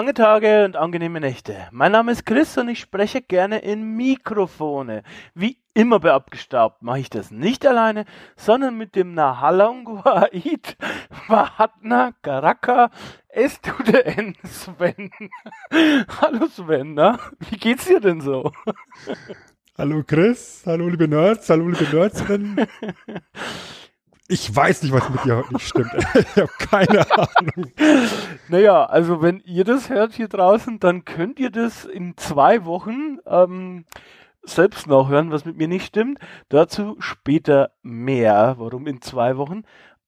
[0.00, 1.68] Lange Tage und angenehme Nächte.
[1.72, 5.02] Mein Name ist Chris und ich spreche gerne in Mikrofone.
[5.34, 10.78] Wie immer bei Abgestaubt mache ich das nicht alleine, sondern mit dem Nahalangwaid
[11.28, 12.90] Mahatna Karaka
[13.28, 15.10] N Sven.
[16.22, 17.18] Hallo Sven, na?
[17.50, 18.52] Wie geht's dir denn so?
[19.76, 22.66] Hallo Chris, hallo liebe Nerds, hallo liebe Nerdsinnen.
[24.32, 25.92] Ich weiß nicht, was mit dir heute nicht stimmt.
[26.14, 27.72] ich habe keine Ahnung.
[28.48, 33.18] Naja, also wenn ihr das hört hier draußen, dann könnt ihr das in zwei Wochen
[33.26, 33.86] ähm,
[34.44, 36.20] selbst nachhören, was mit mir nicht stimmt.
[36.48, 38.54] Dazu später mehr.
[38.58, 39.64] Warum in zwei Wochen?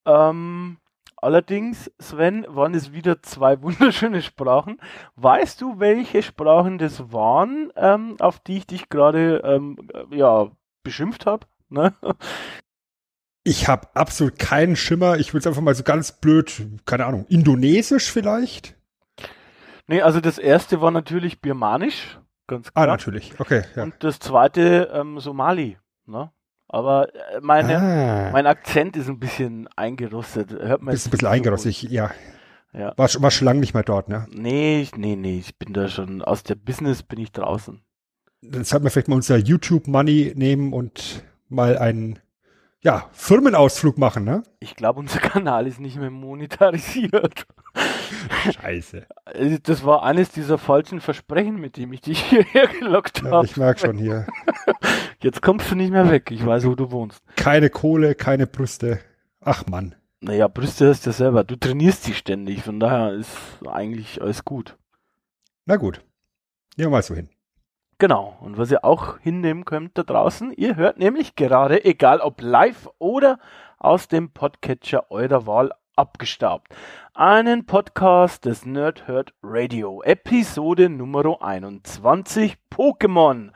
[0.07, 0.79] Ähm,
[1.17, 4.81] allerdings, Sven, waren es wieder zwei wunderschöne Sprachen.
[5.17, 10.49] Weißt du, welche Sprachen das waren, ähm, auf die ich dich gerade ähm, ja,
[10.85, 11.45] beschimpft habe?
[11.71, 11.93] Ne?
[13.45, 15.19] Ich habe absolut keinen Schimmer.
[15.19, 18.77] Ich würde es einfach mal so ganz blöd, keine Ahnung, Indonesisch vielleicht?
[19.89, 22.87] Nee, also das erste war natürlich Birmanisch, ganz Ah, klar.
[22.87, 23.33] natürlich.
[23.41, 23.83] Okay, ja.
[23.83, 25.77] Und das zweite ähm, Somali.
[26.07, 26.31] Ne?
[26.69, 30.53] Aber äh, meine, ah, mein Akzent ist ein bisschen eingerostet.
[30.53, 31.83] Hört man bist ein bisschen so eingerostet.
[31.83, 32.13] ja,
[32.73, 32.95] Ja.
[32.97, 34.27] war, war schon lange nicht mehr dort, ne?
[34.31, 37.83] Nee, ich- nee, nee, ich bin da schon, aus der Business bin ich draußen.
[38.41, 42.19] Dann sollten wir vielleicht mal unser YouTube-Money nehmen und mal einen,
[42.83, 44.43] ja, Firmenausflug machen, ne?
[44.61, 47.47] Ich glaube, unser Kanal ist nicht mehr monetarisiert.
[48.53, 49.07] Scheiße.
[49.25, 53.47] Also, Das war eines dieser falschen Versprechen, mit dem ich dich hierher gelockt Ja, habe.
[53.47, 54.27] ich merke schon hier.
[55.23, 56.31] Jetzt kommst du nicht mehr weg.
[56.31, 57.23] Ich weiß, wo du wohnst.
[57.37, 58.99] Keine Kohle, keine Brüste.
[59.41, 59.95] Ach Mann.
[60.21, 61.45] Naja, Brüste hast du ja selber.
[61.45, 62.63] Du trainierst sie ständig.
[62.63, 63.31] Von daher ist
[63.69, 64.77] eigentlich alles gut.
[65.67, 66.05] Na gut.
[66.77, 67.29] Nehmen wir mal so hin.
[68.03, 68.37] Genau.
[68.41, 72.89] Und was ihr auch hinnehmen könnt da draußen, ihr hört nämlich gerade, egal ob live
[72.99, 73.39] oder
[73.79, 76.75] aus dem Podcatcher eurer Wahl, abgestaubt.
[77.15, 80.03] Einen Podcast des Nerd Herd Radio.
[80.03, 83.53] Episode Nummer 21, Pokémon.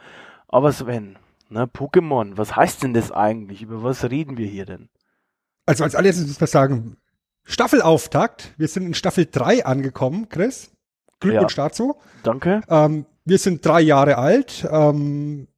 [0.47, 1.19] Aber Sven,
[1.49, 3.63] ne, Pokémon, was heißt denn das eigentlich?
[3.63, 4.89] Über was reden wir hier denn?
[5.67, 6.97] Also als allererstes muss man sagen,
[7.43, 8.55] Staffelauftakt.
[8.59, 10.71] Wir sind in Staffel 3 angekommen, Chris.
[11.19, 11.97] Glückwunsch dazu.
[12.23, 12.61] Danke.
[12.69, 14.67] Ähm, wir sind drei Jahre alt.
[14.71, 15.49] Ähm,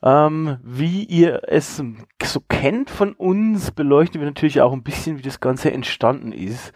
[0.01, 1.83] Ähm, wie ihr es
[2.23, 6.71] so kennt von uns, beleuchten wir natürlich auch ein bisschen, wie das Ganze entstanden ist.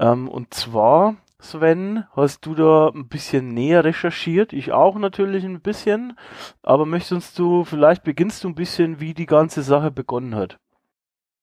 [0.00, 4.52] Ähm, und zwar, Sven, hast du da ein bisschen näher recherchiert?
[4.52, 6.16] Ich auch natürlich ein bisschen.
[6.62, 10.58] Aber möchtest du, vielleicht beginnst du ein bisschen, wie die ganze Sache begonnen hat.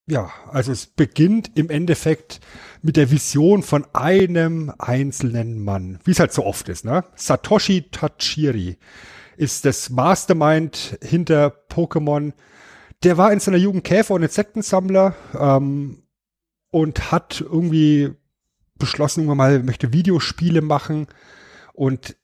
[0.09, 2.39] Ja, also es beginnt im Endeffekt
[2.81, 7.03] mit der Vision von einem einzelnen Mann, wie es halt so oft ist, ne?
[7.15, 8.77] Satoshi Tajiri
[9.35, 12.31] ist das Mastermind hinter Pokémon.
[13.03, 16.03] Der war in seiner Jugend Käfer- und Insektensammler ähm,
[16.71, 18.15] und hat irgendwie
[18.77, 21.07] beschlossen, irgendwann mal möchte Videospiele machen
[21.73, 22.15] und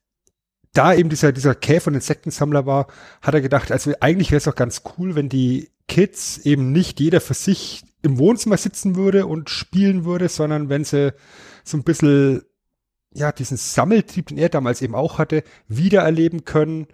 [0.74, 2.88] da eben dieser, dieser Käfer- und Insektensammler war,
[3.22, 7.00] hat er gedacht, also eigentlich wäre es doch ganz cool, wenn die Kids eben nicht
[7.00, 11.14] jeder für sich im Wohnzimmer sitzen würde und spielen würde, sondern wenn sie
[11.64, 12.42] so ein bisschen,
[13.14, 16.88] ja, diesen Sammeltrieb, den er damals eben auch hatte, wiedererleben können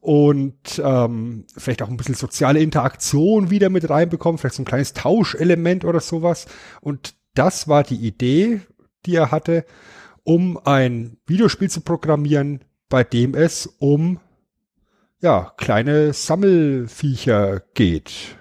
[0.00, 4.94] und ähm, vielleicht auch ein bisschen soziale Interaktion wieder mit reinbekommen, vielleicht so ein kleines
[4.94, 6.46] Tauschelement oder sowas.
[6.80, 8.62] Und das war die Idee,
[9.06, 9.64] die er hatte,
[10.24, 14.20] um ein Videospiel zu programmieren, bei dem es um
[15.20, 18.36] ja, kleine Sammelviecher geht,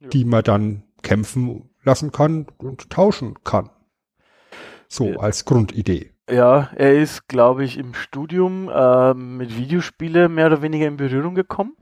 [0.00, 0.08] ja.
[0.08, 3.70] die man dann kämpfen lassen kann und tauschen kann.
[4.88, 5.16] So ja.
[5.18, 6.12] als Grundidee.
[6.30, 11.34] Ja, er ist, glaube ich, im Studium äh, mit Videospiele mehr oder weniger in Berührung
[11.34, 11.76] gekommen.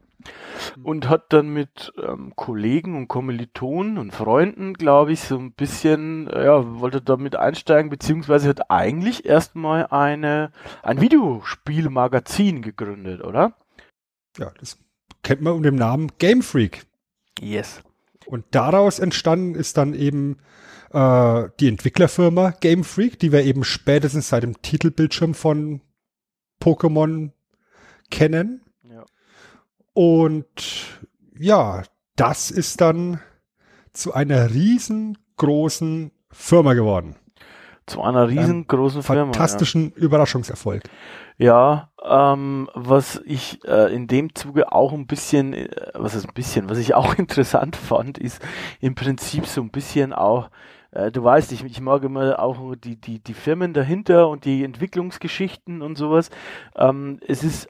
[0.83, 6.29] Und hat dann mit ähm, Kollegen und Kommilitonen und Freunden, glaube ich, so ein bisschen,
[6.29, 10.53] ja, wollte damit einsteigen, beziehungsweise hat eigentlich erstmal eine,
[10.83, 13.55] ein Videospielmagazin gegründet, oder?
[14.39, 14.79] Ja, das
[15.23, 16.87] kennt man unter dem Namen Game Freak.
[17.41, 17.83] Yes.
[18.27, 20.39] Und daraus entstanden ist dann eben
[20.93, 25.81] äh, die Entwicklerfirma Game Freak, die wir eben spätestens seit dem Titelbildschirm von
[26.63, 27.31] Pokémon
[28.11, 28.62] kennen.
[29.94, 31.00] Und
[31.39, 31.83] ja,
[32.17, 33.21] das ist dann
[33.93, 37.17] zu einer riesengroßen Firma geworden.
[37.87, 39.25] Zu einer riesengroßen Firma.
[39.25, 40.03] Fantastischen ja.
[40.03, 40.85] Überraschungserfolg.
[41.37, 46.35] Ja, ähm, was ich äh, in dem Zuge auch ein bisschen, äh, was ist ein
[46.35, 48.41] bisschen, was ich auch interessant fand, ist
[48.81, 50.50] im Prinzip so ein bisschen auch,
[50.93, 54.62] äh, du weißt, ich, ich mag immer auch die, die, die Firmen dahinter und die
[54.62, 56.31] Entwicklungsgeschichten und sowas.
[56.77, 57.69] Ähm, es ist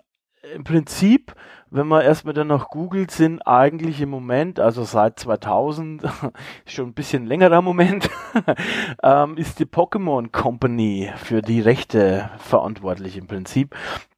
[0.54, 1.34] im Prinzip,
[1.72, 6.02] wenn man erstmal dann noch googelt, sind eigentlich im Moment, also seit 2000,
[6.66, 8.10] schon ein bisschen längerer Moment,
[9.02, 13.74] ähm, ist die Pokémon Company für die Rechte verantwortlich im Prinzip,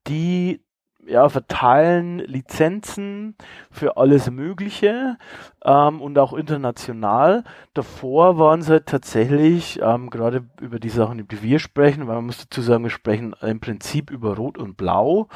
[0.08, 0.60] die
[1.06, 3.36] ja, verteilen Lizenzen
[3.70, 5.16] für alles Mögliche
[5.64, 7.44] ähm, und auch international.
[7.72, 12.16] Davor waren sie halt tatsächlich, ähm, gerade über die Sachen, über die wir sprechen, weil
[12.16, 15.28] man muss dazu sagen, wir sprechen im Prinzip über Rot und Blau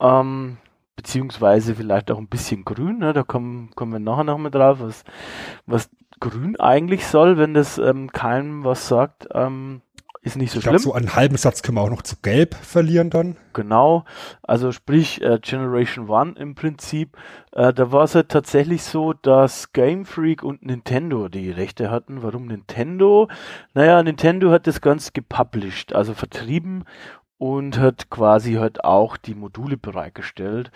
[0.00, 0.58] ähm,
[0.96, 2.98] beziehungsweise vielleicht auch ein bisschen grün.
[2.98, 3.12] Ne?
[3.12, 5.04] Da kommen, kommen wir nachher noch mal drauf, was,
[5.66, 5.90] was
[6.20, 9.28] grün eigentlich soll, wenn das ähm, keinem was sagt.
[9.34, 9.82] Ähm,
[10.24, 10.76] ist nicht so ich schlimm.
[10.76, 13.36] Glaub, so einen halben Satz können wir auch noch zu gelb verlieren dann.
[13.54, 14.04] Genau,
[14.42, 17.16] also sprich äh, Generation One im Prinzip.
[17.50, 22.22] Äh, da war es halt tatsächlich so, dass Game Freak und Nintendo die Rechte hatten.
[22.22, 23.28] Warum Nintendo?
[23.74, 26.84] Naja, Nintendo hat das Ganze gepublished, also vertrieben
[27.42, 30.70] und hat quasi halt auch die Module bereitgestellt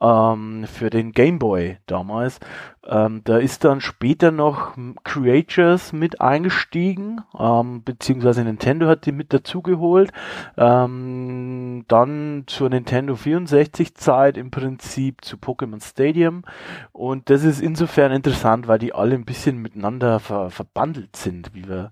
[0.00, 2.40] ähm, für den Game Boy damals.
[2.86, 9.34] Ähm, da ist dann später noch Creatures mit eingestiegen, ähm, beziehungsweise Nintendo hat die mit
[9.34, 10.10] dazugeholt.
[10.56, 16.44] Ähm, dann zur Nintendo 64 Zeit im Prinzip zu Pokémon Stadium
[16.92, 21.68] und das ist insofern interessant, weil die alle ein bisschen miteinander ver verbandelt sind, wie
[21.68, 21.90] wir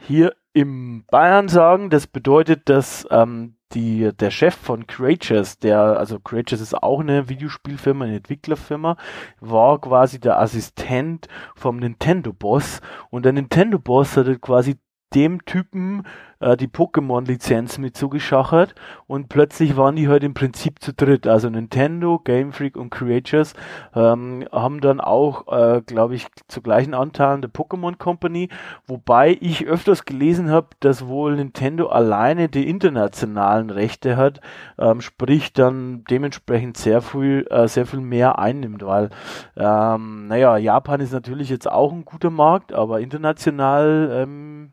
[0.00, 1.90] hier im Bayern sagen.
[1.90, 7.28] Das bedeutet, dass ähm, die, der Chef von Creatures, der, also Creatures ist auch eine
[7.28, 8.96] Videospielfirma, eine Entwicklerfirma,
[9.40, 12.80] war quasi der Assistent vom Nintendo-Boss
[13.10, 14.76] und der Nintendo-Boss hatte quasi
[15.14, 16.04] dem Typen
[16.40, 18.74] äh, die Pokémon-Lizenz mit zugeschachert
[19.06, 21.26] und plötzlich waren die halt im Prinzip zu dritt.
[21.26, 23.54] Also Nintendo, Game Freak und Creatures
[23.94, 28.48] ähm, haben dann auch, äh, glaube ich, zu gleichen Anteilen der Pokémon Company,
[28.86, 34.40] wobei ich öfters gelesen habe, dass wohl Nintendo alleine die internationalen Rechte hat,
[34.78, 39.10] ähm, sprich dann dementsprechend sehr viel, äh, sehr viel mehr einnimmt, weil
[39.56, 44.72] ähm, naja, Japan ist natürlich jetzt auch ein guter Markt, aber international ähm,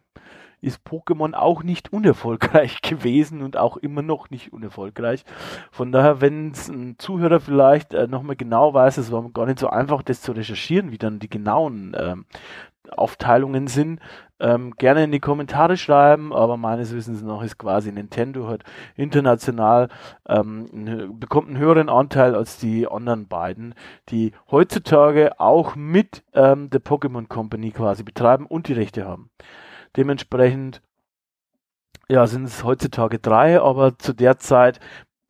[0.62, 5.24] ist Pokémon auch nicht unerfolgreich gewesen und auch immer noch nicht unerfolgreich.
[5.72, 9.60] Von daher, wenn es ein Zuhörer vielleicht äh, nochmal genau weiß, es war gar nicht
[9.60, 12.26] so einfach, das zu recherchieren, wie dann die genauen ähm,
[12.96, 14.00] Aufteilungen sind,
[14.40, 18.64] ähm, gerne in die Kommentare schreiben, aber meines Wissens noch ist quasi Nintendo hat
[18.96, 19.90] international
[20.28, 23.74] ähm, bekommt einen höheren Anteil als die anderen beiden,
[24.10, 29.30] die heutzutage auch mit ähm, der Pokémon Company quasi betreiben und die Rechte haben.
[29.98, 30.82] Dementsprechend
[32.10, 34.80] ja, sind es heutzutage drei, aber zu der Zeit,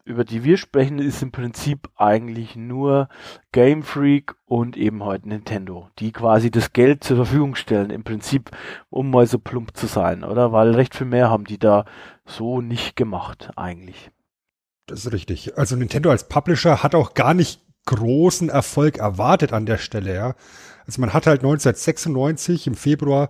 [0.06, 3.10] über die wir sprechen, ist im Prinzip eigentlich nur
[3.52, 8.04] Game Freak und eben heute halt Nintendo, die quasi das Geld zur Verfügung stellen, im
[8.04, 8.52] Prinzip,
[8.90, 10.52] um mal so plump zu sein, oder?
[10.52, 11.86] Weil recht viel mehr haben die da
[12.26, 14.12] so nicht gemacht, eigentlich.
[14.86, 15.58] Das ist richtig.
[15.58, 20.36] Also Nintendo als Publisher hat auch gar nicht großen Erfolg erwartet an der Stelle, ja.
[20.86, 23.30] Also man hat halt 1996 im Februar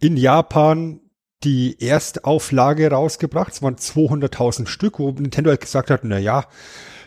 [0.00, 1.00] in Japan
[1.44, 3.52] die Erstauflage rausgebracht.
[3.52, 6.46] Es waren 200.000 Stück, wo Nintendo halt gesagt hat, na ja,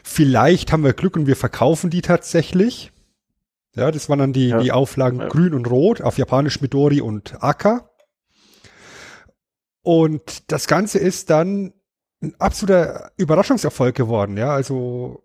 [0.03, 2.91] vielleicht haben wir Glück und wir verkaufen die tatsächlich.
[3.75, 4.59] Ja, das waren dann die, ja.
[4.59, 5.27] die Auflagen ja.
[5.27, 7.89] grün und rot, auf Japanisch Midori und Aka.
[9.81, 11.73] Und das Ganze ist dann
[12.21, 15.23] ein absoluter Überraschungserfolg geworden, ja, also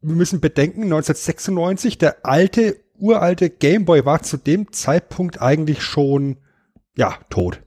[0.00, 6.38] wir müssen bedenken, 1996, der alte uralte Gameboy war zu dem Zeitpunkt eigentlich schon
[6.96, 7.62] ja, tot.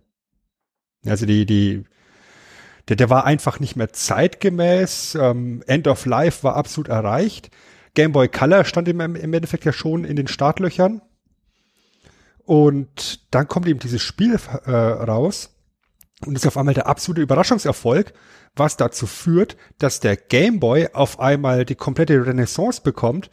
[1.06, 1.86] Also die, die,
[2.88, 5.16] der, der war einfach nicht mehr zeitgemäß.
[5.16, 7.52] Ähm, End of Life war absolut erreicht.
[7.94, 11.02] Game Boy Color stand im, im Endeffekt ja schon in den Startlöchern.
[12.44, 15.56] Und dann kommt eben dieses Spiel äh, raus
[16.26, 18.14] und ist auf einmal der absolute Überraschungserfolg,
[18.56, 23.30] was dazu führt, dass der Game Boy auf einmal die komplette Renaissance bekommt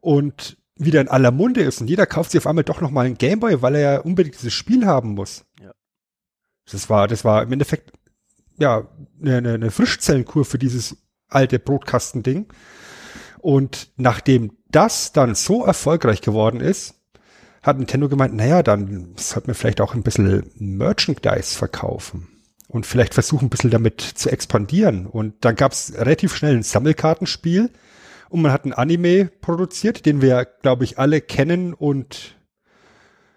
[0.00, 3.18] und wieder in aller Munde ist und jeder kauft sich auf einmal doch nochmal einen
[3.18, 5.44] Game Boy, weil er ja unbedingt dieses Spiel haben muss.
[5.60, 5.72] Ja.
[6.70, 7.92] Das war, das war im Endeffekt
[8.58, 8.88] ja
[9.20, 10.96] eine, eine Frischzellenkur für dieses
[11.28, 12.46] alte Brotkastending.
[13.38, 16.94] Und nachdem das dann so erfolgreich geworden ist,
[17.62, 22.28] hat Nintendo gemeint, naja, dann sollten wir vielleicht auch ein bisschen Merchandise verkaufen
[22.68, 25.06] und vielleicht versuchen, ein bisschen damit zu expandieren.
[25.06, 27.70] Und dann gab es relativ schnell ein Sammelkartenspiel
[28.30, 32.36] und man hat ein Anime produziert, den wir, glaube ich, alle kennen und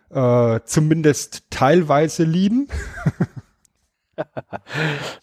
[0.09, 2.67] äh, zumindest teilweise lieben.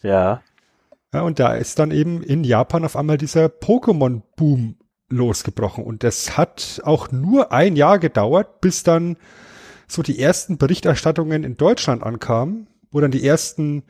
[0.01, 0.41] ja.
[1.13, 4.75] Ja, und da ist dann eben in Japan auf einmal dieser Pokémon-Boom
[5.09, 5.83] losgebrochen.
[5.83, 9.17] Und das hat auch nur ein Jahr gedauert, bis dann
[9.87, 13.83] so die ersten Berichterstattungen in Deutschland ankamen, wo dann die ersten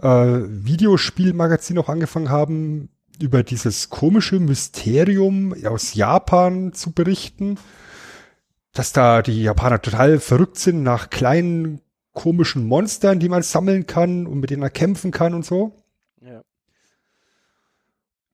[0.00, 2.88] äh, Videospielmagazine auch angefangen haben,
[3.22, 7.58] über dieses komische Mysterium aus Japan zu berichten,
[8.72, 11.80] dass da die Japaner total verrückt sind nach kleinen
[12.12, 15.76] komischen Monstern, die man sammeln kann und mit denen man kämpfen kann und so.
[16.20, 16.42] Ja.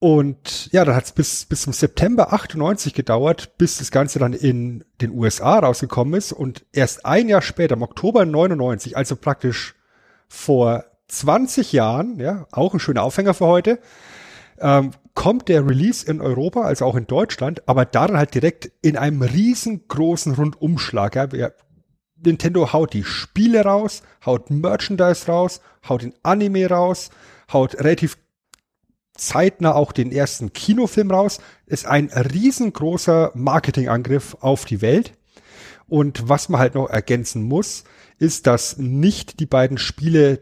[0.00, 4.33] Und ja, dann hat es bis, bis zum September 98 gedauert, bis das Ganze dann
[4.33, 6.33] in den USA rausgekommen ist.
[6.33, 9.75] Und erst ein Jahr später, im Oktober 99, also praktisch
[10.28, 13.78] vor 20 Jahren, ja, auch ein schöner Aufhänger für heute,
[14.61, 18.97] ähm, kommt der Release in Europa, also auch in Deutschland, aber daran halt direkt in
[18.97, 21.33] einem riesengroßen Rundumschlag.
[21.33, 21.50] Ja.
[22.17, 27.11] Nintendo haut die Spiele raus, haut Merchandise raus, haut den Anime raus,
[27.53, 28.17] haut relativ
[29.15, 31.41] zeitnah auch den ersten Kinofilm raus.
[31.67, 35.12] Ist ein riesengroßer Marketingangriff auf die Welt.
[35.88, 37.85] Und was man halt noch ergänzen muss,
[38.19, 40.41] ist, dass nicht die beiden Spiele,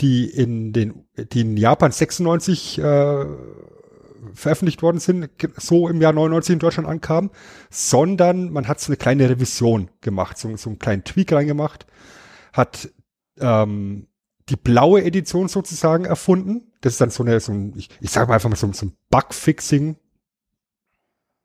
[0.00, 3.26] die in den, die in Japan 96 äh,
[4.34, 7.30] veröffentlicht worden sind, so im Jahr 99 in Deutschland ankamen,
[7.70, 11.86] sondern man hat so eine kleine Revision gemacht, so, so einen kleinen Tweak reingemacht,
[12.52, 12.90] hat
[13.38, 14.06] ähm,
[14.48, 16.72] die blaue Edition sozusagen erfunden.
[16.80, 18.86] Das ist dann so eine, so ein, ich, ich sage mal einfach mal so, so
[18.86, 19.96] ein Bugfixing.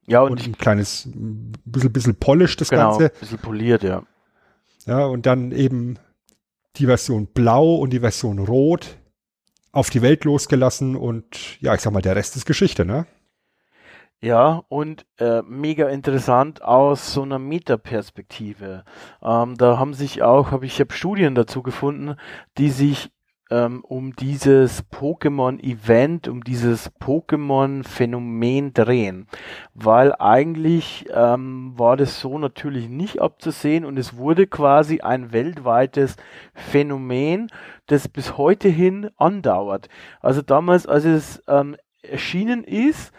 [0.07, 1.09] Ja, und, und ein kleines,
[1.65, 3.09] bisschen, bisschen polished das genau, Ganze.
[3.19, 4.03] bisschen poliert, ja.
[4.85, 5.97] Ja, und dann eben
[6.79, 8.97] die Version blau und die Version rot
[9.71, 13.05] auf die Welt losgelassen und ja, ich sag mal, der Rest ist Geschichte, ne?
[14.21, 18.85] Ja, und äh, mega interessant aus so einer Metaperspektive.
[19.21, 22.15] Ähm, da haben sich auch, habe ich hab Studien dazu gefunden,
[22.57, 23.11] die sich
[23.51, 29.27] ähm, um dieses Pokémon-Event, um dieses Pokémon-Phänomen drehen.
[29.73, 36.15] Weil eigentlich ähm, war das so natürlich nicht abzusehen und es wurde quasi ein weltweites
[36.53, 37.47] Phänomen,
[37.87, 39.89] das bis heute hin andauert.
[40.21, 43.13] Also damals, als es ähm, erschienen ist,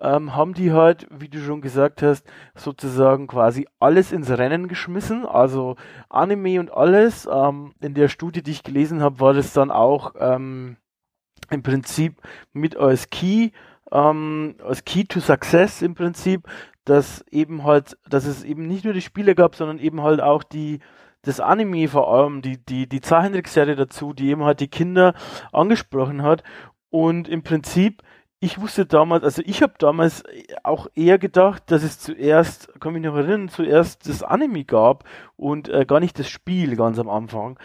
[0.00, 5.26] ähm, haben die halt, wie du schon gesagt hast, sozusagen quasi alles ins Rennen geschmissen,
[5.26, 5.76] also
[6.08, 7.28] Anime und alles.
[7.30, 10.76] Ähm, in der Studie, die ich gelesen habe, war das dann auch ähm,
[11.50, 12.16] im Prinzip
[12.52, 13.50] mit als Key,
[13.92, 16.48] ähm, als Key to Success im Prinzip,
[16.84, 20.42] dass eben halt, dass es eben nicht nur die Spiele gab, sondern eben halt auch
[20.42, 20.80] die
[21.22, 25.14] das Anime vor allem, die, die, die Zeichentrickserie dazu, die eben halt die Kinder
[25.52, 26.42] angesprochen hat.
[26.88, 28.02] Und im Prinzip
[28.40, 30.24] ich wusste damals, also ich habe damals
[30.62, 35.04] auch eher gedacht, dass es zuerst, kann mich noch erinnern, zuerst das Anime gab
[35.36, 37.58] und äh, gar nicht das Spiel ganz am Anfang.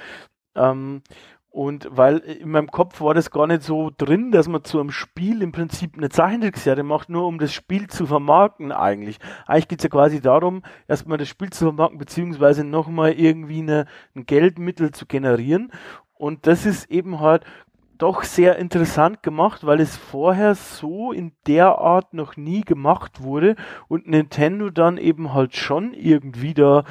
[0.54, 1.02] Ähm,
[1.50, 4.92] und weil in meinem Kopf war das gar nicht so drin, dass man zu einem
[4.92, 9.20] Spiel im Prinzip eine Zeichentrickserie macht, nur um das Spiel zu vermarkten eigentlich.
[9.48, 13.86] Eigentlich geht es ja quasi darum, erstmal das Spiel zu vermarkten, beziehungsweise nochmal irgendwie eine,
[14.14, 15.72] ein Geldmittel zu generieren.
[16.18, 17.46] Und das ist eben halt
[17.98, 23.56] doch sehr interessant gemacht, weil es vorher so in der Art noch nie gemacht wurde
[23.88, 26.84] und Nintendo dann eben halt schon irgendwie da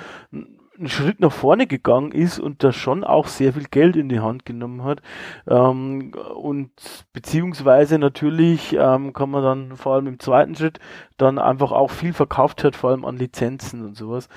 [0.79, 4.21] einen Schritt nach vorne gegangen ist und da schon auch sehr viel Geld in die
[4.21, 5.03] Hand genommen hat.
[5.47, 6.71] Ähm, und
[7.13, 10.81] beziehungsweise natürlich ähm, kann man dann vor allem im zweiten Schritt
[11.17, 14.29] dann einfach auch viel verkauft hat, vor allem an Lizenzen und sowas.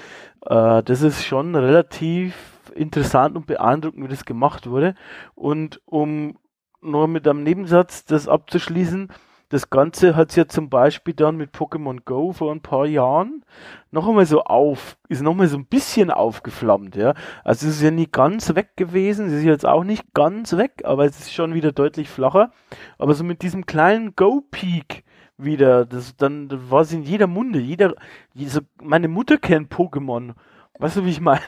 [0.46, 2.36] Äh, das ist schon relativ
[2.76, 4.94] interessant und beeindruckend, wie das gemacht wurde.
[5.36, 6.38] Und um
[6.82, 9.10] nur mit einem Nebensatz das abzuschließen,
[9.50, 13.46] das Ganze hat es ja zum Beispiel dann mit Pokémon Go vor ein paar Jahren
[13.92, 17.14] noch einmal so auf, ist noch mal so ein bisschen aufgeflammt, ja.
[17.46, 20.82] Also es ist ja nie ganz weg gewesen, es ist jetzt auch nicht ganz weg,
[20.84, 22.52] aber es ist schon wieder deutlich flacher.
[22.98, 25.06] Aber so mit diesem kleinen Go-Peak
[25.38, 27.96] wieder, das dann das war es in jeder Munde, jeder,
[28.36, 30.34] so, meine Mutter kennt Pokémon.
[30.78, 31.42] Weißt du, wie ich meine?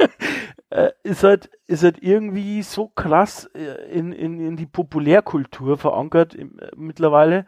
[0.70, 6.34] äh, ist halt, ist halt irgendwie so krass äh, in, in, in die Populärkultur verankert
[6.34, 7.44] im, äh, mittlerweile,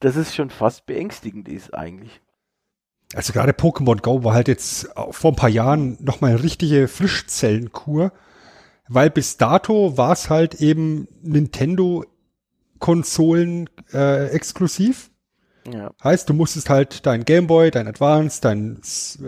[0.00, 2.20] dass es schon fast beängstigend ist eigentlich.
[3.14, 8.12] Also gerade Pokémon Go war halt jetzt vor ein paar Jahren nochmal eine richtige Frischzellenkur,
[8.88, 12.06] weil bis dato war es halt eben Nintendo
[12.78, 15.11] Konsolen äh, exklusiv.
[15.70, 15.92] Ja.
[16.02, 18.80] Heißt, du musstest halt dein Gameboy, dein Advance, dein,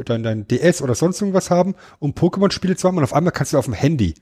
[0.04, 2.98] dein, dein DS oder sonst irgendwas haben, um Pokémon-Spiele zu haben.
[2.98, 4.14] Und auf einmal kannst du auf dem Handy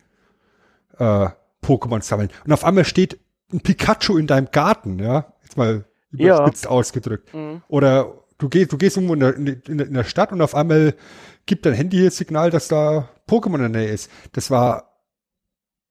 [0.99, 1.29] äh,
[1.63, 2.31] Pokémon sammeln.
[2.45, 3.19] Und auf einmal steht
[3.53, 5.33] ein Pikachu in deinem Garten, ja.
[5.43, 6.71] Jetzt mal überspitzt ja.
[6.71, 7.33] ausgedrückt.
[7.33, 7.63] Mhm.
[7.69, 10.95] Oder du gehst, du gehst irgendwo in der, in, in der Stadt und auf einmal
[11.47, 14.11] gibt dein Handy das Signal, dass da Pokémon in der Nähe ist.
[14.33, 15.01] Das war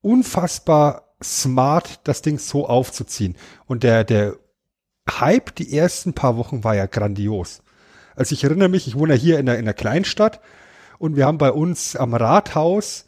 [0.01, 3.35] unfassbar smart, das Ding so aufzuziehen.
[3.65, 4.37] Und der, der
[5.19, 7.61] Hype die ersten paar Wochen war ja grandios.
[8.15, 10.39] Also ich erinnere mich, ich wohne ja hier in einer, in einer Kleinstadt
[10.99, 13.07] und wir haben bei uns am Rathaus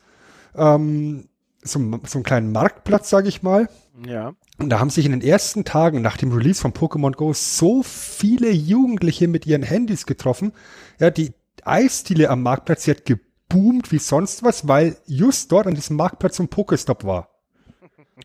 [0.55, 1.29] ähm,
[1.62, 3.69] so, so einen kleinen Marktplatz, sage ich mal.
[4.05, 4.33] Ja.
[4.60, 7.83] Und da haben sich in den ersten Tagen nach dem Release von Pokémon Go so
[7.83, 10.53] viele Jugendliche mit ihren Handys getroffen.
[11.00, 11.33] Ja, die
[11.63, 16.38] Eisdiele am Marktplatz, die hat geboomt wie sonst was, weil just dort an diesem Marktplatz
[16.38, 17.29] so ein Pokestop war.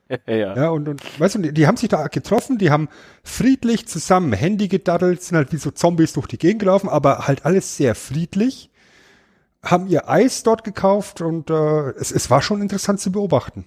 [0.26, 0.56] ja.
[0.56, 2.88] ja, und, und weißt du, die, die, haben sich da getroffen, die haben
[3.22, 7.44] friedlich zusammen Handy gedaddelt, sind halt wie so Zombies durch die Gegend gelaufen, aber halt
[7.44, 8.70] alles sehr friedlich,
[9.62, 13.66] haben ihr Eis dort gekauft und äh, es, es war schon interessant zu beobachten.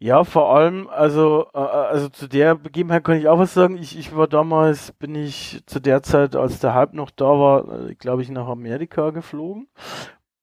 [0.00, 3.76] Ja, vor allem, also, äh, also zu der Begebenheit kann ich auch was sagen.
[3.76, 7.88] Ich, ich war damals, bin ich zu der Zeit, als der Hype noch da war,
[7.88, 9.66] äh, glaube ich, nach Amerika geflogen.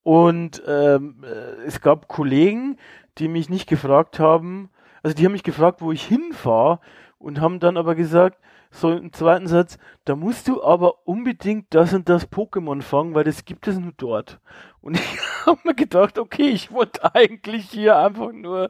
[0.03, 2.77] Und ähm, äh, es gab Kollegen,
[3.17, 4.69] die mich nicht gefragt haben,
[5.05, 6.79] also die haben mich gefragt, wo ich hinfahre
[7.19, 8.39] und haben dann aber gesagt,
[8.71, 13.23] so im zweiten Satz, da musst du aber unbedingt das und das Pokémon fangen, weil
[13.23, 14.39] das gibt es nur dort.
[14.81, 18.69] Und ich habe mir gedacht, okay, ich wollte eigentlich hier einfach nur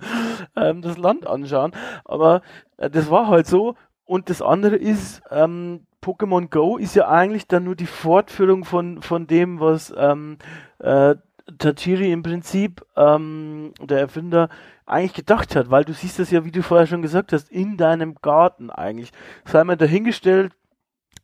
[0.58, 1.72] ähm, das Land anschauen,
[2.04, 2.42] aber
[2.76, 3.76] äh, das war halt so.
[4.04, 9.02] Und das andere ist, ähm, Pokémon Go ist ja eigentlich dann nur die Fortführung von,
[9.02, 10.38] von dem, was ähm,
[10.80, 11.16] äh,
[11.58, 14.50] Tachiri im Prinzip, ähm, der Erfinder,
[14.86, 17.78] eigentlich gedacht hat, weil du siehst das ja, wie du vorher schon gesagt hast, in
[17.78, 19.12] deinem Garten eigentlich.
[19.46, 20.54] Sei mal dahingestellt,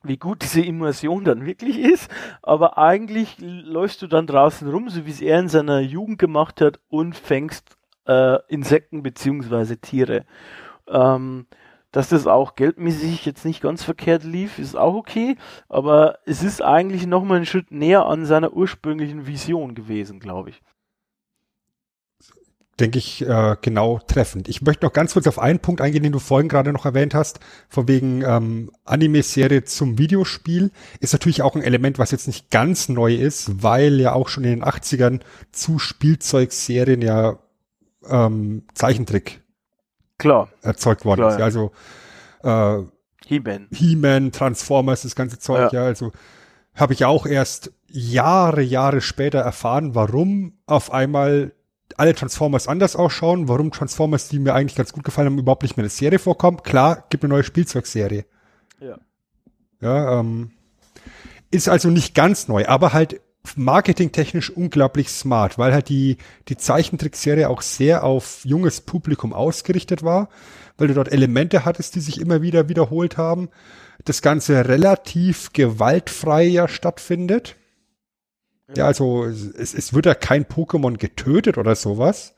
[0.03, 2.10] wie gut diese Immersion dann wirklich ist,
[2.41, 6.62] aber eigentlich läufst du dann draußen rum, so wie es er in seiner Jugend gemacht
[6.62, 10.25] hat und fängst äh, Insekten beziehungsweise Tiere.
[10.88, 11.45] Ähm,
[11.91, 15.36] dass das auch geldmäßig jetzt nicht ganz verkehrt lief, ist auch okay,
[15.69, 20.62] aber es ist eigentlich nochmal einen Schritt näher an seiner ursprünglichen Vision gewesen, glaube ich
[22.82, 24.49] denke ich, äh, genau treffend.
[24.49, 27.13] Ich möchte noch ganz kurz auf einen Punkt eingehen, den du vorhin gerade noch erwähnt
[27.13, 30.71] hast, von wegen ähm, Anime-Serie zum Videospiel.
[30.99, 34.43] Ist natürlich auch ein Element, was jetzt nicht ganz neu ist, weil ja auch schon
[34.43, 37.39] in den 80ern zu Spielzeugserien ja
[38.10, 39.41] ähm, Zeichentrick
[40.21, 40.49] Klar.
[40.62, 41.39] erzeugt worden Klar, ist.
[41.39, 41.45] Ja.
[41.45, 41.71] Also
[42.43, 42.86] äh,
[43.25, 43.67] He-Man.
[43.71, 46.12] He-Man, Transformers, das ganze Zeug, ja, ja also
[46.75, 51.53] habe ich auch erst Jahre, Jahre später erfahren, warum auf einmal
[51.97, 55.75] alle Transformers anders ausschauen, warum Transformers, die mir eigentlich ganz gut gefallen haben, überhaupt nicht
[55.75, 56.63] mehr in der Serie vorkommen.
[56.63, 58.25] Klar, gibt eine neue Spielzeugserie.
[58.79, 58.97] Ja.
[59.81, 60.51] Ja, ähm,
[61.49, 63.19] ist also nicht ganz neu, aber halt
[63.56, 70.30] marketingtechnisch unglaublich smart, weil halt die, die Zeichentrickserie auch sehr auf junges Publikum ausgerichtet war,
[70.77, 73.49] weil du dort Elemente hattest, die sich immer wieder wiederholt haben.
[74.06, 77.56] Das Ganze relativ gewaltfrei ja stattfindet.
[78.75, 82.36] Ja, also es, es wird ja kein Pokémon getötet oder sowas.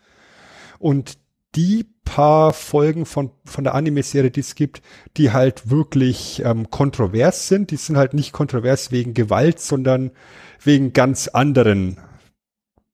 [0.79, 1.17] Und
[1.55, 4.81] die paar Folgen von, von der Anime-Serie, die es gibt,
[5.17, 10.11] die halt wirklich ähm, kontrovers sind, die sind halt nicht kontrovers wegen Gewalt, sondern
[10.63, 11.97] wegen ganz anderen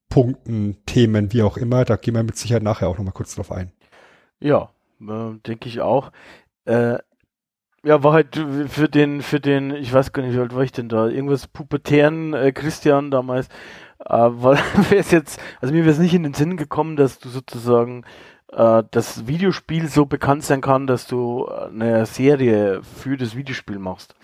[0.10, 1.86] Punkten, Themen, wie auch immer.
[1.86, 3.72] Da gehen wir mit Sicherheit nachher auch nochmal kurz drauf ein.
[4.40, 6.12] Ja, äh, denke ich auch.
[6.66, 6.98] Äh,
[7.84, 8.36] ja, war halt
[8.68, 11.08] für den, für den, ich weiß gar nicht, wie alt war ich denn da?
[11.08, 13.48] Irgendwas pubertären äh, Christian damals.
[14.00, 14.58] Äh, weil
[14.90, 18.04] wäre es jetzt, also mir wäre es nicht in den Sinn gekommen, dass du sozusagen
[18.52, 24.16] äh, das Videospiel so bekannt sein kann, dass du eine Serie für das Videospiel machst.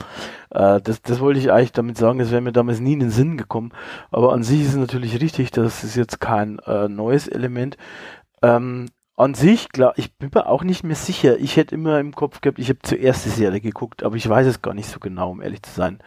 [0.49, 3.11] Äh, das, das wollte ich eigentlich damit sagen, das wäre mir damals nie in den
[3.11, 3.71] Sinn gekommen.
[4.11, 7.77] Aber an sich ist es natürlich richtig, das ist jetzt kein äh, neues Element.
[8.41, 11.37] Ähm, an sich, klar, ich bin mir auch nicht mehr sicher.
[11.37, 14.45] Ich hätte immer im Kopf gehabt, ich habe zuerst die Serie geguckt, aber ich weiß
[14.45, 15.99] es gar nicht so genau, um ehrlich zu sein.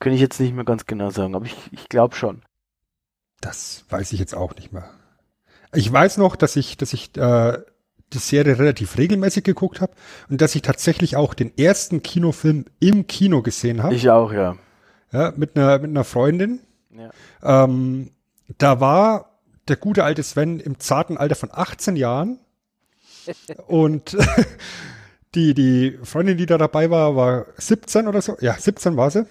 [0.00, 2.42] Könnte ich jetzt nicht mehr ganz genau sagen, aber ich, ich glaube schon.
[3.40, 4.90] Das weiß ich jetzt auch nicht mehr.
[5.74, 7.58] Ich weiß noch, dass ich, dass ich äh,
[8.12, 9.92] die Serie relativ regelmäßig geguckt habe
[10.28, 13.94] und dass ich tatsächlich auch den ersten Kinofilm im Kino gesehen habe.
[13.94, 14.56] Ich auch, ja.
[15.12, 16.60] Ja, mit einer, mit einer Freundin.
[16.90, 17.64] Ja.
[17.64, 18.10] Ähm,
[18.58, 22.38] da war der gute alte Sven im zarten Alter von 18 Jahren.
[23.66, 24.16] Und
[25.34, 28.36] die, die Freundin, die da dabei war, war 17 oder so.
[28.40, 29.26] Ja, 17 war sie.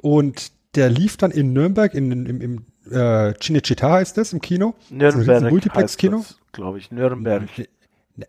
[0.00, 4.74] Und der lief dann in Nürnberg, in, im, im äh, Cinecittà heißt das, im Kino.
[4.90, 5.50] Nürnberg.
[5.50, 6.24] Multiplex-Kino.
[6.52, 7.48] Glaube ich, Nürnberg.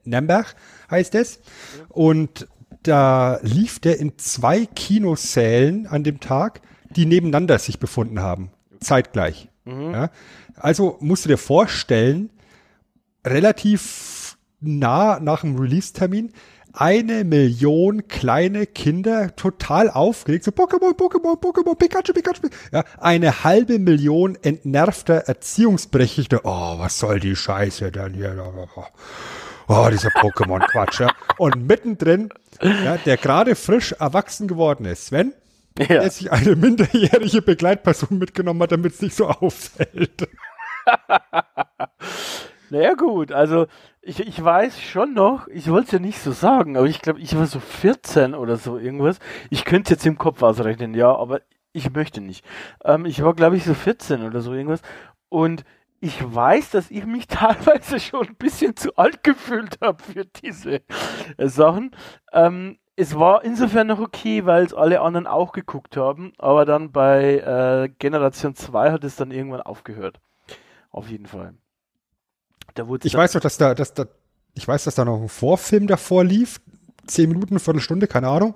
[0.04, 0.56] Nürnberg
[0.90, 1.40] heißt es.
[1.90, 2.48] Und
[2.84, 8.52] da lief der in zwei Kinosälen an dem Tag, die nebeneinander sich befunden haben.
[8.80, 9.50] Zeitgleich.
[9.66, 9.92] Mhm.
[9.92, 10.10] Ja?
[10.56, 12.30] Also musst du dir vorstellen,
[13.26, 16.34] relativ nah nach dem Release-Termin,
[16.74, 22.50] eine Million kleine Kinder total aufgeregt, so Pokémon, Pokémon, Pokémon, Pikachu, Pikachu.
[22.72, 26.42] Ja, eine halbe Million entnervter Erziehungsberechtigter.
[26.44, 28.36] Oh, was soll die Scheiße denn hier?
[29.68, 31.00] Oh, dieser Pokémon-Quatsch.
[31.02, 31.12] Ja.
[31.38, 32.30] Und mittendrin,
[32.62, 35.34] ja, der gerade frisch erwachsen geworden ist, Sven,
[35.78, 35.86] Ja.
[35.86, 40.28] der sich eine minderjährige Begleitperson mitgenommen hat, damit es nicht so auffällt.
[42.74, 43.68] Naja gut, also
[44.02, 47.20] ich, ich weiß schon noch, ich wollte es ja nicht so sagen, aber ich glaube,
[47.20, 49.20] ich war so 14 oder so irgendwas.
[49.52, 52.44] Ich könnte es jetzt im Kopf ausrechnen, ja, aber ich möchte nicht.
[52.84, 54.82] Ähm, ich war, glaube ich, so 14 oder so irgendwas.
[55.30, 55.66] Und
[56.00, 60.82] ich weiß, dass ich mich teilweise schon ein bisschen zu alt gefühlt habe für diese
[61.38, 61.92] äh, Sachen.
[62.32, 66.92] Ähm, es war insofern noch okay, weil es alle anderen auch geguckt haben, aber dann
[66.92, 70.20] bei äh, Generation 2 hat es dann irgendwann aufgehört.
[70.90, 71.54] Auf jeden Fall.
[72.74, 74.06] Da wurde Ich weiß noch, dass da, dass da,
[74.54, 76.62] ich weiß, dass da noch ein Vorfilm davor lief,
[77.06, 78.56] zehn Minuten, Viertelstunde, keine Ahnung,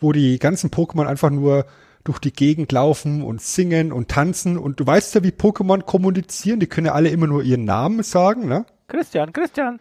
[0.00, 1.66] wo die ganzen Pokémon einfach nur
[2.04, 6.58] durch die Gegend laufen und singen und tanzen und du weißt ja, wie Pokémon kommunizieren,
[6.58, 8.66] die können ja alle immer nur ihren Namen sagen, ne?
[8.88, 9.78] Christian, Christian.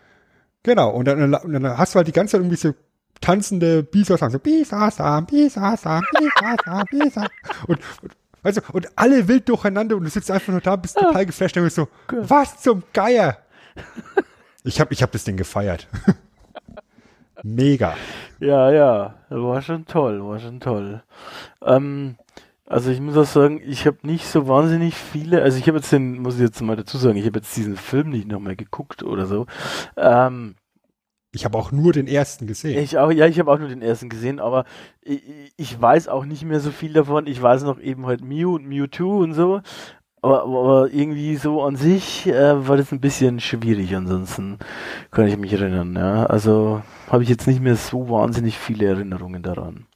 [0.64, 2.74] Genau, und dann, und dann hast du halt die ganze Zeit irgendwie so
[3.20, 7.28] tanzende Bisasam, so Bisasam, Bisasam, Bisasam, Bisasam.
[7.68, 8.12] Und, und,
[8.44, 11.58] weißt du, und alle wild durcheinander und du sitzt einfach nur da, bist total geflasht
[11.58, 13.38] und bist so, was zum Geier?
[14.64, 15.88] Ich hab, ich hab das Ding gefeiert.
[17.44, 17.96] Mega.
[18.40, 21.02] Ja, ja, war schon toll, war schon toll.
[21.64, 22.16] Ähm,
[22.68, 25.92] also ich muss auch sagen, ich habe nicht so wahnsinnig viele, also ich habe jetzt
[25.92, 29.04] den, muss ich jetzt mal dazu sagen, ich habe jetzt diesen Film nicht nochmal geguckt
[29.04, 29.48] oder so.
[29.98, 30.56] Ähm,
[31.34, 32.78] Ich habe auch nur den ersten gesehen.
[32.78, 34.66] ich auch, ja, ich habe auch nur den ersten gesehen, aber
[35.02, 35.22] ich,
[35.58, 37.26] ich weiß auch nicht mehr so viel davon.
[37.28, 39.62] Ich weiß noch eben halt Mew und Mewtwo und so.
[40.22, 43.96] Aber, aber irgendwie so an sich äh, war das ein bisschen schwierig.
[43.96, 44.60] Ansonsten
[45.10, 45.96] kann ich mich erinnern.
[45.96, 49.88] Ja, also habe ich jetzt nicht mehr so wahnsinnig viele Erinnerungen daran.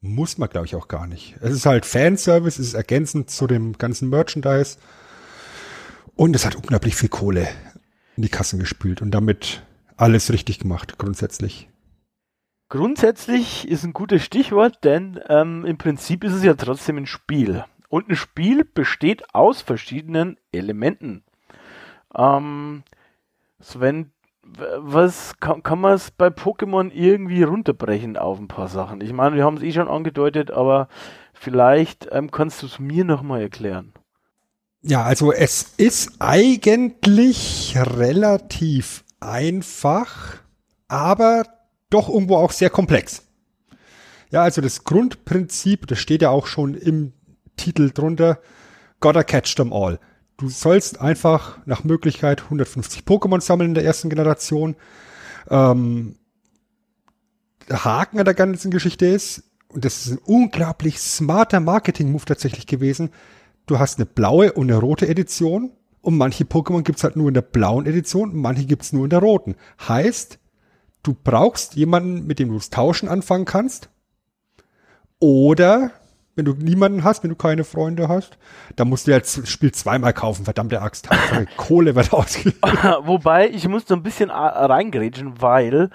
[0.00, 1.36] Muss man, glaube ich, auch gar nicht.
[1.40, 4.78] Es ist halt Fanservice, es ist ergänzend zu dem ganzen Merchandise.
[6.14, 7.48] Und es hat unglaublich viel Kohle
[8.16, 9.62] in die Kassen gespült und damit
[9.96, 11.68] alles richtig gemacht, grundsätzlich.
[12.68, 17.64] Grundsätzlich ist ein gutes Stichwort, denn ähm, im Prinzip ist es ja trotzdem ein Spiel.
[17.92, 21.24] Und ein Spiel besteht aus verschiedenen Elementen.
[22.16, 22.84] Ähm,
[23.60, 29.02] Sven, was kann, kann man es bei Pokémon irgendwie runterbrechen auf ein paar Sachen?
[29.02, 30.88] Ich meine, wir haben es eh schon angedeutet, aber
[31.34, 33.92] vielleicht ähm, kannst du es mir nochmal erklären.
[34.80, 40.38] Ja, also es ist eigentlich relativ einfach,
[40.88, 41.44] aber
[41.90, 43.28] doch irgendwo auch sehr komplex.
[44.30, 47.12] Ja, also das Grundprinzip, das steht ja auch schon im
[47.62, 48.40] Titel drunter,
[49.00, 49.98] Gotta catch them all.
[50.36, 54.74] Du sollst einfach nach Möglichkeit 150 Pokémon sammeln in der ersten Generation.
[55.48, 56.16] Ähm,
[57.68, 62.66] der Haken an der ganzen Geschichte ist, und das ist ein unglaublich smarter Marketing-Move tatsächlich
[62.66, 63.10] gewesen,
[63.66, 65.70] du hast eine blaue und eine rote Edition
[66.00, 69.10] und manche Pokémon gibt's halt nur in der blauen Edition und manche gibt's nur in
[69.10, 69.54] der roten.
[69.88, 70.40] Heißt,
[71.04, 73.90] du brauchst jemanden, mit dem du das Tauschen anfangen kannst.
[75.20, 75.92] Oder
[76.34, 78.38] wenn du niemanden hast, wenn du keine Freunde hast,
[78.76, 81.08] dann musst du ja das Spiel zweimal kaufen, verdammte Axt.
[81.56, 82.58] Kohle wird ausgegeben.
[83.02, 85.90] Wobei, ich muss da ein bisschen a- reingrätschen, weil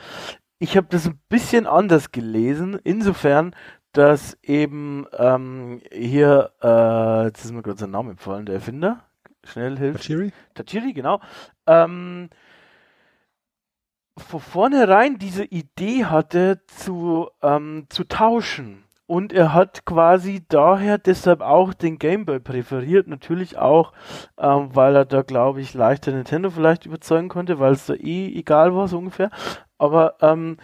[0.59, 3.55] ich habe das ein bisschen anders gelesen, insofern,
[3.93, 9.03] dass eben ähm, hier, äh, jetzt ist mir gerade sein Name empfallen, der Erfinder,
[9.43, 10.03] schnell hilft.
[10.03, 10.31] Chiri?
[10.53, 11.19] Tachiri, genau.
[11.65, 12.29] Ähm,
[14.17, 18.83] von vornherein diese Idee hatte, zu, ähm, zu tauschen.
[19.07, 23.07] Und er hat quasi daher deshalb auch den Game Boy präferiert.
[23.07, 23.93] Natürlich auch,
[24.37, 28.27] ähm, weil er da, glaube ich, leichter Nintendo vielleicht überzeugen konnte, weil es da eh
[28.37, 29.31] egal war, so ungefähr.
[29.77, 30.57] Aber ähm,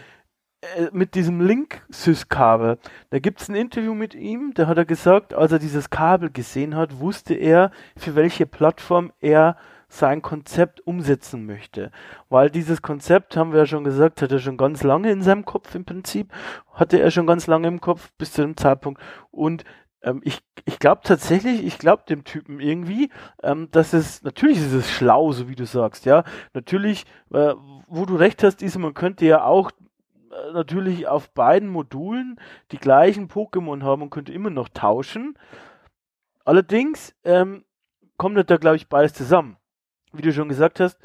[0.62, 2.77] äh, mit diesem Link-Sys-Kabel,
[3.12, 6.29] da gibt es ein Interview mit ihm, da hat er gesagt, als er dieses Kabel
[6.29, 9.56] gesehen hat, wusste er, für welche Plattform er
[9.93, 11.91] sein Konzept umsetzen möchte.
[12.29, 15.45] Weil dieses Konzept, haben wir ja schon gesagt, hat er schon ganz lange in seinem
[15.45, 16.34] Kopf im Prinzip,
[16.73, 19.01] hatte er schon ganz lange im Kopf bis zu dem Zeitpunkt.
[19.29, 19.63] Und
[20.01, 23.12] ähm, ich, ich glaube tatsächlich, ich glaube dem Typen irgendwie,
[23.43, 26.23] ähm, dass es, natürlich ist es schlau, so wie du sagst, ja.
[26.53, 27.53] Natürlich, äh,
[27.88, 32.39] wo du recht hast, ist, man könnte ja auch äh, natürlich auf beiden Modulen
[32.71, 35.38] die gleichen Pokémon haben und könnte immer noch tauschen.
[36.45, 37.63] Allerdings ähm,
[38.17, 39.58] kommt da, glaube ich, beides zusammen
[40.13, 40.99] wie du schon gesagt hast,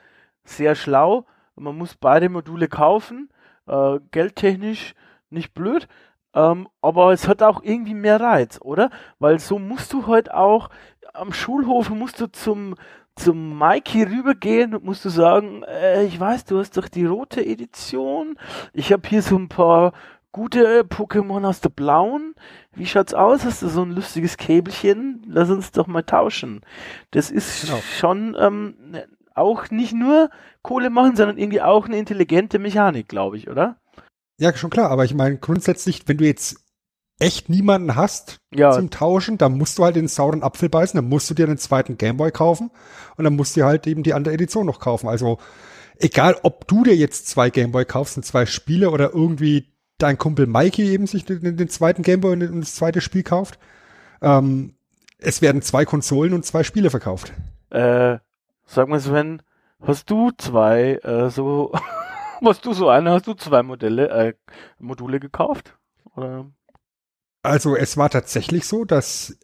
[0.45, 1.27] sehr schlau.
[1.57, 3.31] Man muss beide Module kaufen,
[3.67, 4.95] äh, geldtechnisch
[5.31, 5.89] nicht blöd,
[6.35, 8.91] ähm, aber es hat auch irgendwie mehr Reiz, oder?
[9.19, 10.71] Weil so musst du heute halt auch
[11.15, 12.75] am Schulhof musst du zum
[13.17, 17.45] zum Mikey rübergehen und musst du sagen, äh, ich weiß, du hast doch die rote
[17.45, 18.39] Edition.
[18.73, 19.93] Ich habe hier so ein paar
[20.33, 22.35] gute Pokémon aus der blauen.
[22.75, 23.45] Wie schaut's aus?
[23.45, 25.23] Hast du so ein lustiges Käbelchen?
[25.27, 26.61] Lass uns doch mal tauschen.
[27.11, 27.81] Das ist genau.
[27.99, 30.31] schon ähm, ne, auch nicht nur
[30.63, 33.81] Kohle machen, sondern irgendwie auch eine intelligente Mechanik, glaube ich, oder?
[34.39, 36.65] Ja, schon klar, aber ich meine grundsätzlich, wenn du jetzt
[37.21, 38.71] echt niemanden hast ja.
[38.73, 41.59] zum Tauschen, dann musst du halt den sauren Apfel beißen, dann musst du dir einen
[41.59, 42.71] zweiten Gameboy kaufen
[43.17, 45.09] und dann musst du halt eben die andere Edition noch kaufen.
[45.09, 45.39] Also
[45.99, 50.47] egal, ob du dir jetzt zwei Gameboy kaufst und zwei Spiele oder irgendwie dein Kumpel
[50.47, 53.59] Mikey eben sich den, den zweiten Gameboy und das zweite Spiel kauft.
[54.23, 54.75] Ähm,
[55.19, 57.33] es werden zwei Konsolen und zwei Spiele verkauft.
[57.71, 58.19] Äh,
[58.65, 59.43] sag mal Sven,
[59.83, 61.73] hast du zwei äh, so,
[62.45, 64.35] hast du so eine, hast du zwei Modelle, äh,
[64.79, 65.77] Module gekauft?
[66.17, 66.51] Oder?
[67.43, 69.39] Also es war tatsächlich so, dass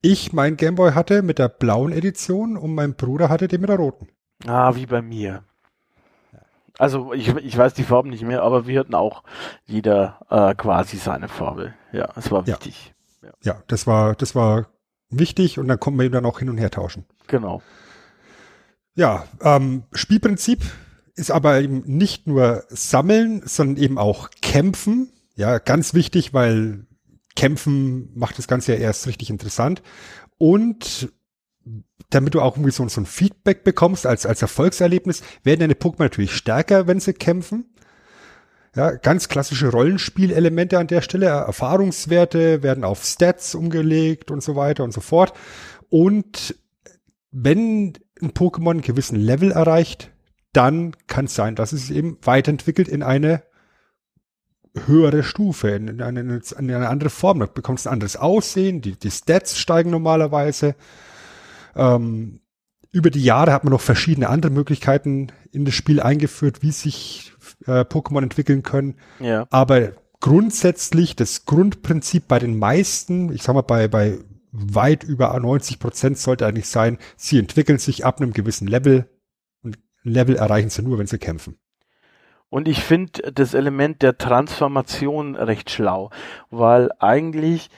[0.00, 3.76] ich mein Gameboy hatte mit der blauen Edition und mein Bruder hatte den mit der
[3.76, 4.08] roten.
[4.46, 5.44] Ah, wie bei mir.
[6.78, 9.24] Also ich, ich weiß die Farben nicht mehr, aber wir hatten auch
[9.66, 11.74] jeder äh, quasi seine Farbe.
[11.92, 12.94] Ja, es war wichtig.
[13.20, 13.30] Ja.
[13.42, 14.68] ja, das war, das war
[15.10, 17.04] wichtig und dann konnten wir eben dann auch hin und her tauschen.
[17.26, 17.62] Genau.
[18.94, 20.62] Ja, ähm, Spielprinzip
[21.14, 25.10] ist aber eben nicht nur sammeln, sondern eben auch kämpfen.
[25.34, 26.86] Ja, ganz wichtig, weil
[27.34, 29.82] kämpfen macht das Ganze ja erst richtig interessant.
[30.38, 31.12] Und
[32.10, 36.04] damit du auch irgendwie so, so ein Feedback bekommst als, als Erfolgserlebnis, werden deine Pokémon
[36.04, 37.74] natürlich stärker, wenn sie kämpfen.
[38.76, 41.26] Ja, ganz klassische Rollenspielelemente an der Stelle.
[41.26, 45.32] Erfahrungswerte werden auf Stats umgelegt und so weiter und so fort.
[45.88, 46.54] Und
[47.30, 50.10] wenn ein Pokémon einen gewissen Level erreicht,
[50.52, 53.42] dann kann es sein, dass es eben weiterentwickelt in eine
[54.86, 57.40] höhere Stufe, in eine, in eine andere Form.
[57.40, 60.74] Da bekommst du ein anderes Aussehen, die, die Stats steigen normalerweise.
[61.76, 62.40] Ähm,
[62.90, 67.32] über die Jahre hat man noch verschiedene andere Möglichkeiten in das Spiel eingeführt, wie sich
[67.66, 68.94] äh, Pokémon entwickeln können.
[69.20, 69.46] Ja.
[69.50, 74.18] Aber grundsätzlich das Grundprinzip bei den meisten, ich sag mal bei, bei
[74.52, 79.08] weit über 90 Prozent sollte eigentlich sein, sie entwickeln sich ab einem gewissen Level
[79.62, 81.58] und Level erreichen sie nur, wenn sie kämpfen.
[82.50, 86.10] Und ich finde das Element der Transformation recht schlau,
[86.50, 87.68] weil eigentlich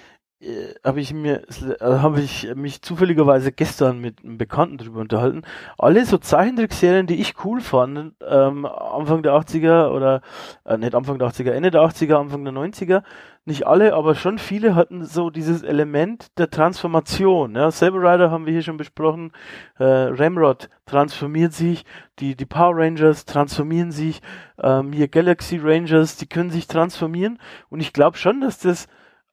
[0.40, 1.42] äh, habe ich mir
[1.80, 5.42] äh, habe ich mich zufälligerweise gestern mit einem Bekannten drüber unterhalten.
[5.76, 10.22] Alle so Zeichentrickserien, die ich cool fand, ähm, Anfang der 80er oder
[10.64, 13.02] äh, nicht Anfang der 80er, Ende der 80er, Anfang der 90er,
[13.44, 17.54] nicht alle, aber schon viele hatten so dieses Element der Transformation.
[17.54, 19.32] Ja, Saber Rider haben wir hier schon besprochen,
[19.78, 21.84] äh, Ramrod transformiert sich,
[22.18, 24.22] die die Power Rangers transformieren sich,
[24.62, 28.88] ähm, hier Galaxy Rangers, die können sich transformieren und ich glaube schon, dass das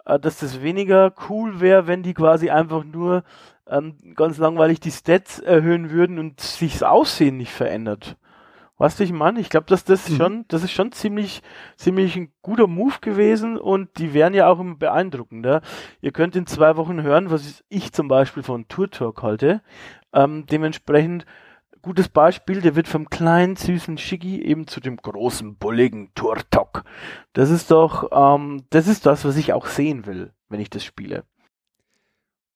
[0.08, 3.24] äh, dass das weniger cool wäre, wenn die quasi einfach nur
[3.67, 8.15] ähm, ganz langweilig die Stats erhöhen würden und sich das Aussehen nicht verändert.
[8.80, 9.39] Weißt du, ich meine?
[9.39, 10.15] Ich glaube, dass das mhm.
[10.15, 11.41] schon, das ist schon ziemlich,
[11.76, 15.62] ziemlich ein guter Move gewesen und die wären ja auch immer beeindruckender.
[16.00, 19.62] Ihr könnt in zwei Wochen hören, was ich zum Beispiel von Tour Talk halte.
[20.13, 21.26] Ähm, dementsprechend
[21.88, 26.84] gutes Beispiel, der wird vom kleinen, süßen Shiggy eben zu dem großen, bulligen Turtok.
[27.34, 30.84] Das ist doch, ähm, das ist das, was ich auch sehen will, wenn ich das
[30.84, 31.23] spiele.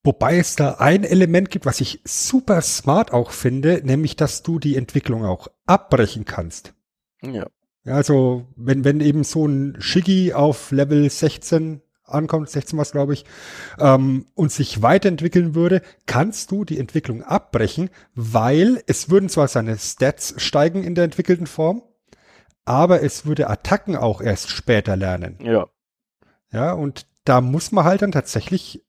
[0.04, 4.60] Wobei es da ein Element gibt, was ich super smart auch finde, nämlich, dass du
[4.60, 6.74] die Entwicklung auch abbrechen kannst.
[7.22, 7.48] Ja.
[7.84, 11.82] ja also, wenn, wenn eben so ein Shiggy auf Level 16
[12.13, 13.26] ankommt, 16 was glaube ich,
[13.80, 19.78] ähm, und sich weiterentwickeln würde, kannst du die Entwicklung abbrechen, weil es würden zwar seine
[19.78, 21.84] Stats steigen in der entwickelten Form,
[22.65, 25.38] aber es würde Attacken auch erst später lernen.
[25.41, 25.67] Ja.
[26.52, 28.84] Ja, und da muss man halt dann tatsächlich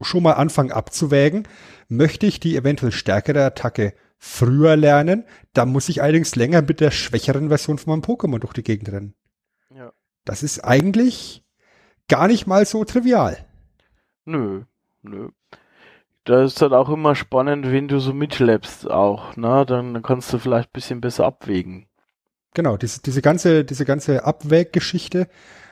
[0.00, 1.46] schon mal anfangen abzuwägen,
[1.88, 6.90] möchte ich die eventuell stärkere Attacke früher lernen, dann muss ich allerdings länger mit der
[6.90, 9.14] schwächeren Version von meinem Pokémon durch die Gegend rennen.
[9.74, 9.92] Ja.
[10.24, 11.44] Das ist eigentlich
[12.10, 13.38] gar nicht mal so trivial.
[14.26, 14.64] Nö,
[15.02, 15.30] nö.
[16.24, 19.64] Da ist halt auch immer spannend, wen du so mitschleppst auch, ne?
[19.66, 21.86] Dann kannst du vielleicht ein bisschen besser abwägen.
[22.52, 25.28] Genau, diese, diese ganze, diese ganze Abwäggeschichte,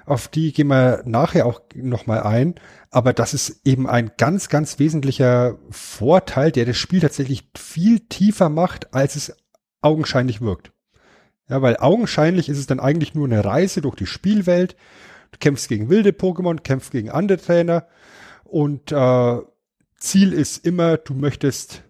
[0.07, 2.55] auf die gehen wir nachher auch nochmal ein.
[2.90, 8.48] Aber das ist eben ein ganz, ganz wesentlicher Vorteil, der das Spiel tatsächlich viel tiefer
[8.48, 9.37] macht, als es
[9.83, 10.72] augenscheinlich wirkt.
[11.48, 14.77] Ja, weil augenscheinlich ist es dann eigentlich nur eine Reise durch die Spielwelt.
[15.33, 17.87] Du kämpfst gegen wilde Pokémon, kämpfst gegen andere Trainer
[18.45, 19.38] und äh,
[19.97, 21.83] Ziel ist immer, du möchtest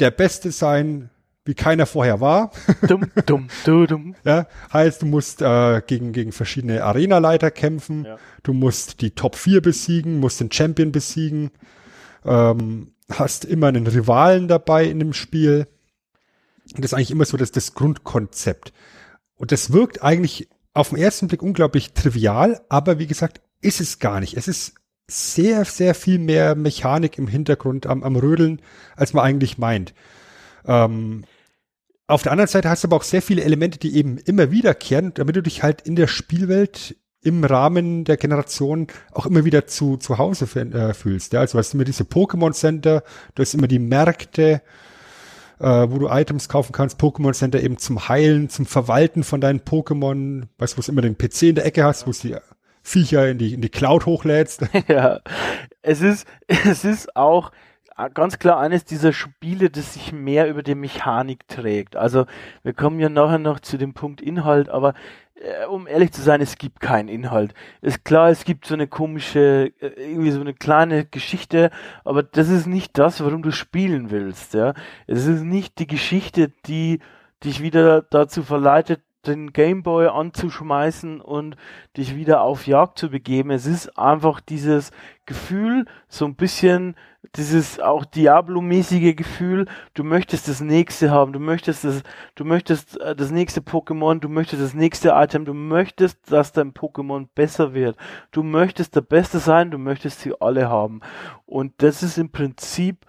[0.00, 1.10] der Beste sein,
[1.46, 2.52] wie keiner vorher war.
[2.88, 4.14] Dumm, dumm, du, dumm.
[4.24, 8.18] Ja, heißt, du musst äh, gegen, gegen verschiedene Arenaleiter kämpfen, Ja.
[8.42, 11.50] du musst die Top 4 besiegen, musst den Champion besiegen,
[12.24, 15.66] ähm, hast immer einen Rivalen dabei in dem Spiel.
[16.74, 18.72] Und das ist eigentlich immer so das, das Grundkonzept.
[19.36, 23.98] Und das wirkt eigentlich auf den ersten Blick unglaublich trivial, aber wie gesagt, ist es
[23.98, 24.36] gar nicht.
[24.36, 24.74] Es ist
[25.08, 28.60] sehr, sehr viel mehr Mechanik im Hintergrund am, am Rödeln,
[28.96, 29.94] als man eigentlich meint.
[30.66, 31.24] Ähm,
[32.06, 35.14] auf der anderen Seite hast du aber auch sehr viele Elemente, die eben immer wiederkehren,
[35.14, 39.96] damit du dich halt in der Spielwelt im Rahmen der Generation auch immer wieder zu,
[39.96, 41.32] zu Hause äh, fühlst.
[41.32, 41.40] Ja?
[41.40, 43.02] Also du hast immer diese Pokémon Center,
[43.34, 44.60] du hast immer die Märkte,
[45.58, 49.60] äh, wo du Items kaufen kannst, Pokémon Center eben zum Heilen, zum Verwalten von deinen
[49.60, 52.36] Pokémon, weißt du, wo du immer den PC in der Ecke hast, wo die
[52.82, 54.66] Viecher in die, in die Cloud hochlädst.
[54.88, 55.20] Ja,
[55.82, 57.50] es ist, es ist auch
[58.12, 61.96] ganz klar eines dieser Spiele, das sich mehr über die Mechanik trägt.
[61.96, 62.26] Also
[62.62, 64.94] wir kommen ja nachher noch zu dem Punkt Inhalt, aber äh,
[65.68, 67.54] um ehrlich zu sein, es gibt keinen Inhalt.
[67.80, 71.70] Ist klar, es gibt so eine komische, äh, irgendwie so eine kleine Geschichte,
[72.04, 74.74] aber das ist nicht das, warum du spielen willst, ja.
[75.06, 77.00] Es ist nicht die Geschichte, die
[77.44, 81.56] dich wieder dazu verleitet, den Gameboy anzuschmeißen und
[81.96, 83.50] dich wieder auf Jagd zu begeben.
[83.50, 84.90] Es ist einfach dieses
[85.26, 86.94] Gefühl, so ein bisschen
[87.36, 92.02] dieses auch Diablo-mäßige Gefühl, du möchtest das nächste haben, du möchtest das,
[92.34, 96.72] du möchtest äh, das nächste Pokémon, du möchtest das nächste Item, du möchtest, dass dein
[96.72, 97.96] Pokémon besser wird.
[98.30, 101.00] Du möchtest der Beste sein, du möchtest sie alle haben.
[101.46, 103.04] Und das ist im Prinzip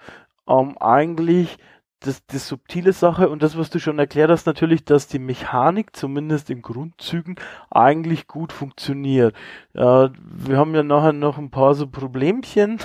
[0.48, 1.58] ähm, eigentlich
[2.06, 5.96] das, das subtile Sache und das, was du schon erklärt hast, natürlich, dass die Mechanik
[5.96, 7.36] zumindest in Grundzügen
[7.70, 9.36] eigentlich gut funktioniert.
[9.74, 12.80] Äh, wir haben ja nachher noch ein paar so Problemchen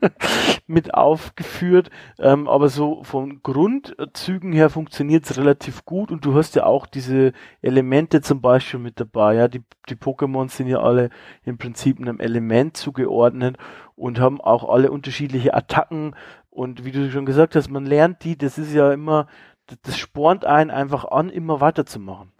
[0.66, 6.54] mit aufgeführt, ähm, aber so von Grundzügen her funktioniert es relativ gut und du hast
[6.56, 7.32] ja auch diese
[7.62, 9.34] Elemente zum Beispiel mit dabei.
[9.34, 11.10] Ja, die, die Pokémon sind ja alle
[11.44, 13.56] im Prinzip einem Element zugeordnet
[13.96, 16.14] und haben auch alle unterschiedliche Attacken
[16.58, 19.28] und wie du schon gesagt hast, man lernt die, das ist ja immer,
[19.66, 22.32] das, das spornt einen einfach an, immer weiterzumachen.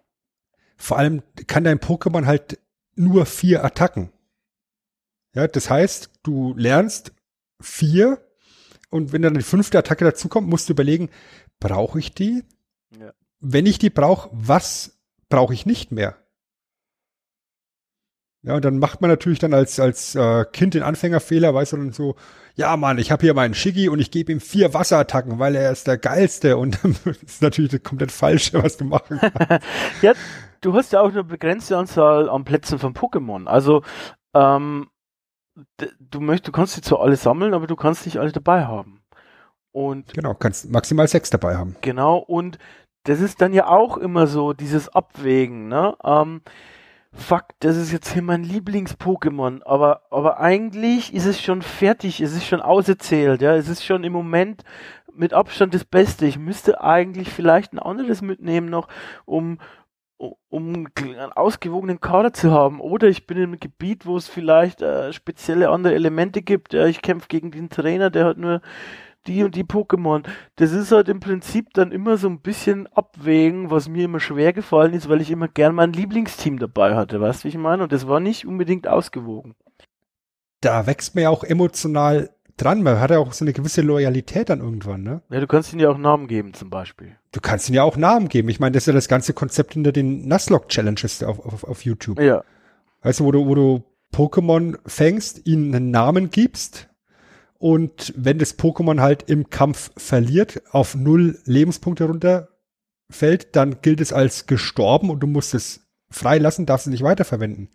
[0.77, 2.59] Vor allem kann dein Pokémon halt
[2.97, 4.11] nur vier Attacken.
[5.35, 7.13] Ja, das heißt, du lernst
[7.61, 8.21] vier
[8.91, 11.11] und wenn dann die fünfte Attacke dazukommt, musst du überlegen,
[11.61, 12.43] brauche ich die?
[12.99, 13.13] Ja.
[13.39, 16.17] Wenn ich die brauche, was brauche ich nicht mehr?
[18.43, 21.77] Ja, und dann macht man natürlich dann als, als äh, Kind den Anfängerfehler, weißt du,
[21.79, 22.15] dann so,
[22.55, 25.73] ja Mann, ich habe hier meinen Shiggy und ich gebe ihm vier Wasserattacken, weil er
[25.73, 29.67] ist der geilste und das ist natürlich das komplett Falsche, was du machen kannst.
[30.03, 30.13] Ja,
[30.61, 33.47] du hast ja auch eine begrenzte Anzahl an Plätzen von Pokémon.
[33.47, 33.83] Also,
[34.35, 34.89] ähm,
[35.99, 39.01] du möchtest, du kannst die zwar alle sammeln, aber du kannst nicht alle dabei haben.
[39.73, 41.77] Und Genau, kannst maximal sechs dabei haben.
[41.81, 42.59] Genau, und
[43.05, 45.97] das ist dann ja auch immer so, dieses Abwägen, ne?
[46.05, 46.43] Ähm,
[47.13, 52.35] fuck, das ist jetzt hier mein Lieblings-Pokémon, aber, aber eigentlich ist es schon fertig, es
[52.35, 54.65] ist schon auserzählt, ja, es ist schon im Moment
[55.19, 56.27] mit Abstand das Beste.
[56.27, 58.89] Ich müsste eigentlich vielleicht ein anderes mitnehmen noch,
[59.25, 59.59] um,
[60.17, 62.81] um einen ausgewogenen Kader zu haben.
[62.81, 66.73] Oder ich bin in einem Gebiet, wo es vielleicht äh, spezielle andere Elemente gibt.
[66.73, 68.63] Ja, ich kämpfe gegen den Trainer, der hat nur
[69.29, 70.25] die und die Pokémon.
[70.57, 74.53] Das ist halt im Prinzip dann immer so ein bisschen abwägen, was mir immer schwer
[74.53, 77.83] gefallen ist, weil ich immer gern mein Lieblingsteam dabei hatte, weißt du, wie ich meine?
[77.85, 79.55] Und das war nicht unbedingt ausgewogen.
[80.61, 82.83] Da wächst man ja auch emotional dran.
[82.83, 85.23] Man hat ja auch so eine gewisse Loyalität dann irgendwann, ne?
[85.31, 87.17] Ja, du kannst ihnen ja auch Namen geben, zum Beispiel.
[87.31, 88.49] Du kannst ihnen ja auch Namen geben.
[88.49, 92.21] Ich meine, das ist ja das ganze Konzept hinter den Nuzlocke-Challenges auf, auf, auf YouTube.
[92.21, 92.43] Ja.
[93.03, 96.88] Weißt du, wo du, wo du Pokémon fängst, ihnen einen Namen gibst
[97.59, 104.13] und wenn das Pokémon halt im Kampf verliert, auf null Lebenspunkte runterfällt, dann gilt es
[104.13, 107.71] als gestorben und du musst es freilassen, darfst es nicht weiterverwenden.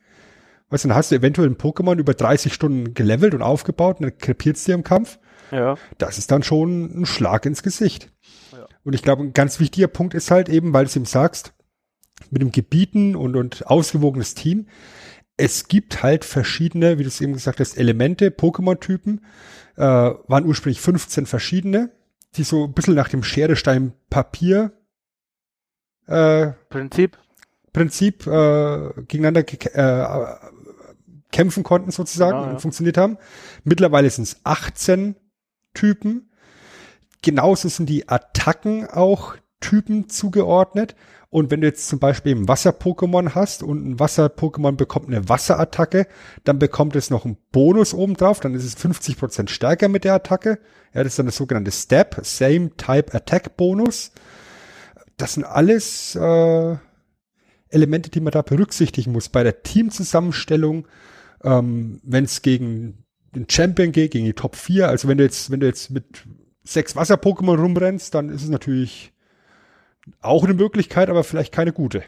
[0.69, 4.03] Weißt du, dann hast du eventuell ein Pokémon über 30 Stunden gelevelt und aufgebaut und
[4.03, 5.19] dann krepiert es dir im Kampf.
[5.51, 5.75] Ja.
[5.97, 8.09] Das ist dann schon ein Schlag ins Gesicht.
[8.53, 8.67] Ja.
[8.83, 11.53] Und ich glaube, ein ganz wichtiger Punkt ist halt eben, weil du es ihm sagst,
[12.31, 14.67] mit dem Gebieten und, und ausgewogenes Team.
[15.35, 19.21] Es gibt halt verschiedene, wie du es eben gesagt hast, Elemente, Pokémon-Typen.
[19.75, 21.91] Äh, waren ursprünglich 15 verschiedene,
[22.35, 24.71] die so ein bisschen nach dem Schere, Stein, Papier
[26.07, 27.17] äh, Prinzip.
[27.71, 30.05] Prinzip äh, gegeneinander ge äh,
[31.31, 32.51] kämpfen konnten sozusagen Ja, ja.
[32.51, 33.17] und funktioniert haben.
[33.63, 35.15] Mittlerweile sind es 18
[35.73, 36.29] Typen.
[37.23, 40.95] Genauso sind die Attacken auch Typen zugeordnet.
[41.33, 46.05] Und wenn du jetzt zum Beispiel ein Wasser-Pokémon hast und ein Wasser-Pokémon bekommt eine Wasserattacke,
[46.43, 50.59] dann bekommt es noch einen Bonus obendrauf, dann ist es 50% stärker mit der Attacke.
[50.93, 54.11] Ja, das ist dann das sogenannte Step, Same Type Attack Bonus.
[55.17, 56.75] Das sind alles äh,
[57.69, 60.87] Elemente, die man da berücksichtigen muss bei der Teamzusammenstellung,
[61.43, 64.87] ähm, wenn es gegen den Champion geht, gegen die Top 4.
[64.87, 66.27] Also wenn du jetzt, wenn du jetzt mit
[66.63, 69.12] sechs Wasser-Pokémon rumrennst, dann ist es natürlich
[70.21, 72.03] auch eine Möglichkeit, aber vielleicht keine gute.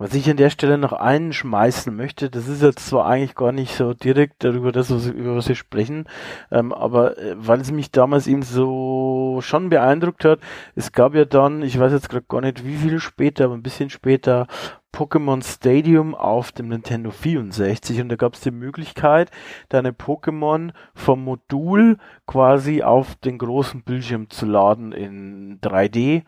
[0.00, 3.74] Was ich an der Stelle noch einschmeißen möchte, das ist jetzt zwar eigentlich gar nicht
[3.74, 6.06] so direkt darüber das, was, über was wir sprechen,
[6.50, 10.40] ähm, aber äh, weil es mich damals eben so schon beeindruckt hat,
[10.74, 13.62] es gab ja dann, ich weiß jetzt gerade gar nicht wie viel später, aber ein
[13.62, 14.46] bisschen später,
[14.90, 19.30] Pokémon Stadium auf dem Nintendo 64 und da gab es die Möglichkeit,
[19.68, 26.22] deine Pokémon vom Modul quasi auf den großen Bildschirm zu laden in 3D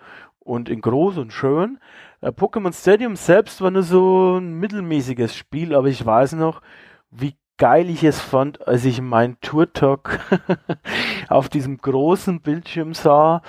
[0.44, 1.78] und in groß und schön.
[2.20, 6.62] Äh, Pokémon Stadium selbst war nur so ein mittelmäßiges Spiel, aber ich weiß noch,
[7.10, 10.18] wie geil ich es fand, als ich meinen Tour-Talk
[11.28, 13.42] auf diesem großen Bildschirm sah.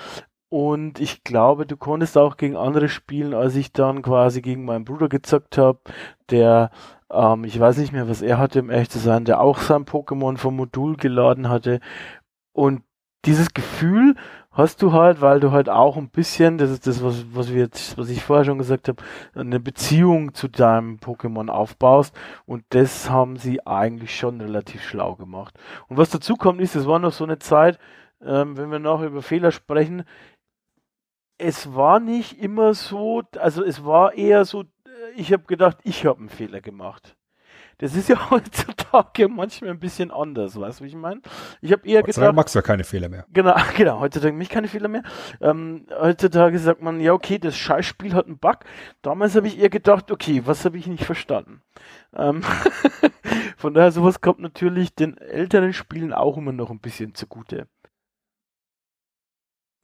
[0.48, 4.84] Und ich glaube, du konntest auch gegen andere spielen, als ich dann quasi gegen meinen
[4.84, 5.80] Bruder gezockt habe,
[6.30, 6.70] der,
[7.10, 9.84] ähm, ich weiß nicht mehr, was er hatte, um ehrlich zu sein, der auch sein
[9.84, 11.80] Pokémon vom Modul geladen hatte.
[12.52, 12.82] Und
[13.24, 14.14] dieses Gefühl
[14.54, 17.62] hast du halt, weil du halt auch ein bisschen, das ist das, was, was wir
[17.62, 19.02] jetzt, was ich vorher schon gesagt habe,
[19.34, 22.14] eine Beziehung zu deinem Pokémon aufbaust
[22.46, 25.58] und das haben sie eigentlich schon relativ schlau gemacht.
[25.88, 27.78] Und was dazu kommt ist, es war noch so eine Zeit,
[28.22, 30.04] ähm, wenn wir nachher über Fehler sprechen,
[31.36, 34.66] es war nicht immer so, also es war eher so, äh,
[35.16, 37.16] ich habe gedacht, ich habe einen Fehler gemacht.
[37.78, 41.20] Das ist ja heutzutage manchmal ein bisschen anders, weißt du, wie ich meine?
[41.60, 43.26] Ich habe eher Dank gedacht, magst du ja keine Fehler mehr.
[43.32, 44.00] Genau, genau.
[44.00, 45.02] Heutzutage mich keine Fehler mehr.
[45.40, 48.58] Ähm, heutzutage sagt man, ja, okay, das Scheißspiel hat einen Bug.
[49.02, 51.62] Damals habe ich eher gedacht, okay, was habe ich nicht verstanden?
[52.14, 52.42] Ähm
[53.56, 57.66] Von daher, sowas kommt natürlich den älteren Spielen auch immer noch ein bisschen zugute.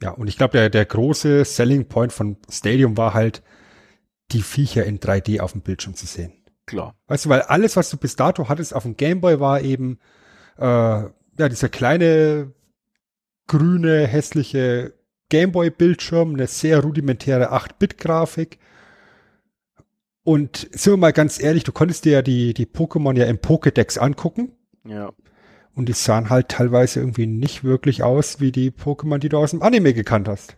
[0.02, 3.42] Ja, und ich glaube, der, der große Selling Point von Stadium war halt,
[4.32, 6.32] die Viecher in 3D auf dem Bildschirm zu sehen.
[6.70, 6.94] Klar.
[7.08, 9.98] Weißt du, weil alles, was du bis dato hattest auf dem Gameboy, war eben
[10.56, 12.52] äh, ja dieser kleine
[13.48, 14.94] grüne hässliche
[15.30, 18.60] Gameboy-Bildschirm, eine sehr rudimentäre 8-Bit-Grafik.
[20.22, 23.38] Und sind wir mal ganz ehrlich, du konntest dir ja die, die Pokémon ja im
[23.38, 24.52] Pokédex angucken.
[24.86, 25.10] Ja.
[25.74, 29.50] Und die sahen halt teilweise irgendwie nicht wirklich aus wie die Pokémon, die du aus
[29.50, 30.56] dem Anime gekannt hast.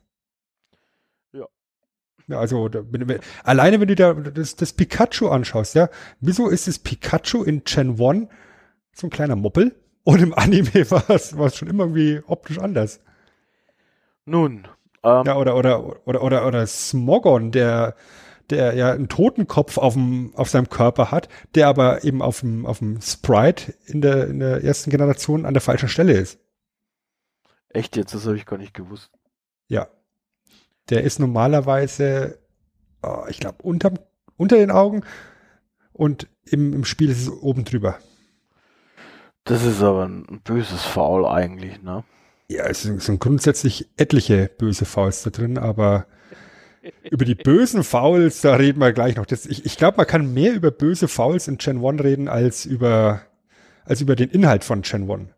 [2.34, 5.88] Also wenn, wenn, alleine wenn du da das, das Pikachu anschaust, ja,
[6.20, 8.28] wieso ist das Pikachu in Gen 1
[8.94, 9.74] so ein kleiner Moppel
[10.04, 13.00] und im Anime war es war es schon immer irgendwie optisch anders.
[14.24, 14.68] Nun,
[15.02, 17.94] ähm, Ja, oder oder oder oder oder Smogon, der
[18.50, 22.66] der ja einen Totenkopf auf dem auf seinem Körper hat, der aber eben auf dem
[22.66, 26.38] auf dem Sprite in der in der ersten Generation an der falschen Stelle ist.
[27.70, 29.10] echt jetzt, das habe ich gar nicht gewusst.
[29.68, 29.88] Ja.
[30.90, 32.38] Der ist normalerweise,
[33.02, 33.92] oh, ich glaube, unter,
[34.36, 35.02] unter den Augen
[35.92, 37.98] und im, im Spiel ist es oben drüber.
[39.44, 42.04] Das ist aber ein böses Foul eigentlich, ne?
[42.48, 46.06] Ja, es sind, sind grundsätzlich etliche böse Fouls da drin, aber
[47.10, 49.26] über die bösen Fouls, da reden wir gleich noch.
[49.26, 52.66] Das, ich ich glaube, man kann mehr über böse Fouls in Gen 1 reden als
[52.66, 53.22] über,
[53.84, 55.28] als über den Inhalt von Gen 1.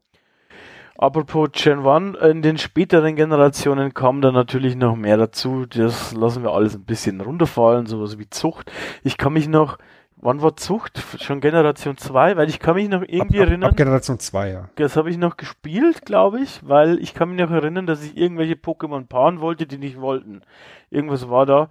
[0.96, 5.66] Apropos Gen 1, in den späteren Generationen kam da natürlich noch mehr dazu.
[5.66, 8.70] Das lassen wir alles ein bisschen runterfallen, sowas wie Zucht.
[9.02, 9.78] Ich kann mich noch,
[10.16, 11.02] wann war Zucht?
[11.20, 12.36] Schon Generation 2?
[12.36, 14.70] Weil ich kann mich noch irgendwie ab, ab, erinnern, ab Generation 2, ja.
[14.76, 18.16] das habe ich noch gespielt, glaube ich, weil ich kann mich noch erinnern, dass ich
[18.16, 20.42] irgendwelche Pokémon paaren wollte, die nicht wollten.
[20.90, 21.70] Irgendwas war da.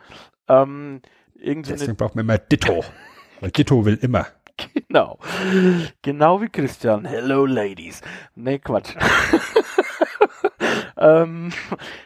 [0.50, 1.02] Ähm,
[1.46, 2.84] Deswegen braucht man immer Ditto.
[3.40, 4.28] Weil Ditto will immer.
[4.58, 5.18] Genau.
[6.02, 7.06] Genau wie Christian.
[7.06, 8.02] Hello, Ladies.
[8.36, 8.96] Nee, Quatsch.
[10.98, 11.52] ähm,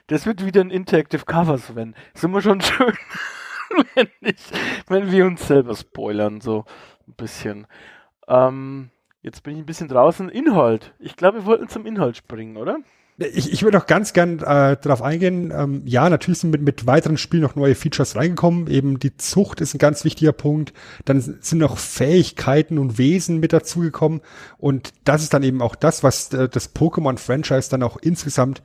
[0.07, 1.95] das wird wieder ein Interactive Cover, Sven.
[2.13, 2.93] Ist immer schon schön,
[3.95, 4.37] wenn, ich,
[4.87, 6.65] wenn wir uns selber spoilern, so
[7.07, 7.67] ein bisschen.
[8.27, 8.91] Ähm,
[9.21, 10.29] jetzt bin ich ein bisschen draußen.
[10.29, 10.93] Inhalt.
[10.99, 12.77] Ich glaube, wir wollten zum Inhalt springen, oder?
[13.19, 15.51] Ich, ich würde auch ganz gern äh, darauf eingehen.
[15.55, 18.67] Ähm, ja, natürlich sind mit, mit weiteren Spielen noch neue Features reingekommen.
[18.67, 20.71] Eben die Zucht ist ein ganz wichtiger Punkt.
[21.05, 24.21] Dann sind noch Fähigkeiten und Wesen mit dazugekommen.
[24.59, 28.61] Und das ist dann eben auch das, was äh, das Pokémon-Franchise dann auch insgesamt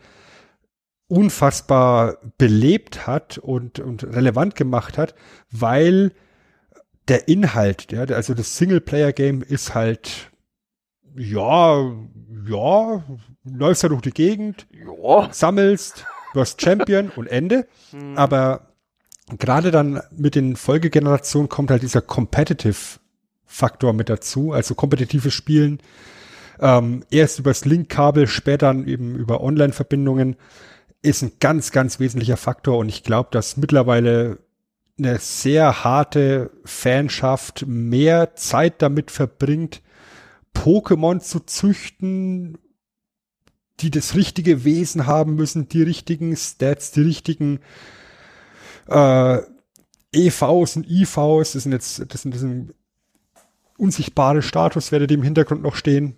[1.13, 5.15] unfassbar belebt hat und, und relevant gemacht hat,
[5.51, 6.13] weil
[7.09, 10.32] der Inhalt, ja, also das Singleplayer-Game ist halt,
[11.17, 11.93] ja,
[12.49, 13.05] ja,
[13.45, 15.29] läufst ja durch die Gegend, Ja.
[15.33, 17.67] sammelst, wirst Champion und Ende.
[17.91, 18.17] Hm.
[18.17, 18.69] Aber
[19.39, 25.81] gerade dann mit den Folgegenerationen kommt halt dieser Competitive-Faktor mit dazu, also kompetitives Spielen.
[26.61, 30.37] Ähm, erst übers Link-Kabel, später dann eben über Online-Verbindungen
[31.03, 34.39] ist ein ganz, ganz wesentlicher Faktor und ich glaube, dass mittlerweile
[34.99, 39.83] eine sehr harte Fanschaft mehr Zeit damit verbringt,
[40.55, 42.59] Pokémon zu züchten,
[43.81, 47.61] die das richtige Wesen haben müssen, die richtigen Stats, die richtigen
[48.89, 49.39] äh,
[50.13, 52.75] EVs und IVs, das sind jetzt, das sind, das sind
[53.79, 56.17] unsichtbare Statuswerte, die im Hintergrund noch stehen.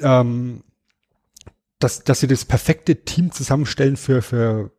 [0.00, 0.62] Ähm,
[1.78, 4.70] dass, dass sie das perfekte Team zusammenstellen für, für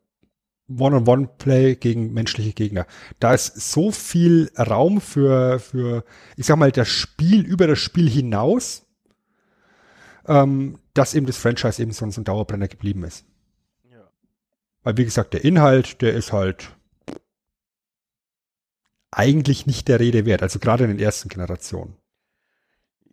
[0.67, 2.87] One-on-One-Play gegen menschliche Gegner.
[3.19, 6.03] Da ist so viel Raum für, für,
[6.37, 8.85] ich sag mal, das Spiel über das Spiel hinaus,
[10.27, 13.25] ähm, dass eben das Franchise eben so, so ein Dauerbrenner geblieben ist.
[13.91, 14.09] Ja.
[14.83, 16.75] Weil, wie gesagt, der Inhalt, der ist halt
[19.11, 21.95] eigentlich nicht der Rede wert, also gerade in den ersten Generationen.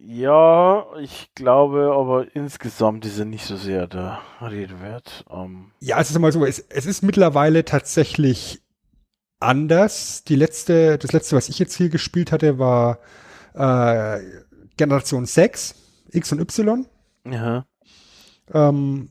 [0.04, 5.24] Ja, ich glaube, aber insgesamt ist er nicht so sehr der Rede wert.
[5.30, 8.60] Ähm, Ja, es ist mal so, es, es ist mittlerweile tatsächlich
[9.38, 10.24] anders.
[10.24, 12.98] Die letzte, das letzte, was ich jetzt hier gespielt hatte, war
[13.54, 14.20] äh,
[14.76, 15.74] Generation 6,
[16.10, 16.86] X und Y.
[17.26, 17.64] ja.
[18.52, 19.10] Ähm,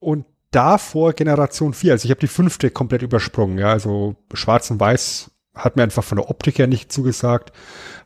[0.00, 1.92] und davor Generation 4.
[1.92, 3.58] Also ich habe die fünfte komplett übersprungen.
[3.58, 5.30] Ja, also Schwarz und Weiß
[5.64, 7.52] hat mir einfach von der Optik her nicht zugesagt.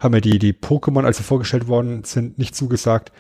[0.01, 3.13] Haben mir die, die Pokémon, als sie vorgestellt worden sind, nicht zugesagt.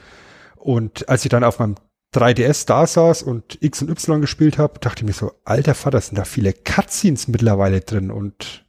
[0.56, 1.76] Und als ich dann auf meinem
[2.14, 6.00] 3DS da saß und X und Y gespielt habe, dachte ich mir so, alter Vater,
[6.00, 8.64] sind da viele Cutscenes mittlerweile drin und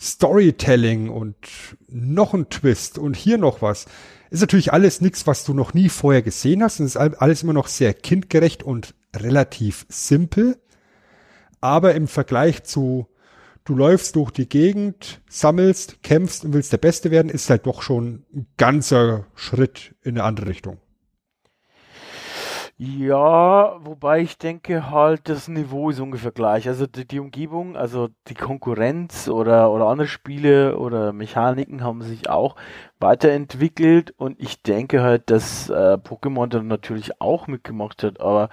[0.00, 1.36] Storytelling und
[1.88, 3.86] noch ein Twist und hier noch was.
[4.30, 6.80] Ist natürlich alles nichts, was du noch nie vorher gesehen hast.
[6.80, 10.58] Und ist all- alles immer noch sehr kindgerecht und relativ simpel.
[11.60, 13.08] Aber im Vergleich zu,
[13.64, 17.82] du läufst durch die Gegend, sammelst, kämpfst und willst der Beste werden, ist halt doch
[17.82, 20.78] schon ein ganzer Schritt in eine andere Richtung.
[22.82, 26.66] Ja, wobei ich denke halt, das Niveau ist ungefähr gleich.
[26.66, 32.30] Also die, die Umgebung, also die Konkurrenz oder, oder andere Spiele oder Mechaniken haben sich
[32.30, 32.56] auch
[32.98, 38.48] weiterentwickelt und ich denke halt, dass äh, Pokémon dann natürlich auch mitgemacht hat, aber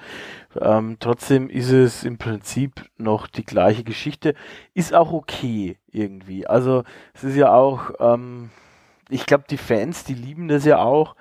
[0.59, 4.35] ähm, trotzdem ist es im Prinzip noch die gleiche Geschichte.
[4.73, 6.45] Ist auch okay irgendwie.
[6.47, 8.49] Also es ist ja auch, ähm,
[9.09, 11.15] ich glaube, die Fans, die lieben das ja auch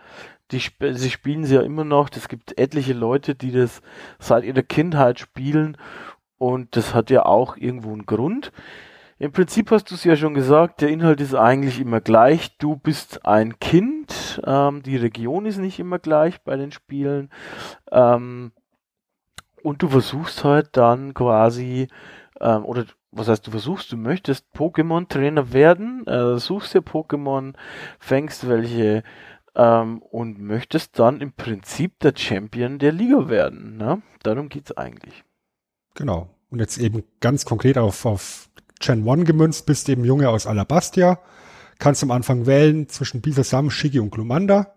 [0.52, 2.10] die sp sie spielen sie ja immer noch.
[2.14, 3.82] Es gibt etliche Leute, die das
[4.18, 5.76] seit ihrer Kindheit spielen
[6.38, 8.52] und das hat ja auch irgendwo einen Grund.
[9.18, 12.58] Im Prinzip hast du es ja schon gesagt, der Inhalt ist eigentlich immer gleich.
[12.58, 17.30] Du bist ein Kind, ähm, die Region ist nicht immer gleich bei den Spielen
[17.90, 18.52] ähm,
[19.62, 21.88] und du versuchst halt dann quasi
[22.40, 27.54] ähm, oder was heißt du versuchst, du möchtest Pokémon-Trainer werden, äh, suchst dir Pokémon,
[27.98, 29.02] fängst welche
[29.56, 33.78] ähm, und möchtest dann im Prinzip der Champion der Liga werden.
[33.78, 34.02] Ne?
[34.22, 35.24] Darum geht's eigentlich.
[35.94, 36.28] Genau.
[36.50, 38.48] Und jetzt eben ganz konkret auf, auf
[38.78, 41.18] Gen 1 gemünzt, bist eben Junge aus Alabastia,
[41.78, 44.74] kannst am Anfang wählen zwischen Bisasam, Shiggy und Glumanda,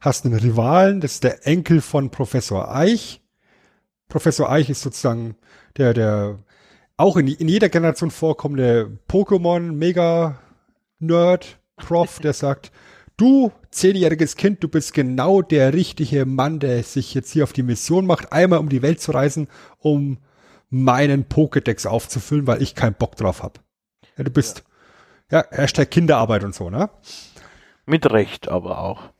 [0.00, 3.22] hast einen Rivalen, das ist der Enkel von Professor Eich.
[4.08, 5.36] Professor Eich ist sozusagen
[5.78, 6.40] der, der
[6.96, 12.72] auch in, in jeder Generation vorkommende Pokémon-Mega-Nerd, Prof, der sagt,
[13.20, 17.62] du, zehnjähriges Kind, du bist genau der richtige Mann, der sich jetzt hier auf die
[17.62, 19.48] Mission macht, einmal um die Welt zu reisen,
[19.78, 20.18] um
[20.70, 23.60] meinen Pokédex aufzufüllen, weil ich keinen Bock drauf habe.
[24.16, 24.64] Ja, du bist,
[25.30, 26.90] ja, Hashtag Kinderarbeit und so, ne?
[27.86, 29.10] Mit Recht aber auch.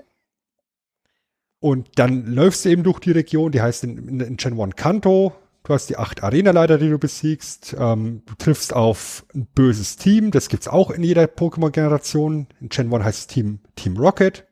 [1.58, 4.76] Und dann läufst du eben durch die Region, die heißt in, in, in Gen 1
[4.76, 5.34] Kanto.
[5.62, 7.76] Du hast die acht Arenaleiter, die du besiegst.
[7.78, 10.30] Ähm, du triffst auf ein böses Team.
[10.30, 12.46] Das gibt's auch in jeder Pokémon-Generation.
[12.60, 14.46] In Gen 1 heißt es Team, Team Rocket.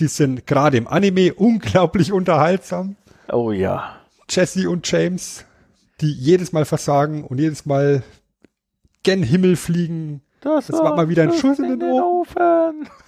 [0.00, 2.96] Die sind gerade im Anime unglaublich unterhaltsam.
[3.30, 3.96] Oh ja.
[4.30, 5.44] Jesse und James,
[6.00, 8.02] die jedes Mal versagen und jedes Mal
[9.02, 10.22] gen Himmel fliegen.
[10.40, 12.88] Das war mal wieder ein Schuss in den Ofen.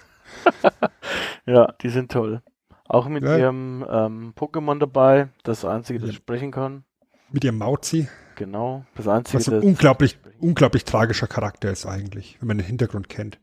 [1.47, 2.43] Ja, die sind toll.
[2.89, 3.37] Auch mit Ja.
[3.39, 6.15] ihrem ähm, Pokémon dabei, das einzige, das Ja.
[6.15, 6.85] sprechen kann.
[7.33, 12.49] Mit ihrem Mauzi, Genau, das einzige, was ein unglaublich, unglaublich tragischer Charakter ist eigentlich, wenn
[12.49, 13.39] man den Hintergrund kennt.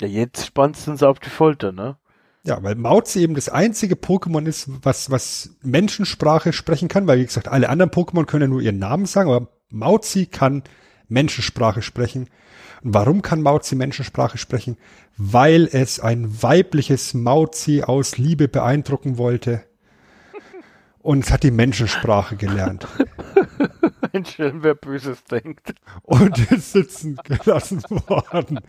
[0.00, 1.96] Ja, jetzt spannst du uns auf die Folter, ne?
[2.42, 7.26] Ja, weil Mauzi eben das einzige Pokémon ist, was, was Menschensprache sprechen kann, weil wie
[7.26, 10.62] gesagt, alle anderen Pokémon können ja nur ihren Namen sagen, aber Mauzi kann
[11.08, 12.28] Menschensprache sprechen.
[12.82, 14.78] Und warum kann Mauzi Menschensprache sprechen?
[15.18, 19.64] Weil es ein weibliches Mauzi aus Liebe beeindrucken wollte.
[21.02, 22.86] Und es hat die Menschensprache gelernt.
[24.12, 24.24] Ein
[24.62, 25.74] wer Böses denkt.
[26.02, 28.60] Und ist sitzen gelassen worden.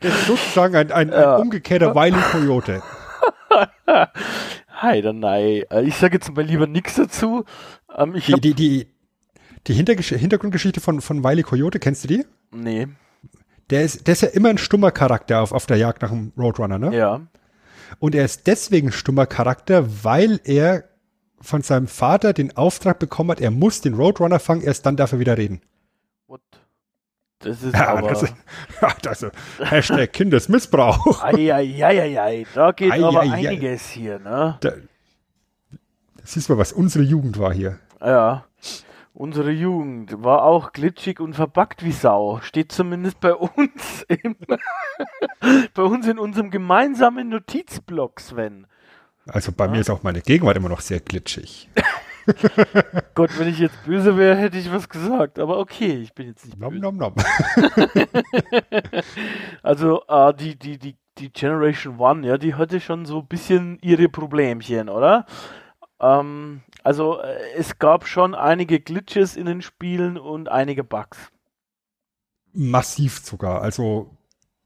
[0.00, 1.34] Das ist sozusagen ein, ein, Ja.
[1.36, 2.20] ein umgekehrter Wile E.
[2.30, 2.82] Coyote.
[4.68, 5.62] Hi, dann nein.
[5.70, 7.44] Äh, Ich sage jetzt mal lieber nichts dazu.
[7.96, 8.86] Ähm, Die, die, die,
[9.66, 11.42] die Hintergrundgeschichte von, von Wile E.
[11.42, 12.24] Coyote, kennst du die?
[12.52, 12.86] nee,
[13.70, 16.32] Der ist, der ist ja immer ein stummer Charakter auf, auf der Jagd nach dem
[16.38, 16.96] Roadrunner, ne?
[16.96, 17.20] ja.
[17.98, 20.84] Und er ist deswegen stummer Charakter, weil er
[21.44, 25.12] von seinem Vater den Auftrag bekommen hat, er muss den Roadrunner fangen, erst dann darf
[25.12, 25.60] er wieder reden.
[26.26, 26.40] What?
[27.40, 28.08] Das ist Ja, aber...
[28.08, 28.34] das ist,
[29.02, 31.22] das ist Hashtag Kindesmissbrauch.
[31.22, 33.48] Eieieiei, da geht Ei, aber ei, ei.
[33.48, 34.56] einiges hier, ne?
[34.60, 34.72] Da,
[36.24, 37.78] siehst du mal, was unsere Jugend war hier.
[38.00, 38.44] Ja.
[39.12, 42.40] Unsere Jugend war auch glitschig und verbuggt wie Sau.
[42.42, 44.34] Steht zumindest bei uns im,
[45.72, 48.66] bei uns in unserem gemeinsamen Notizblock, Sven.
[49.26, 51.68] Also bei mir ist auch meine Gegenwart immer noch sehr glitschig.
[53.14, 55.38] Gott, wenn ich jetzt böse wäre, hätte ich was gesagt.
[55.38, 56.82] Aber okay, ich bin jetzt nicht Nom, böse.
[56.82, 57.14] nom, nom.
[59.62, 63.78] Also äh, die, die, die, die Generation One, ja, die hatte schon so ein bisschen
[63.80, 65.26] ihre Problemchen, oder?
[66.00, 71.18] Ähm, also äh, es gab schon einige Glitches in den Spielen und einige Bugs.
[72.52, 73.62] Massiv sogar.
[73.62, 74.16] Also,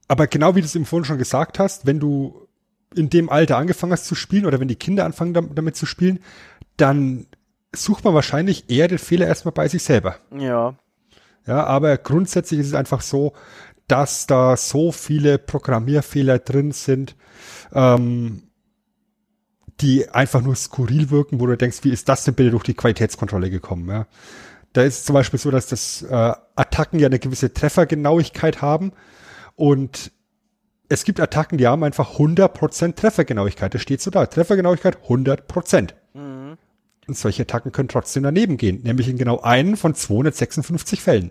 [0.08, 2.47] aber genau wie du es im vorhin schon gesagt hast, wenn du
[2.94, 5.86] in dem Alter angefangen hast zu spielen oder wenn die Kinder anfangen dam- damit zu
[5.86, 6.20] spielen,
[6.76, 7.26] dann
[7.74, 10.16] sucht man wahrscheinlich eher den Fehler erstmal bei sich selber.
[10.36, 10.74] Ja,
[11.46, 13.32] Ja, aber grundsätzlich ist es einfach so,
[13.86, 17.16] dass da so viele Programmierfehler drin sind,
[17.72, 18.42] ähm,
[19.80, 22.74] die einfach nur skurril wirken, wo du denkst, wie ist das denn bitte durch die
[22.74, 23.88] Qualitätskontrolle gekommen?
[23.88, 24.06] Ja?
[24.72, 28.92] Da ist es zum Beispiel so, dass das äh, Attacken ja eine gewisse Treffergenauigkeit haben
[29.56, 30.12] und
[30.88, 33.74] es gibt Attacken, die haben einfach 100% Treffergenauigkeit.
[33.74, 34.26] Das steht so da.
[34.26, 35.90] Treffergenauigkeit 100%.
[36.14, 36.56] mhm.
[37.06, 41.30] Und solche Attacken können trotzdem daneben gehen, nämlich in genau einen von 256 Fällen.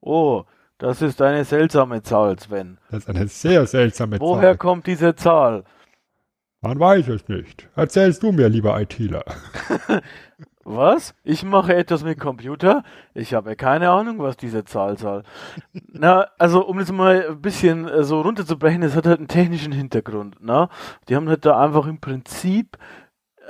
[0.00, 0.44] Oh,
[0.78, 2.78] das ist eine seltsame Zahl, Sven.
[2.90, 4.56] Das ist eine sehr seltsame Woher Zahl.
[4.56, 5.64] kommt diese Zahl?
[6.60, 7.68] Man weiß es nicht.
[7.74, 9.24] Erzählst du mir, lieber ITler.
[10.68, 11.14] Was?
[11.22, 12.82] Ich mache etwas mit Computer?
[13.14, 15.22] Ich habe keine Ahnung, was diese Zahl soll.
[15.72, 19.70] Na, also um das mal ein bisschen äh, so runterzubrechen, es hat halt einen technischen
[19.70, 20.42] Hintergrund.
[20.42, 20.68] Ne?
[21.08, 22.78] Die haben halt da einfach im Prinzip
[23.36, 23.42] äh,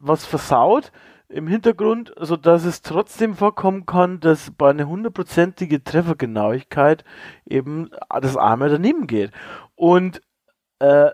[0.00, 0.90] was versaut
[1.28, 7.04] im Hintergrund, sodass es trotzdem vorkommen kann, dass bei einer hundertprozentige Treffergenauigkeit
[7.46, 7.88] eben
[8.20, 9.30] das einmal daneben geht.
[9.76, 10.22] Und
[10.80, 11.10] äh,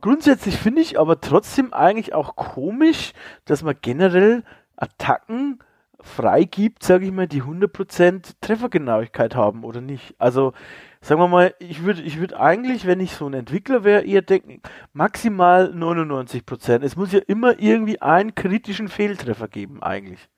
[0.00, 3.12] grundsätzlich finde ich aber trotzdem eigentlich auch komisch,
[3.44, 4.44] dass man generell
[4.76, 5.60] Attacken
[6.02, 10.14] freigibt, sage ich mal, die 100% Treffergenauigkeit haben oder nicht.
[10.18, 10.52] Also,
[11.00, 14.22] sagen wir mal, ich würde ich würd eigentlich, wenn ich so ein Entwickler wäre, eher
[14.22, 14.60] denken,
[14.92, 16.82] maximal 99%.
[16.82, 20.28] Es muss ja immer irgendwie einen kritischen Fehltreffer geben, eigentlich.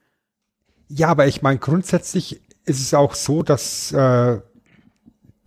[0.88, 4.40] Ja, aber ich meine, grundsätzlich ist es auch so, dass äh,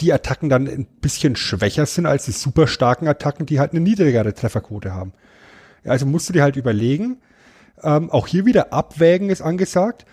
[0.02, 3.82] die Attacken dann ein bisschen schwächer sind als die super starken Attacken, die halt eine
[3.82, 5.14] niedrigere Trefferquote haben.
[5.84, 7.18] Ja, Also musst du dir halt überlegen,
[7.82, 10.06] ähm, auch hier wieder abwägen ist angesagt.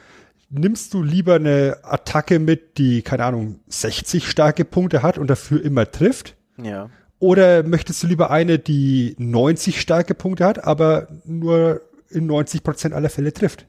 [0.50, 5.62] Nimmst du lieber eine Attacke mit, die, keine Ahnung, 60 starke Punkte hat und dafür
[5.62, 6.36] immer trifft?
[6.62, 6.90] Ja.
[7.18, 11.80] Oder möchtest du lieber eine, die 90 starke Punkte hat, aber nur
[12.10, 13.66] in 90 Prozent aller Fälle trifft?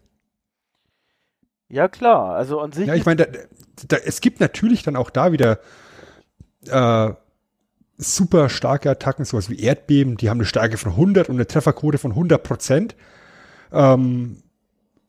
[1.70, 2.36] Ja, klar.
[2.36, 2.88] Also an sich.
[2.88, 3.40] Ja, ich meine, da,
[3.88, 5.60] da, es gibt natürlich dann auch da wieder
[6.70, 7.14] äh,
[7.98, 11.98] super starke Attacken, sowas wie Erdbeben, die haben eine Stärke von 100 und eine Trefferquote
[11.98, 12.96] von 100 Prozent.
[13.72, 14.44] Ähm,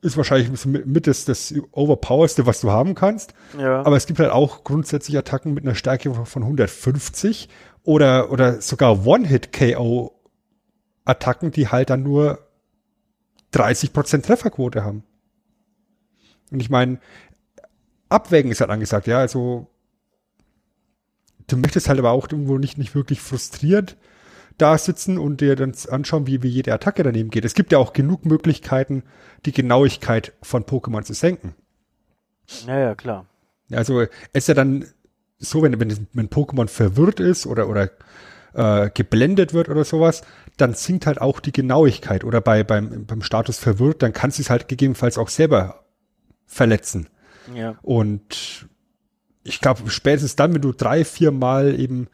[0.01, 3.33] ist wahrscheinlich mit, das, das Overpowerste, was du haben kannst.
[3.57, 3.83] ja.
[3.83, 7.49] Aber es gibt halt auch grundsätzlich Attacken mit einer Stärke von 150
[7.83, 12.39] oder, oder sogar One-Hit-KO-Attacken, die halt dann nur
[13.53, 15.03] 30% Trefferquote haben.
[16.51, 16.99] Und ich meine,
[18.09, 19.67] abwägen ist halt angesagt, ja, also
[21.47, 23.97] du möchtest halt aber auch irgendwo nicht, nicht wirklich frustriert
[24.57, 27.45] da sitzen und dir dann anschauen, wie, wie jede Attacke daneben geht.
[27.45, 29.03] Es gibt ja auch genug Möglichkeiten,
[29.45, 31.53] die Genauigkeit von Pokémon zu senken.
[32.65, 33.27] ja, ja, klar.
[33.71, 34.85] Also es ist ja dann
[35.37, 37.91] so, wenn, wenn, wenn Pokémon verwirrt ist oder, oder
[38.53, 40.23] äh, geblendet wird oder sowas,
[40.55, 42.23] dann sinkt halt auch die Genauigkeit.
[42.23, 45.83] Oder bei, beim, beim Status verwirrt, dann kann sie es halt gegebenenfalls auch selber
[46.47, 47.09] verletzen.
[47.53, 47.75] Ja.
[47.83, 48.67] Und
[49.47, 52.07] ich glaube, spätestens dann, wenn du drei, vier Mal eben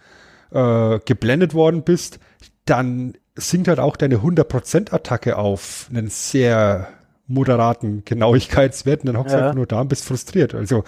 [0.51, 2.19] äh, geblendet worden bist,
[2.65, 6.87] dann sinkt halt auch deine 100% Attacke auf einen sehr
[7.27, 9.43] moderaten Genauigkeitswert und dann hockst du Ja.
[9.45, 10.53] einfach nur da und bist frustriert.
[10.53, 10.83] Also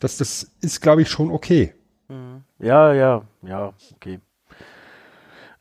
[0.00, 1.72] das, das ist, glaube ich, schon okay.
[2.08, 2.42] Mhm.
[2.58, 4.20] Ja, ja, ja, okay.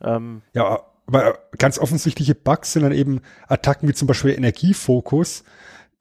[0.01, 5.43] Ähm, Ja, aber ganz offensichtliche Bugs sind dann eben Attacken wie zum Beispiel Energiefokus,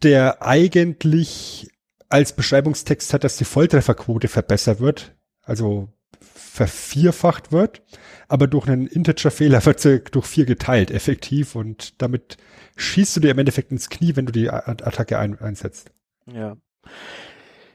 [0.02, 1.68] der eigentlich
[2.12, 5.88] als Beschreibungstext hat, dass die Volltrefferquote verbessert wird, also
[6.20, 7.82] vervierfacht wird,
[8.28, 12.36] aber durch einen Integer-Fehler wird sie durch vier geteilt, effektiv, und damit
[12.76, 15.90] schießt du dir im Endeffekt ins Knie, wenn du die Attacke ein, einsetzt.
[16.26, 16.56] Ja.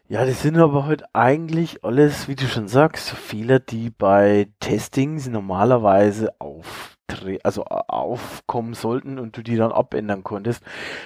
[0.09, 5.27] Ja, das sind aber halt eigentlich alles, wie du schon sagst, Fehler, die bei Testings
[5.27, 6.96] normalerweise auftre
[7.43, 10.63] also a- aufkommen sollten und du die dann abändern konntest.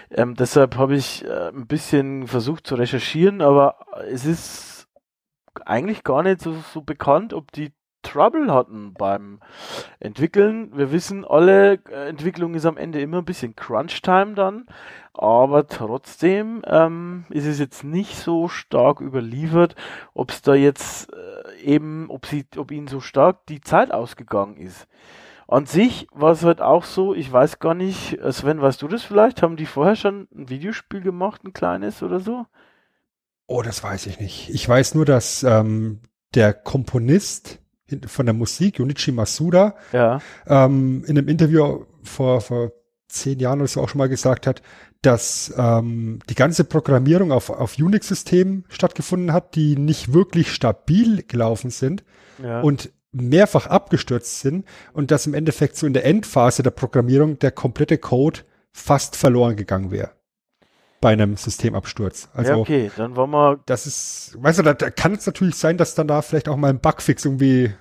[0.09, 3.75] Ähm, deshalb habe ich äh, ein bisschen versucht zu recherchieren, aber
[4.09, 4.87] es ist
[5.65, 7.73] eigentlich gar nicht so, so bekannt, ob die
[8.03, 9.41] Trouble hatten beim
[9.99, 10.75] Entwickeln.
[10.75, 14.65] Wir wissen alle, äh, Entwicklung ist am Ende immer ein bisschen Crunch-Time dann,
[15.13, 19.75] aber trotzdem ähm, ist es jetzt nicht so stark überliefert,
[20.15, 24.57] ob es da jetzt äh, eben, ob sie, ob ihnen so stark die Zeit ausgegangen
[24.57, 24.87] ist.
[25.51, 28.87] An sich war es halt auch so, ich weiß gar nicht, äh, Sven, weißt du
[28.87, 29.41] das vielleicht?
[29.41, 32.45] Haben die vorher schon ein Videospiel gemacht, ein kleines oder so?
[33.47, 34.49] Oh, das weiß ich nicht.
[34.49, 35.99] Ich weiß nur, dass ähm,
[36.35, 37.59] der Komponist
[38.05, 42.71] von der Musik, Junichi Masuda, Ja, ähm, in einem Interview vor, vor
[43.09, 44.61] zehn Jahren oder so auch schon mal gesagt hat,
[45.01, 51.71] dass ähm, die ganze Programmierung auf, auf Unix-Systemen stattgefunden hat, die nicht wirklich stabil gelaufen
[51.71, 52.05] sind
[52.41, 52.61] ja.
[52.61, 57.51] und mehrfach abgestürzt sind und dass im Endeffekt so in der Endphase der Programmierung der
[57.51, 58.41] komplette Code
[58.71, 60.11] fast verloren gegangen wäre
[61.01, 62.29] bei einem Systemabsturz.
[62.33, 65.55] Also ja, okay, dann wollen wir, das ist, weißt du, da, da kann es natürlich
[65.55, 67.73] sein, dass dann da vielleicht auch mal ein Bugfix irgendwie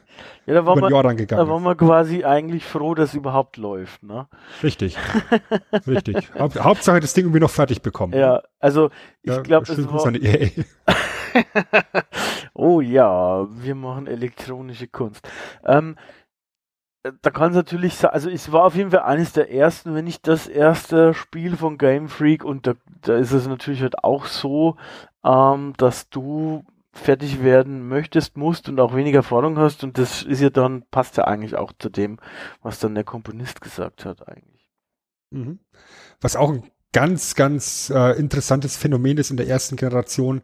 [0.47, 3.15] ja, da über wir, ein Jahr da rangegangen waren wir quasi eigentlich froh, dass es
[3.15, 4.27] überhaupt läuft, ne?
[4.57, 4.65] ist.
[4.65, 4.97] Richtig.
[5.87, 6.31] Richtig.
[6.39, 8.15] Haupt, Hauptsache das Ding irgendwie noch fertig bekommen.
[8.15, 8.91] Ja, also
[9.23, 10.13] ich Ja, glaube, es war.
[12.55, 15.29] oh ja, wir machen elektronische Kunst.
[15.65, 15.97] Ähm,
[17.03, 19.95] äh, da kann es natürlich sein, also es war auf jeden Fall eines der ersten,
[19.95, 24.03] wenn nicht das erste Spiel von Game Freak und da, da ist es natürlich halt
[24.05, 24.77] auch so,
[25.25, 30.41] ähm, dass du fertig werden möchtest, musst und auch weniger Erfahrung hast und das ist
[30.41, 32.19] ja dann, passt ja eigentlich auch zu dem,
[32.63, 34.71] was dann der Komponist gesagt hat eigentlich.
[35.31, 35.61] Mhm.
[36.21, 40.43] Was auch ein ganz, ganz äh, interessantes Phänomen ist in der ersten Generation.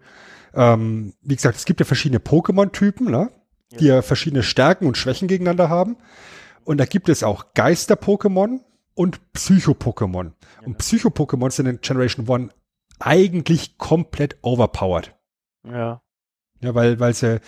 [0.57, 3.31] Ähm, wie gesagt, es gibt ja verschiedene Pokémon-Typen, ne?
[3.79, 5.97] die ja verschiedene Stärken und Schwächen gegeneinander haben.
[6.65, 8.61] Und da gibt es auch Geister-Pokémon
[8.95, 10.33] und Psycho-Pokémon.
[10.65, 12.53] Und Psycho-Pokémon sind in Generation 1
[12.99, 15.15] eigentlich komplett overpowered.
[15.65, 16.01] Ja,
[16.61, 17.41] Ja, weil, weil sie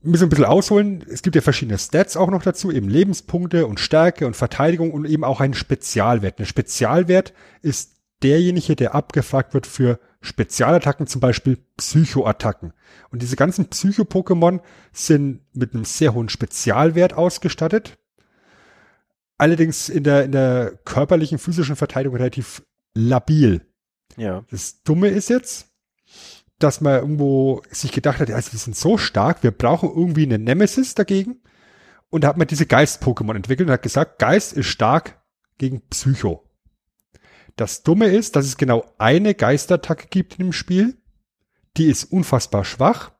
[0.00, 1.04] müssen ein bisschen ausholen.
[1.08, 5.04] Es gibt ja verschiedene Stats auch noch dazu, eben Lebenspunkte und Stärke und Verteidigung und
[5.04, 6.38] eben auch einen Spezialwert.
[6.38, 12.72] Ein Spezialwert ist derjenige, der abgefragt wird für Spezialattacken, zum Beispiel Psychoattacken.
[13.10, 14.60] Und diese ganzen Psycho-Pokémon
[14.92, 17.98] sind mit einem sehr hohen Spezialwert ausgestattet.
[19.36, 22.62] Allerdings in der, in der körperlichen, physischen Verteidigung relativ
[22.94, 23.64] labil.
[24.16, 25.68] ja, Das Dumme ist jetzt,
[26.58, 30.38] dass man irgendwo sich gedacht hat, also wir sind so stark, wir brauchen irgendwie eine
[30.38, 31.40] Nemesis dagegen.
[32.10, 35.22] Und da hat man diese Geist-Pokémon entwickelt und hat gesagt, Geist ist stark
[35.58, 36.47] gegen Psycho.
[37.58, 40.96] Das Dumme ist, dass es genau eine Geistattacke gibt in dem Spiel.
[41.76, 43.10] Die ist unfassbar schwach.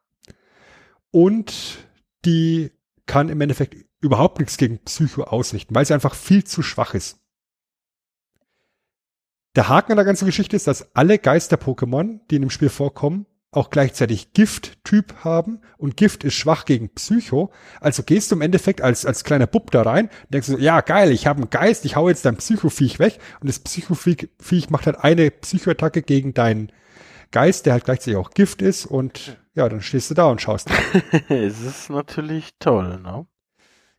[1.11, 1.79] Und
[2.25, 2.71] die
[3.07, 7.19] kann im Endeffekt überhaupt nichts gegen Psycho ausrichten, weil sie einfach viel zu schwach ist.
[9.57, 13.27] Der Haken an der ganzen Geschichte ist, dass alle Geister-Pokémon, die in dem Spiel vorkommen,
[13.51, 17.51] auch gleichzeitig Gift-Typ haben und Gift ist schwach gegen Psycho.
[17.81, 20.81] Also gehst du im Endeffekt als, als kleiner Bub da rein und denkst so, ja
[20.83, 24.71] geil, ich habe einen Geist, ich hau jetzt dein Psychoviech weg und das Psychoviech Viech
[24.71, 26.71] macht halt eine Psychoattacke gegen deinen
[27.31, 30.69] Geist, der halt gleichzeitig auch Gift ist und ja, dann stehst du da und schaust.
[31.29, 33.27] es ist natürlich toll, ne?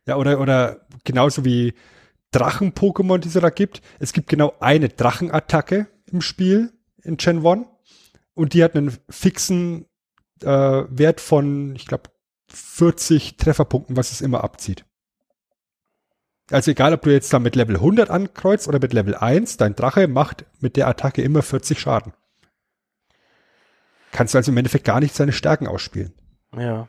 [0.06, 1.74] Ja, oder, oder genauso wie
[2.32, 3.82] Drachen-Pokémon, die es da gibt.
[3.98, 6.72] Es gibt genau eine Drachenattacke im Spiel
[7.02, 7.66] in Gen 1
[8.34, 9.86] und die hat einen fixen
[10.42, 10.46] äh,
[10.88, 12.10] Wert von, ich glaube,
[12.48, 14.84] 40 Trefferpunkten, was es immer abzieht.
[16.50, 19.76] Also egal, ob du jetzt da mit Level 100 ankreuzt oder mit Level 1, dein
[19.76, 22.12] Drache macht mit der Attacke immer 40 Schaden.
[24.10, 26.12] Kannst du also im Endeffekt gar nicht seine Stärken ausspielen.
[26.56, 26.88] Ja.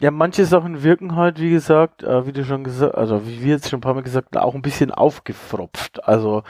[0.00, 3.54] Ja, manche Sachen wirken halt, wie gesagt, äh, wie du schon gesagt, also wie wir
[3.54, 6.04] jetzt schon ein paar Mal gesagt haben, auch ein bisschen aufgefropft.
[6.04, 6.44] Also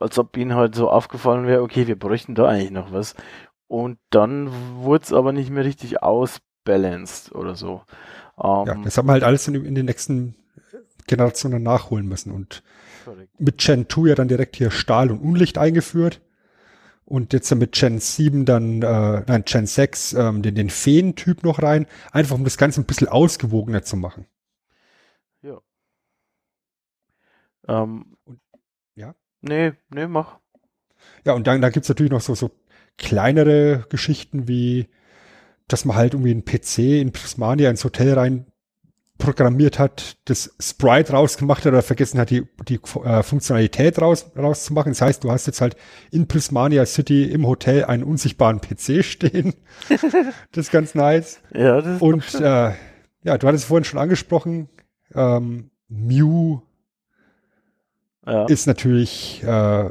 [0.00, 3.14] als ob ihnen halt so aufgefallen wäre, okay, wir bräuchten da eigentlich noch was.
[3.68, 7.82] Und dann wurde es aber nicht mehr richtig ausbalanced oder so.
[8.42, 10.34] Ähm, ja, das haben wir halt alles in, in, den nächsten
[11.06, 12.32] Generationen nachholen müssen.
[12.32, 12.62] Und
[13.38, 16.20] mit Gen 2 ja dann direkt hier Stahl und Unlicht eingeführt
[17.06, 21.62] und jetzt mit Gen 7 dann, äh, nein, Gen 6 ähm, den, den Feen-Typ noch
[21.62, 24.26] rein, einfach um das Ganze ein bisschen ausgewogener zu machen.
[25.40, 25.60] Ja.
[27.68, 28.40] Ähm, und,
[28.96, 29.14] ja?
[29.40, 30.40] Nee, nee, mach.
[31.24, 32.50] Ja, und dann, dann gibt's natürlich noch so, so
[32.98, 34.88] kleinere Geschichten wie,
[35.68, 38.46] dass man halt irgendwie einen PC in Prismania ins Hotel rein
[39.18, 44.92] programmiert hat, das Sprite rausgemacht hat oder vergessen hat, die, die äh, Funktionalität raus, rauszumachen.
[44.92, 45.76] Das heißt, du hast jetzt halt
[46.10, 49.54] in Prismania City im Hotel einen unsichtbaren PC stehen.
[49.88, 51.40] das ist ganz nice.
[51.54, 52.72] Ja, das ist Und äh,
[53.22, 54.68] ja, du hattest vorhin schon angesprochen,
[55.14, 56.60] ähm, Mew
[58.26, 58.44] ja.
[58.46, 59.90] ist natürlich äh,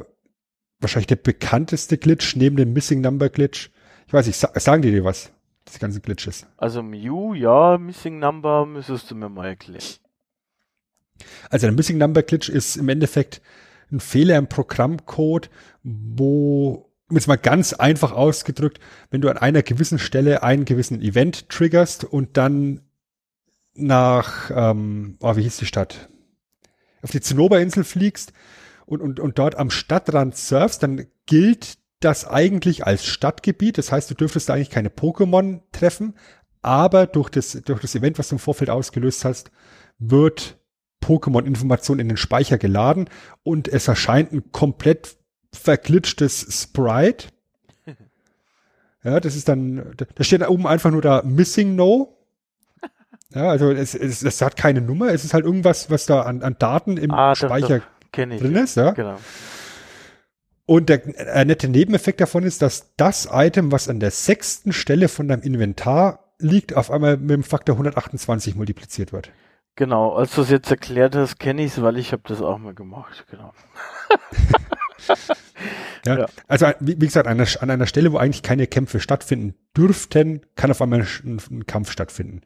[0.80, 3.72] wahrscheinlich der bekannteste Glitch neben dem Missing Number Glitch.
[4.08, 5.32] Ich weiß nicht, sagen die dir was?
[5.66, 6.46] Das ganze Glitches.
[6.58, 9.84] Also Mew, ja, Missing Number müsstest du mir mal erklären.
[11.50, 13.42] Also der Missing Number Glitch ist im Endeffekt
[13.92, 15.50] ein Fehler im Programmcode,
[15.84, 21.50] wo, jetzt mal ganz einfach ausgedrückt, wenn du an einer gewissen Stelle einen gewissen Event
[21.50, 22.82] triggerst und dann
[23.74, 26.10] nach, ähm, oh, wie hieß die Stadt?
[27.02, 28.34] Auf die Zinnoberinsel fliegst
[28.86, 33.78] und, und, und dort am Stadtrand surfst, dann gilt das eigentlich als Stadtgebiet.
[33.78, 36.16] Das heißt, du dürftest da eigentlich keine Pokémon treffen,
[36.62, 39.52] aber durch das, durch das Event, was du im Vorfeld ausgelöst hast,
[40.00, 40.58] wird
[41.02, 43.10] Pokémon-Information in den Speicher geladen
[43.44, 45.18] und es erscheint ein komplett
[45.54, 47.28] verglitschtes Sprite.
[49.04, 52.18] Ja, das ist dann, da steht da oben einfach nur da Missing No.
[53.36, 56.42] Ja, also es, es, es hat keine Nummer, es ist halt irgendwas, was da an,
[56.42, 58.78] an Daten im ah, Speicher drin ist.
[58.78, 58.94] Ja.
[58.94, 59.20] Genau.
[60.66, 65.08] Und der äh, nette Nebeneffekt davon ist, dass das Item, was an der sechsten Stelle
[65.10, 69.32] von deinem Inventar liegt, auf einmal mit dem Faktor 128 multipliziert wird.
[69.76, 72.58] Genau, als du es jetzt erklärt hast, kenne ich es, weil ich habe das auch
[72.58, 73.54] mal gemacht, genau.
[76.06, 79.00] ja, ja, Also wie, wie gesagt, an einer, an einer, Stelle, wo eigentlich keine Kämpfe
[79.00, 82.42] stattfinden dürften, kann auf einmal ein, ein Kampf stattfinden.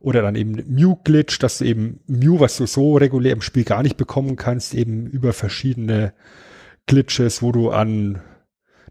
[0.00, 3.84] Oder dann eben Mew-Glitch, dass du eben Mew, was du so regulär im Spiel gar
[3.84, 6.12] nicht bekommen kannst, eben über verschiedene
[6.86, 8.20] Glitches, wo du an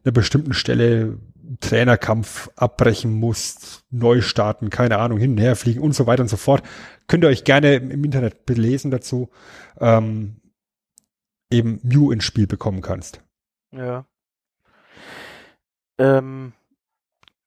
[0.03, 1.19] einer bestimmten Stelle
[1.59, 6.29] Trainerkampf abbrechen musst, neu starten, keine Ahnung, hin und her fliegen und so weiter und
[6.29, 6.63] so fort.
[7.07, 9.29] Könnt ihr euch gerne im Internet belesen dazu,
[9.79, 10.37] ähm,
[11.51, 13.21] eben Mew ins Spiel bekommen kannst.
[13.71, 14.05] Ja.
[15.97, 16.53] Ähm,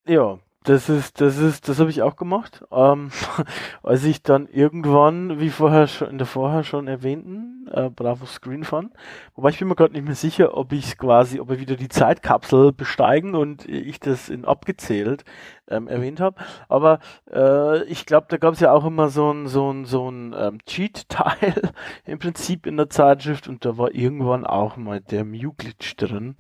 [0.07, 2.65] ja, das ist, das ist, das habe ich auch gemacht.
[2.73, 3.11] Ähm,
[3.83, 8.65] als ich dann irgendwann, wie vorher schon in der vorher schon erwähnten, äh, Bravo Screen
[8.65, 8.91] Fun,
[9.35, 11.91] wobei ich bin mir gerade nicht mehr sicher, ob ich quasi, ob wir wieder die
[11.91, 15.25] Zeitkapsel besteigen und ich das in abgezählt
[15.69, 16.43] ähm, erwähnt habe.
[16.69, 16.99] Aber
[17.31, 20.35] äh, ich glaube, da gab es ja auch immer so ein so ein so ein
[20.37, 21.73] ähm, Cheat-Teil
[22.07, 26.37] im Prinzip in der Zeitschrift und da war irgendwann auch mal der Mew-Glitch drin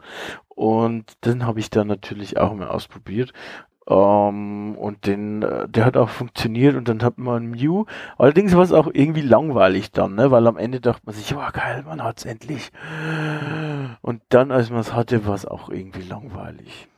[0.49, 3.33] und den habe ich dann natürlich auch mal ausprobiert
[3.89, 7.85] ähm, und den, äh, der hat auch funktioniert und dann hat man Mew.
[8.17, 10.31] Allerdings war es auch irgendwie langweilig dann, ne?
[10.31, 12.73] Weil am Ende dachte man sich, oh geil, man hat's endlich.
[14.01, 16.89] Und dann, als man es hatte, war es auch irgendwie langweilig.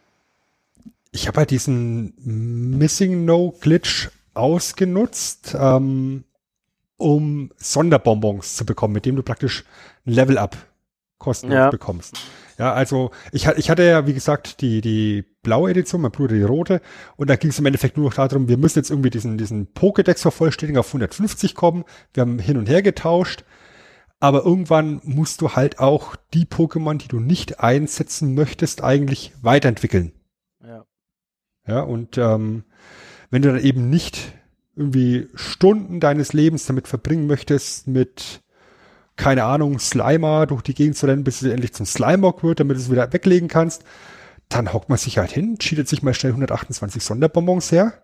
[1.11, 6.24] Ich habe halt diesen Missing No Glitch ausgenutzt, ähm,
[6.99, 9.64] um Sonderbonbons zu bekommen, mit dem du praktisch
[10.07, 10.57] ein Level Up
[11.18, 11.70] kostenlos ja.
[11.70, 12.18] bekommst.
[12.59, 16.43] Ja, also ich, ich hatte ja, wie gesagt, die, die blaue Edition, mein Bruder die
[16.43, 16.81] rote.
[17.17, 19.75] Und da ging es im Endeffekt nur noch darum, wir müssen jetzt irgendwie diesen, diesen
[19.75, 21.85] Pokédex vervollständigen auf 150 kommen.
[22.15, 23.45] Wir haben hin und her getauscht.
[24.19, 30.13] Aber irgendwann musst du halt auch die Pokémon, die du nicht einsetzen möchtest, eigentlich weiterentwickeln.
[30.65, 30.87] Ja.
[31.67, 32.65] Ja, und ähm,
[33.31, 34.33] wenn du dann eben nicht
[34.75, 38.43] irgendwie Stunden deines Lebens damit verbringen möchtest, mit
[39.17, 42.77] keine Ahnung, Slimer durch die Gegend zu rennen, bis es endlich zum Slimeock wird, damit
[42.77, 43.85] du es wieder weglegen kannst.
[44.49, 47.95] Dann hockt man sich halt hin, cheatet sich mal schnell 128 Sonderbonbons her,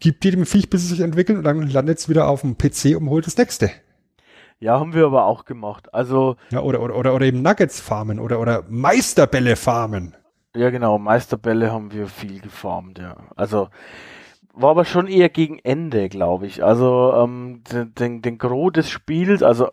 [0.00, 2.96] gibt jedem Viech, bis es sich entwickelt und dann landet es wieder auf dem PC
[2.96, 3.70] und holt das nächste.
[4.60, 5.92] Ja, haben wir aber auch gemacht.
[5.92, 6.36] Also.
[6.50, 10.14] Ja, oder, oder, oder, oder eben Nuggets farmen oder, oder Meisterbälle farmen.
[10.54, 13.16] Ja, genau, Meisterbälle haben wir viel gefarmt, ja.
[13.34, 13.68] Also,
[14.54, 16.62] war aber schon eher gegen Ende, glaube ich.
[16.62, 19.68] Also ähm, den, den, den Gros des Spiels, also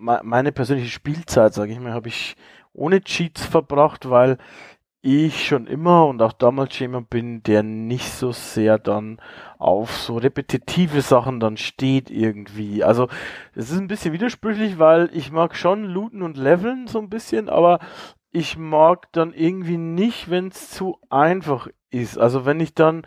[0.00, 2.36] meine persönliche Spielzeit, sage ich mal, habe ich
[2.72, 4.38] ohne Cheats verbracht, weil
[5.02, 9.18] ich schon immer und auch damals jemand bin, der nicht so sehr dann
[9.58, 12.84] auf so repetitive Sachen dann steht irgendwie.
[12.84, 13.08] Also
[13.54, 17.48] es ist ein bisschen widersprüchlich, weil ich mag schon looten und leveln so ein bisschen,
[17.48, 17.78] aber
[18.30, 22.18] ich mag dann irgendwie nicht, wenn es zu einfach ist.
[22.18, 23.06] Also wenn ich dann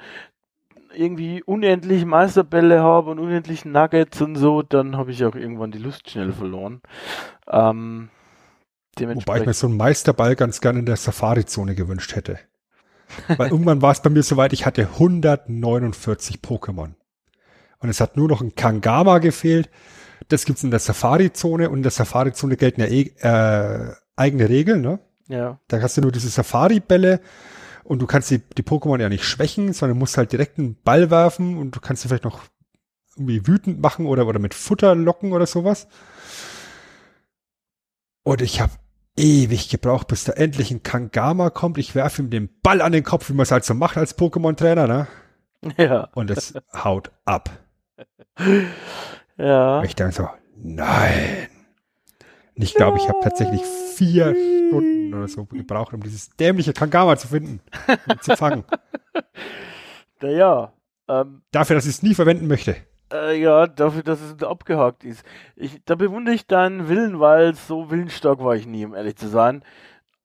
[0.95, 5.79] irgendwie unendlich Meisterbälle habe und unendlich Nuggets und so, dann habe ich auch irgendwann die
[5.79, 6.81] Lust schnell verloren.
[7.47, 8.09] Ähm,
[8.99, 12.39] Wobei ich mir so einen Meisterball ganz gerne in der Safari-Zone gewünscht hätte.
[13.27, 16.93] Weil irgendwann war es bei mir soweit, ich hatte 149 Pokémon.
[17.79, 19.69] Und es hat nur noch ein Kangama gefehlt.
[20.29, 24.81] Das gibt's in der Safari-Zone und in der Safari-Zone gelten ja eh, äh, eigene Regeln,
[24.81, 24.99] ne?
[25.27, 25.59] Ja.
[25.67, 27.19] Da hast du nur diese Safari-Bälle
[27.83, 31.09] und du kannst die, die Pokémon ja nicht schwächen, sondern musst halt direkt einen Ball
[31.09, 32.41] werfen und du kannst sie vielleicht noch
[33.15, 35.87] irgendwie wütend machen oder, oder mit Futter locken oder sowas.
[38.23, 38.73] Und ich habe
[39.15, 41.77] ewig gebraucht, bis da endlich ein Kangama kommt.
[41.77, 44.17] Ich werfe ihm den Ball an den Kopf, wie man es halt so macht als
[44.17, 45.07] Pokémon-Trainer, ne?
[45.77, 46.09] Ja.
[46.13, 47.49] Und es haut ab.
[49.35, 49.79] Ja.
[49.79, 51.47] Und ich denke so, nein.
[52.55, 53.61] Und ich glaube, ich habe tatsächlich
[53.95, 54.35] vier
[54.67, 57.61] Stunden oder so gebraucht, um dieses dämliche Kangama zu finden
[58.07, 58.63] und zu fangen.
[60.21, 60.71] Naja.
[61.09, 62.77] Ähm, Dafür, dass ich es nie verwenden möchte.
[63.11, 65.25] Äh, ja, dafür, dass es abgehakt ist.
[65.57, 69.27] Ich, da bewundere ich deinen Willen, weil so willensstark war ich nie, um ehrlich zu
[69.27, 69.63] sein.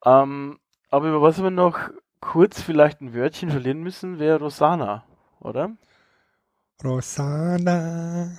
[0.07, 0.59] Ähm,
[0.89, 1.79] aber über was wir noch
[2.21, 5.05] kurz vielleicht ein Wörtchen verlieren müssen, wäre Rosana,
[5.41, 5.73] oder?
[6.83, 8.31] Rosana.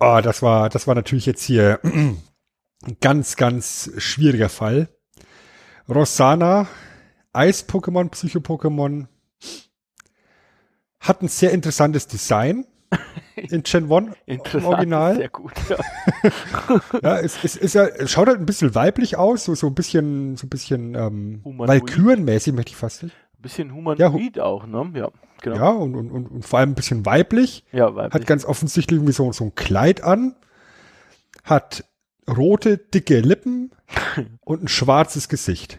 [0.00, 1.78] Oh, das war, das war natürlich jetzt hier
[3.00, 4.88] ganz, ganz schwieriger Fall.
[5.88, 6.66] Rosana,
[7.32, 9.06] Eis-Pokémon, Psycho-Pokémon,
[11.00, 12.64] hat ein sehr interessantes Design
[13.36, 15.16] in Gen 1 im Original.
[15.16, 15.78] Sehr gut, ja.
[17.02, 20.36] ja, es, es, es, es schaut halt ein bisschen weiblich aus, so, so ein bisschen,
[20.36, 21.40] so ein bisschen ähm.
[21.44, 23.14] Valkyrenmäßig, möchte ich fast nicht.
[23.14, 24.92] Ein bisschen humanoid auch, ne?
[24.94, 25.10] Ja,
[25.40, 25.56] genau.
[25.56, 27.64] Ja, und, und, und, und vor allem ein bisschen weiblich.
[27.72, 28.14] Ja, weiblich.
[28.14, 30.36] Hat ganz offensichtlich irgendwie so, so ein Kleid an.
[31.42, 31.84] Hat
[32.28, 33.72] rote, dicke Lippen
[34.40, 35.78] und ein schwarzes Gesicht.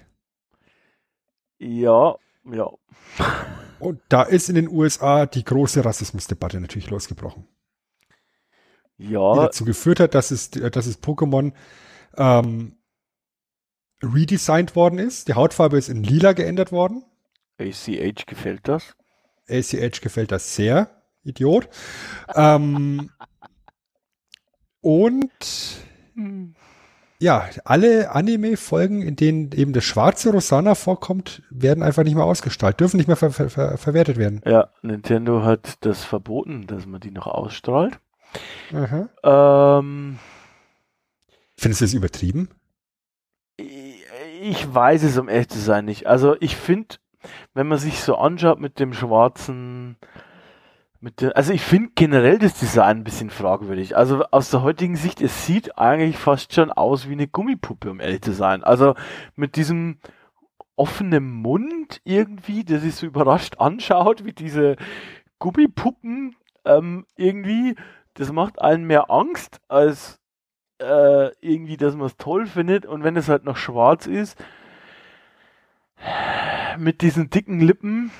[1.59, 2.15] ja,
[2.51, 2.69] ja.
[3.79, 7.45] Und da ist in den USA die große Rassismusdebatte natürlich losgebrochen.
[8.97, 11.51] Die Ja, dazu geführt hat, dass es, dass es Pokémon
[12.15, 12.77] ähm,
[14.01, 15.27] redesigned worden ist.
[15.27, 17.03] Die Hautfarbe ist in lila geändert worden.
[17.59, 18.95] ACH gefällt das.
[19.49, 21.03] ACH gefällt das sehr.
[21.23, 21.67] Idiot.
[22.35, 23.09] ähm,
[24.81, 25.29] und
[27.19, 32.79] ja, alle Anime-Folgen, in denen eben das schwarze Rosanna vorkommt, werden einfach nicht mehr ausgestrahlt,
[32.79, 34.41] dürfen nicht mehr ver ver ver verwertet werden.
[34.45, 37.99] Ja, Nintendo hat das verboten, dass man die noch ausstrahlt.
[39.23, 40.19] Ähm,
[41.55, 42.49] Findest du das übertrieben?
[43.57, 43.93] ich
[44.43, 46.05] ich weiß es, um ehrlich zu sein, nicht.
[46.05, 46.95] Also ich finde,
[47.53, 49.95] wenn man sich so anschaut mit dem schwarzen,
[51.11, 53.97] den, also ich finde generell das Design ein bisschen fragwürdig.
[53.97, 57.99] Also aus der heutigen Sicht, es sieht eigentlich fast schon aus wie eine Gummipuppe, um
[57.99, 58.63] ehrlich zu sein.
[58.63, 58.95] Also
[59.35, 59.99] mit diesem
[60.75, 64.77] offenen Mund irgendwie, der sich so überrascht anschaut, wie diese
[65.39, 66.35] Gummipuppen
[66.65, 67.75] ähm, irgendwie,
[68.13, 70.21] das macht einen mehr Angst als
[70.79, 72.85] äh, irgendwie, dass man es toll findet.
[72.85, 74.41] Und wenn es halt noch schwarz ist,
[76.77, 78.11] mit diesen dicken Lippen,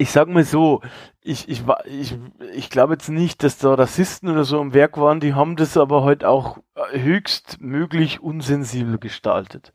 [0.00, 0.80] ich sag mal so,
[1.20, 2.16] ich, ich, ich,
[2.54, 5.76] ich glaube jetzt nicht, dass da Rassisten oder so am Werk waren, die haben das
[5.76, 6.58] aber halt auch
[6.92, 9.72] höchst möglich unsensibel gestaltet,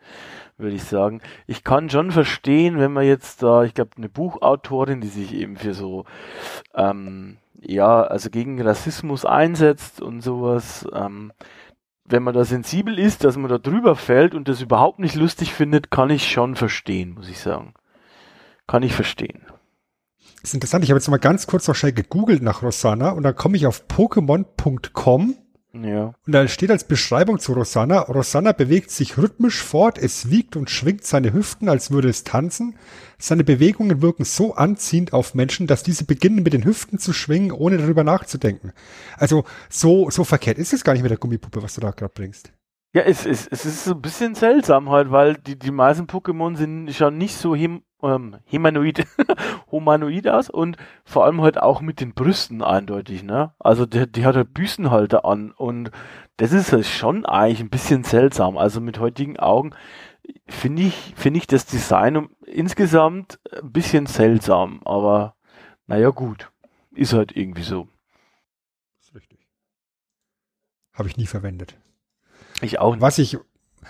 [0.57, 1.21] würde ich sagen.
[1.45, 5.57] Ich kann schon verstehen, wenn man jetzt da, ich glaube, eine Buchautorin, die sich eben
[5.57, 6.05] für so,
[6.73, 11.33] ähm, ja, also gegen Rassismus einsetzt und sowas, ähm,
[12.05, 15.53] wenn man da sensibel ist, dass man da drüber fällt und das überhaupt nicht lustig
[15.53, 17.73] findet, kann ich schon verstehen, muss ich sagen.
[18.67, 19.45] Kann ich verstehen.
[20.43, 23.23] Das ist interessant, ich habe jetzt mal ganz kurz noch schnell gegoogelt nach Rosanna und
[23.23, 25.35] dann komme ich auf Pokémon.com
[25.73, 26.13] Ja.
[26.27, 30.69] und da steht als Beschreibung zu Rosanna, Rosanna bewegt sich rhythmisch fort, es wiegt und
[30.69, 32.75] schwingt seine Hüften, als würde es tanzen.
[33.17, 37.53] Seine Bewegungen wirken so anziehend auf Menschen, dass diese beginnen mit den Hüften zu schwingen,
[37.53, 38.73] ohne darüber nachzudenken.
[39.17, 42.13] Also so, so verkehrt ist es gar nicht mit der Gummipuppe, was du da gerade
[42.13, 42.51] bringst.
[42.95, 46.93] Ja, es, es, es ist ein bisschen seltsam halt, weil die, die meisten Pokémon sind
[46.93, 49.07] schauen nicht so hem, ähm, humanoid,
[49.71, 53.55] humanoid aus und vor allem halt auch mit den Brüsten eindeutig, ne?
[53.57, 55.89] Also die, die hat halt Büstenhalter an und
[56.37, 58.59] das ist halt schon eigentlich ein bisschen seltsam.
[58.59, 59.71] Also mit heutigen Augen
[60.47, 65.35] finde ich, finde ich das Design insgesamt ein bisschen seltsam, aber
[65.87, 66.51] naja gut,
[66.91, 67.87] ist halt irgendwie so.
[68.99, 69.39] Das ist richtig.
[70.93, 71.75] Habe ich nie verwendet.
[72.63, 73.01] Ich auch nicht.
[73.01, 73.37] Was ich,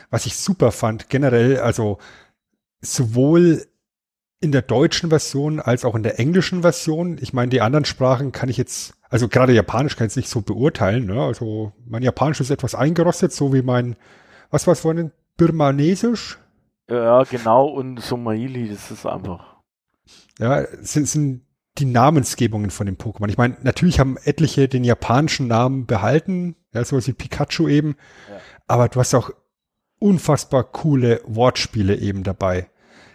[0.10, 2.00] was ich super fand, generell, also
[2.82, 3.66] sowohl
[4.44, 7.18] in der deutschen Version als auch in der englischen Version.
[7.22, 10.30] Ich meine, die anderen Sprachen kann ich jetzt, also gerade Japanisch kann ich jetzt nicht
[10.30, 11.06] so beurteilen.
[11.06, 11.22] Ne?
[11.22, 13.96] Also mein Japanisch ist etwas eingerostet, so wie mein,
[14.52, 16.40] was war es vorhin, Birmanesisch?
[16.90, 19.56] Ja, genau, und Somaili, das ist einfach.
[20.38, 21.42] Ja, sind, sind
[21.80, 23.30] die Namensgebungen von den Pokémon.
[23.30, 27.96] Ich meine, natürlich haben etliche den japanischen Namen behalten, ja, sowas wie Pikachu eben,
[28.30, 28.38] ja.
[28.68, 29.32] aber du hast auch
[30.00, 32.68] unfassbar coole Wortspiele eben dabei.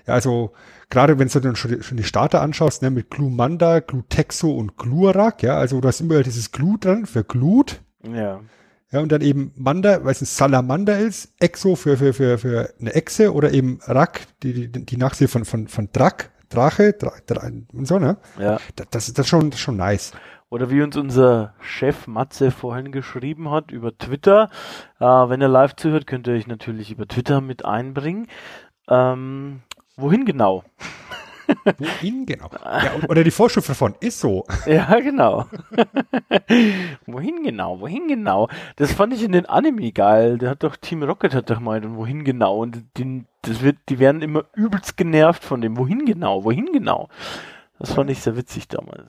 [0.07, 0.53] Ja, also
[0.89, 5.43] gerade wenn du dann schon, schon die Starter anschaust, ne, mit Glumanda, Glutexo und Glurak,
[5.43, 7.81] ja, also du hast immer dieses Glut dran für Glut.
[8.03, 8.41] Ja.
[8.91, 12.73] Ja, und dann eben Manda, weil es ein Salamander ist, Exo für, für, für, für
[12.81, 17.13] eine Echse oder eben Rak, die, die, die Nachsee von, von, von Drak, Drache, Dra,
[17.27, 18.17] Dra, und so, ne?
[18.39, 18.59] Ja.
[18.77, 20.13] Das, das, das, ist schon, das ist schon nice.
[20.51, 24.49] Oder wie uns unser Chef Matze vorhin geschrieben hat über Twitter.
[24.99, 28.29] Äh, wenn ihr live zuhört, könnt ihr euch natürlich über Twitter mit einbringen.
[28.89, 29.61] Ähm,
[29.97, 30.65] wohin genau?
[31.79, 32.51] Wohin genau?
[32.65, 34.45] Ja, oder die Vorschrift davon ist so.
[34.67, 35.47] Ja, genau.
[37.07, 37.81] wohin genau?
[37.81, 38.49] Wohin genau?
[38.77, 40.39] Das fand ich in den Anime geil.
[40.39, 42.59] Der hat doch Team Rocket hat doch und wohin genau?
[42.59, 46.45] Und die, das wird, die werden immer übelst genervt von dem wohin genau?
[46.45, 47.09] Wohin genau?
[47.79, 49.05] Das fand ich sehr witzig damals.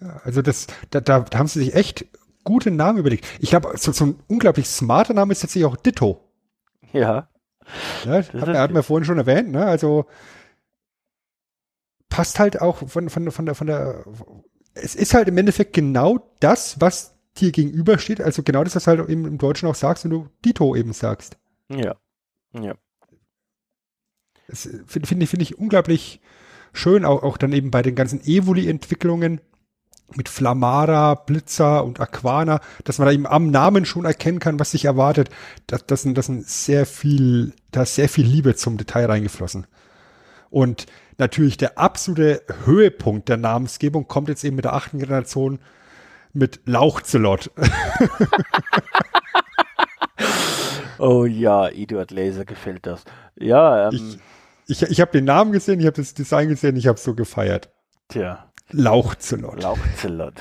[0.00, 2.06] Ja, also das, da, da, da haben sie sich echt
[2.44, 3.26] gute Namen überlegt.
[3.40, 6.20] Ich glaube, so, so ein unglaublich smarter Name ist tatsächlich auch Ditto.
[6.92, 7.28] Ja.
[8.04, 9.64] ja hat, hat mir vorhin schon erwähnt, ne?
[9.64, 10.06] Also
[12.10, 14.04] passt halt auch von, von, von der, von der,
[14.74, 19.08] es ist halt im Endeffekt genau das, was dir gegenübersteht, also genau das, was halt
[19.08, 21.38] eben im Deutschen auch sagst, wenn du Dito eben sagst.
[21.68, 21.96] Ja.
[22.52, 22.74] Ja.
[24.48, 26.20] Das finde find ich, finde ich unglaublich
[26.72, 29.40] schön, auch, auch dann eben bei den ganzen Evoli-Entwicklungen
[30.16, 34.72] mit Flamara, Blitzer und Aquana, dass man da eben am Namen schon erkennen kann, was
[34.72, 35.30] sich erwartet.
[35.68, 39.68] Das, das, das sind sehr viel, da ist sehr viel Liebe zum Detail reingeflossen.
[40.50, 40.86] Und
[41.20, 45.60] natürlich der absolute Höhepunkt der Namensgebung kommt jetzt eben mit der achten Generation
[46.32, 47.50] mit Lauchzelot.
[50.98, 53.04] oh ja, Eduard Laser gefällt das.
[53.36, 54.20] Ja, ähm,
[54.66, 57.14] ich, ich, ich habe den Namen gesehen, ich habe das Design gesehen, ich habe so
[57.14, 57.70] gefeiert.
[58.08, 58.50] Tja.
[58.70, 59.62] Lauchzelot.
[59.62, 60.34] Lauchzelot.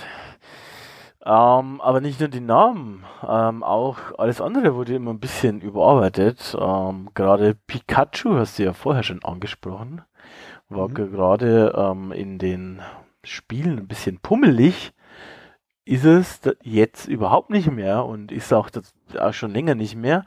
[1.26, 6.56] Ähm, aber nicht nur die Namen, ähm, auch alles andere wurde immer ein bisschen überarbeitet.
[6.60, 10.02] Ähm, gerade Pikachu hast du ja vorher schon angesprochen,
[10.70, 10.94] war mhm.
[10.94, 12.82] gerade ähm, in den
[13.24, 14.94] Spielen ein bisschen pummelig.
[15.86, 20.24] Ist es jetzt überhaupt nicht mehr und ist auch, das, auch schon länger nicht mehr.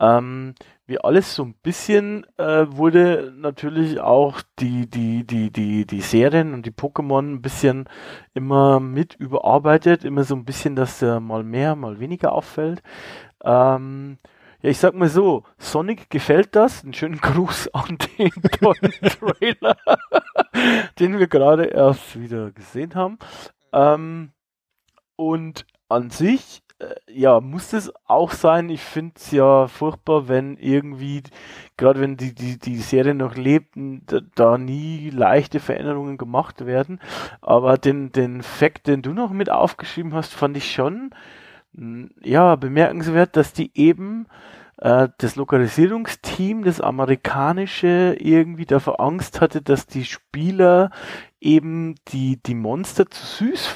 [0.00, 0.54] Ähm,
[0.86, 6.54] wie alles so ein bisschen äh, wurde natürlich auch die, die, die, die, die Serien
[6.54, 7.88] und die Pokémon ein bisschen
[8.34, 12.82] immer mit überarbeitet, immer so ein bisschen, dass der mal mehr, mal weniger auffällt.
[13.44, 14.18] Ähm,
[14.66, 16.82] ja, ich sag mal so, Sonic gefällt das.
[16.82, 19.76] Einen schönen Gruß an den tollen Trailer,
[20.98, 23.18] den wir gerade erst wieder gesehen haben.
[23.72, 24.32] Ähm,
[25.14, 28.68] und an sich äh, ja, muss es auch sein.
[28.68, 31.22] Ich finde es ja furchtbar, wenn irgendwie,
[31.76, 37.00] gerade wenn die, die, die Serie noch lebt, da, da, nie leichte Veränderungen gemacht werden.
[37.40, 41.14] Aber den, den Fakt, den du noch mit aufgeschrieben hast, fand ich schon,
[42.22, 44.26] ja, bemerkenswert, dass die eben
[44.78, 50.90] äh, das Lokalisierungsteam, das amerikanische, irgendwie davor Angst hatte, dass die Spieler
[51.40, 53.68] eben die, die Monster zu süß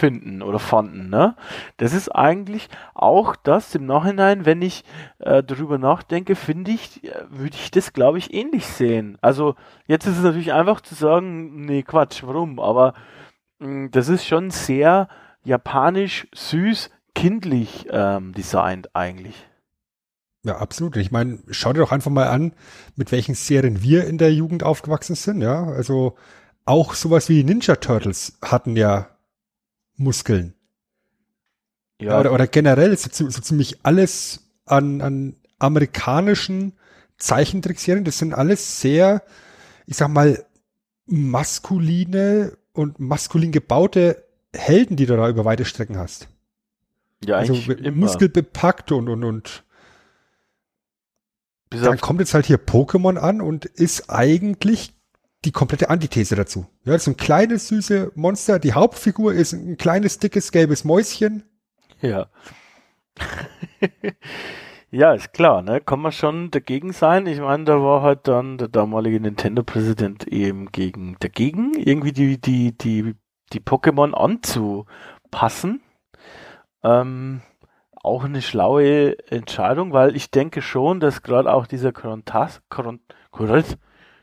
[0.00, 1.10] finden oder fanden.
[1.10, 1.36] Ne?
[1.76, 4.84] Das ist eigentlich auch das im Nachhinein, wenn ich
[5.18, 9.18] äh, darüber nachdenke, finde ich, äh, würde ich das, glaube ich, ähnlich sehen.
[9.20, 12.58] Also jetzt ist es natürlich einfach zu sagen, nee, Quatsch, warum?
[12.60, 12.94] Aber
[13.58, 15.08] mh, hm, das ist schon sehr
[15.44, 16.90] japanisch, süß,
[17.20, 19.34] kindlich ähm, designt eigentlich.
[20.42, 20.96] Ja, absolut.
[20.96, 22.52] Ich meine, schau dir doch einfach mal an,
[22.96, 25.64] mit welchen Serien wir in der Jugend aufgewachsen sind, ja.
[25.64, 26.16] Also
[26.64, 29.08] auch sowas wie Ninja Turtles hatten ja
[29.96, 30.54] Muskeln.
[32.00, 32.18] Ja.
[32.18, 36.72] Oder, oder generell so, so ziemlich alles an, an amerikanischen
[37.18, 39.22] Zeichentrickserien, das sind alles sehr,
[39.86, 40.42] ich sag mal,
[41.04, 44.24] maskuline und maskulin gebaute
[44.54, 46.28] Helden, die du da über weite Strecken hast.
[47.24, 47.96] Ja, also immer.
[47.96, 49.64] muskelbepackt und und und
[51.70, 54.92] dann kommt jetzt halt hier Pokémon an und ist eigentlich
[55.44, 56.66] die komplette Antithese dazu.
[56.84, 58.58] Ja, das ist ein kleines, süße Monster.
[58.58, 61.44] Die Hauptfigur ist ein kleines, dickes, gelbes Mäuschen.
[62.00, 62.26] Ja.
[64.90, 65.80] ja, ist klar, ne?
[65.80, 67.26] Kann man schon dagegen sein.
[67.26, 72.76] Ich meine, da war halt dann der damalige Nintendo-Präsident eben gegen, dagegen, irgendwie die, die,
[72.76, 73.14] die,
[73.52, 75.80] die Pokémon anzupassen.
[76.82, 77.42] Ähm,
[78.02, 83.00] auch eine schlaue Entscheidung, weil ich denke schon, dass gerade auch dieser Kontrast, Kron,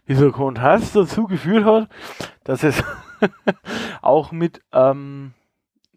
[0.07, 1.89] dieser Kontrast dazu geführt hat,
[2.43, 2.83] dass es
[4.01, 5.33] auch mit ähm,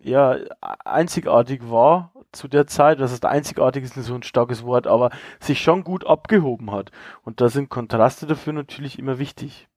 [0.03, 0.37] ja,
[0.85, 5.11] einzigartig war zu der Zeit, das ist einzigartig ist nicht so ein starkes Wort, aber
[5.41, 6.93] sich schon gut abgehoben hat.
[7.23, 9.69] Und da sind Kontraste dafür natürlich immer wichtig.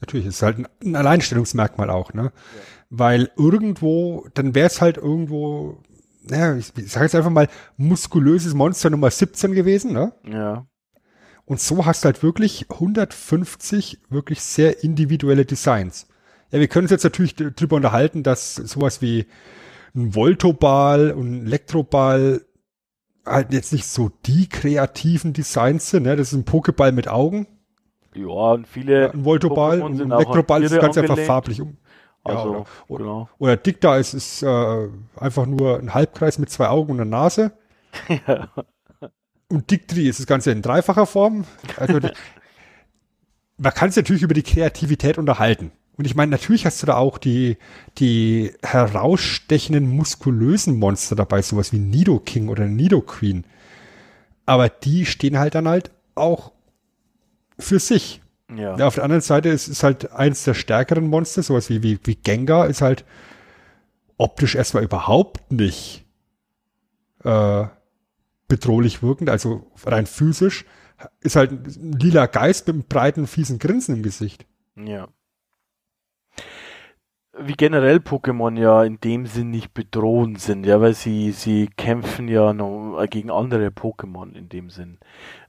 [0.00, 2.24] Natürlich, ist halt ein, ein Alleinstellungsmerkmal auch, ne?
[2.24, 2.30] Ja.
[2.90, 5.78] Weil irgendwo, dann wäre es halt irgendwo,
[6.28, 10.12] naja, ich, ich sage jetzt einfach mal, muskulöses Monster Nummer 17 gewesen, ne?
[10.28, 10.66] Ja.
[11.46, 16.06] Und so hast du halt wirklich 150 wirklich sehr individuelle Designs.
[16.50, 19.26] Ja, wir können uns jetzt natürlich drüber unterhalten, dass sowas wie
[19.94, 22.42] ein Voltoball und ein Elektroball
[23.26, 26.04] halt jetzt nicht so die kreativen Designs sind.
[26.04, 26.16] Ne?
[26.16, 27.46] Das ist ein Pokéball mit Augen.
[28.14, 29.02] Ja, und viele.
[29.02, 31.76] Ja, ein Voltoball und ein Elektroball ist ganz einfach farblich um.
[32.24, 33.28] Also, ja, oder, genau.
[33.38, 37.52] oder Dicta ist, ist äh, einfach nur ein Halbkreis mit zwei Augen und einer Nase.
[38.26, 38.48] ja.
[39.48, 41.44] Und Dictri ist das Ganze in dreifacher Form.
[41.76, 42.00] Also,
[43.58, 45.70] man kann sich natürlich über die Kreativität unterhalten.
[45.96, 47.56] Und ich meine, natürlich hast du da auch die,
[47.98, 53.44] die herausstechenden muskulösen Monster dabei, sowas wie Nido King oder Nido Queen.
[54.44, 56.52] Aber die stehen halt dann halt auch
[57.58, 58.20] für sich.
[58.54, 58.74] Ja.
[58.86, 62.14] auf der anderen Seite ist, ist halt eins der stärkeren Monster, sowas wie, wie, wie
[62.14, 63.04] Gengar, ist halt
[64.18, 66.04] optisch erstmal überhaupt nicht
[67.24, 67.64] äh,
[68.46, 70.66] bedrohlich wirkend, also rein physisch.
[71.20, 74.46] Ist halt ein lila Geist mit einem breiten, fiesen Grinsen im Gesicht.
[74.76, 75.08] Ja
[77.38, 82.28] wie generell Pokémon ja in dem Sinn nicht bedrohend sind, ja, weil sie, sie kämpfen
[82.28, 84.98] ja noch gegen andere Pokémon in dem Sinn.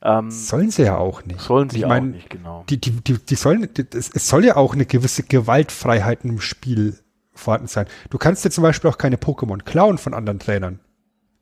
[0.02, 1.40] Ähm, sollen sie ja auch nicht.
[1.40, 2.64] Sollen sie ich mein, auch nicht, genau.
[2.70, 6.98] Die, die, die, die sollen, die, es soll ja auch eine gewisse Gewaltfreiheit im Spiel
[7.34, 7.86] vorhanden sein.
[8.10, 10.80] Du kannst ja zum Beispiel auch keine Pokémon klauen von anderen Trainern.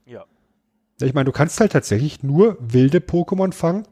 [0.05, 0.25] Ja.
[0.99, 3.87] Ich meine, du kannst halt tatsächlich nur wilde Pokémon fangen.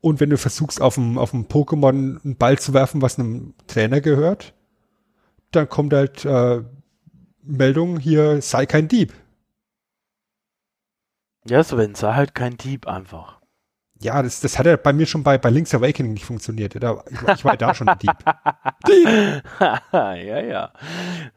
[0.00, 3.54] Und wenn du versuchst, auf dem, auf dem Pokémon einen Ball zu werfen, was einem
[3.66, 4.52] Trainer gehört,
[5.54, 6.62] dann kommt halt äh,
[7.42, 9.12] Meldung hier, sei kein Dieb.
[11.46, 13.40] Ja, Sven, sei halt kein Dieb einfach.
[14.00, 16.82] Ja, das, das hat ja bei mir schon bei, bei Link's Awakening nicht funktioniert.
[16.82, 18.12] Da, ich, ich war da schon ein Dieb.
[18.88, 19.42] Dieb!
[19.92, 20.72] ja, ja.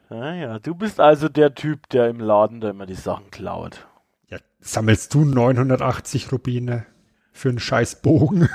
[0.10, 0.60] Ja, ja.
[0.60, 3.88] Du bist also der Typ, der im Laden da immer die Sachen klaut.
[4.30, 6.86] Ja, sammelst du 980 Rubine
[7.32, 8.50] für einen scheiß Bogen?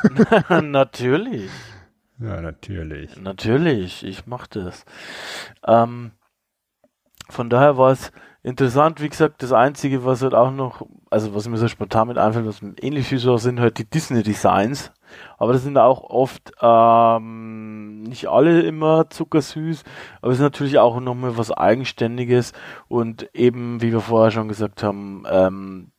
[0.49, 1.51] Natürlich.
[2.19, 3.21] Ja, natürlich.
[3.21, 4.85] Natürlich, ich mach das.
[5.67, 6.13] Ähm,
[7.29, 8.13] von daher war es
[8.43, 12.19] interessant, wie gesagt, das Einzige, was halt auch noch, also was mir so spontan mit
[12.19, 14.93] einfällt, was ähnlich wie so sind halt die Disney-Designs.
[15.39, 19.85] Aber das sind auch oft ähm, nicht alle immer zuckersüß,
[20.21, 22.53] aber es ist natürlich auch nochmal was Eigenständiges
[22.89, 25.93] und eben, wie wir vorher schon gesagt haben, ähm,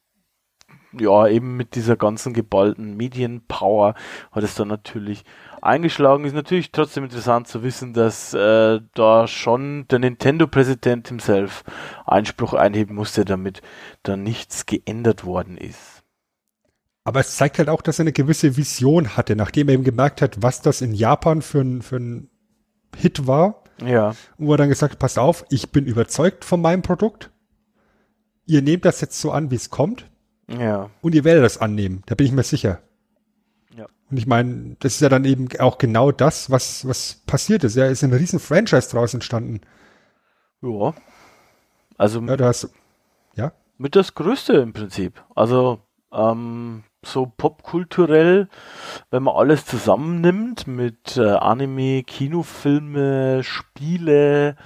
[0.99, 3.95] ja, eben mit dieser ganzen geballten Medienpower
[4.31, 5.23] hat es dann natürlich
[5.63, 6.25] eingeschlagen.
[6.25, 11.63] Ist natürlich trotzdem interessant zu wissen, dass äh, da schon der Nintendo-Präsident himself
[12.05, 13.61] Einspruch einheben musste, damit
[14.03, 16.03] da nichts geändert worden ist.
[17.05, 20.21] Aber es zeigt halt auch, dass er eine gewisse Vision hatte, nachdem er eben gemerkt
[20.21, 22.29] hat, was das in Japan für ein, für ein
[22.95, 23.63] Hit war.
[23.83, 24.09] Ja.
[24.37, 27.31] Und wo er dann gesagt, passt auf, ich bin überzeugt von meinem Produkt.
[28.45, 30.09] Ihr nehmt das jetzt so an, wie es kommt.
[30.47, 30.89] Ja.
[31.01, 32.81] Und ihr werdet das annehmen, da bin ich mir sicher.
[34.13, 37.75] Und ich meine, das ist ja dann eben auch genau das, was, was passiert ist.
[37.75, 39.61] Ja, ist ein riesen Franchise draus entstanden.
[40.61, 40.93] Ja.
[41.97, 42.21] Also.
[42.21, 42.69] Ja, da hast,
[43.33, 43.53] ja.
[43.79, 45.23] Mit das Größte im Prinzip.
[45.33, 45.79] Also,
[46.11, 48.49] ähm, so popkulturell,
[49.09, 54.57] wenn man alles zusammennimmt mit äh, Anime, Kinofilme, Spiele,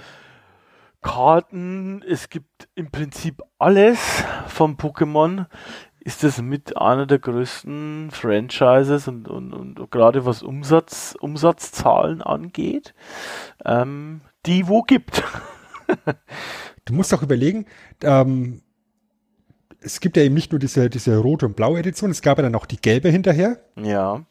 [1.00, 3.98] Karten, es gibt im Prinzip alles
[4.46, 5.46] vom Pokémon,
[6.08, 12.94] ist das mit einer der größten Franchises und, und, und gerade was Umsatz, Umsatzzahlen angeht,
[13.66, 15.22] ähm, die wo gibt.
[16.86, 17.66] du musst auch überlegen,
[18.02, 18.62] ähm,
[19.82, 22.42] es gibt ja eben nicht nur diese, diese rote und blaue Edition, es gab ja
[22.42, 23.60] dann auch die gelbe hinterher.
[23.76, 24.24] Ja.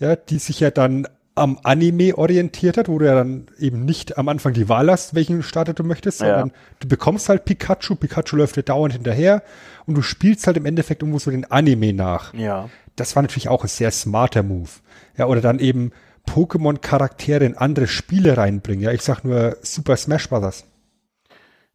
[0.00, 4.18] Ja, die sich ja dann am Anime orientiert hat, wo du ja dann eben nicht
[4.18, 6.54] am Anfang die Wahl hast, welchen Starter du möchtest, sondern ja.
[6.78, 9.42] du bekommst halt Pikachu, Pikachu läuft dir dauernd hinterher
[9.86, 12.32] und du spielst halt im Endeffekt irgendwo so den Anime nach.
[12.34, 12.68] Ja.
[12.94, 14.70] Das war natürlich auch ein sehr smarter Move.
[15.16, 15.90] Ja, oder dann eben
[16.28, 18.84] Pokémon-Charaktere in andere Spiele reinbringen.
[18.84, 20.64] Ja, ich sag nur Super Smash Bros.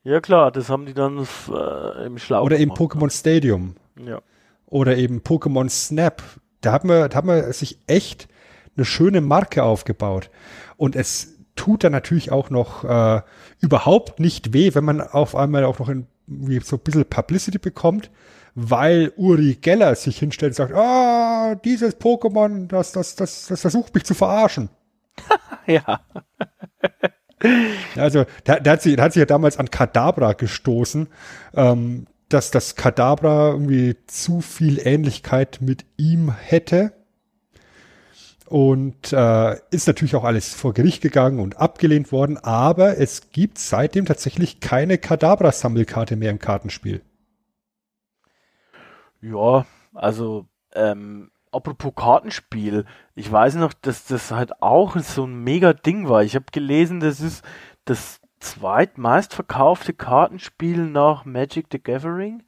[0.04, 3.76] Ja klar, das haben die dann äh, im Schlau Oder eben Pokémon Stadium.
[3.98, 4.22] Ja.
[4.66, 6.24] Oder eben Pokémon Snap.
[6.62, 8.29] Da hat man, da hat man sich echt
[8.80, 10.30] eine schöne Marke aufgebaut.
[10.78, 13.22] Und es tut dann natürlich auch noch äh,
[13.60, 16.08] überhaupt nicht weh, wenn man auf einmal auch noch in,
[16.64, 18.10] so ein bisschen Publicity bekommt,
[18.56, 23.94] weil Uri Geller sich hinstellt und sagt, ah, dieses Pokémon, das, das, das, das versucht
[23.94, 24.70] mich zu verarschen.
[25.68, 26.02] Ja.
[27.96, 31.08] Also, der, der, hat sich, der hat sich ja damals an Kadabra gestoßen,
[31.56, 36.92] ähm, dass das Kadabra irgendwie zu viel Ähnlichkeit mit ihm hätte.
[38.50, 43.60] Und äh, ist natürlich auch alles vor Gericht gegangen und abgelehnt worden, aber es gibt
[43.60, 47.02] seitdem tatsächlich keine Kadabra-Sammelkarte mehr im Kartenspiel.
[49.22, 52.86] Ja, also, ähm, apropos Kartenspiel,
[53.16, 56.24] ich weiß noch, dass das halt auch so ein mega Ding war.
[56.24, 57.44] Ich habe gelesen, das ist
[57.86, 62.44] das zweitmeistverkaufte Kartenspiel nach Magic the Gathering.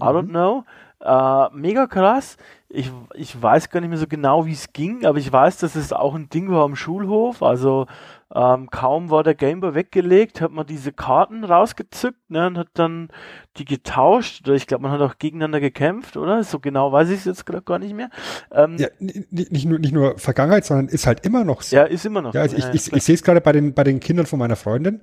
[0.00, 0.30] I don't Mhm.
[0.30, 0.64] know.
[1.00, 2.36] Äh, mega krass.
[2.70, 5.74] Ich, ich weiß gar nicht mehr so genau, wie es ging, aber ich weiß, dass
[5.74, 7.42] es auch ein Ding war am Schulhof.
[7.42, 7.86] Also
[8.34, 13.08] ähm, kaum war der Gameboy weggelegt, hat man diese Karten rausgezückt ne, und hat dann
[13.56, 14.46] die getauscht.
[14.46, 16.44] Oder ich glaube, man hat auch gegeneinander gekämpft, oder?
[16.44, 18.10] So genau weiß ich es jetzt gerade gar nicht mehr.
[18.52, 21.74] Ähm, Ja, nicht nur, nicht nur Vergangenheit, sondern ist halt immer noch so.
[21.74, 22.34] ja, ist immer noch.
[22.34, 22.54] Ja, so.
[22.54, 25.00] ich, ich, ich sehe es gerade bei den, bei den Kindern von meiner Freundin.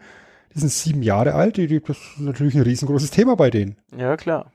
[0.54, 1.58] Die sind sieben Jahre alt.
[1.58, 3.76] Die, die, das ist natürlich ein riesengroßes Thema bei denen.
[3.98, 4.52] Ja, klar.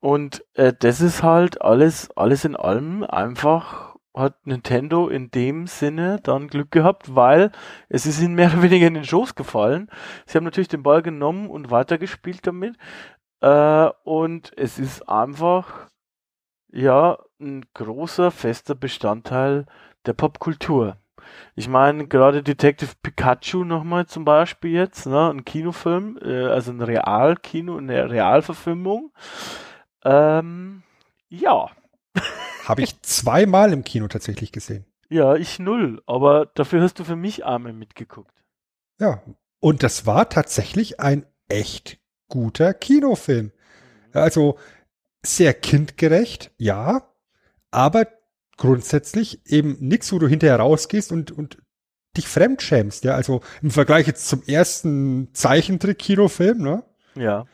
[0.00, 6.18] Und äh, das ist halt alles, alles in allem einfach hat Nintendo in dem Sinne
[6.22, 7.52] dann Glück gehabt, weil
[7.88, 9.90] es ist ihnen mehr oder weniger in den Schoß gefallen.
[10.24, 12.76] Sie haben natürlich den Ball genommen und weitergespielt damit.
[13.40, 15.88] Äh, und es ist einfach,
[16.72, 19.66] ja, ein großer, fester Bestandteil
[20.06, 20.96] der Popkultur.
[21.54, 26.80] Ich meine, gerade Detective Pikachu nochmal zum Beispiel jetzt, ne, ein Kinofilm, äh, also ein
[26.80, 29.12] Realkino, eine Realverfilmung.
[30.06, 30.82] Ähm,
[31.28, 31.68] ja,
[32.64, 34.86] Habe ich zweimal im Kino tatsächlich gesehen.
[35.10, 38.32] ja, ich null, aber dafür hast du für mich einmal mitgeguckt.
[39.00, 39.22] Ja.
[39.58, 43.52] Und das war tatsächlich ein echt guter Kinofilm.
[44.12, 44.58] Also
[45.24, 47.10] sehr kindgerecht, ja,
[47.70, 48.06] aber
[48.56, 51.58] grundsätzlich eben nichts, wo du hinterher rausgehst und, und
[52.16, 53.14] dich fremdschämst, ja.
[53.14, 56.84] Also im Vergleich jetzt zum ersten Zeichentrick-Kinofilm, ne,
[57.16, 57.46] Ja,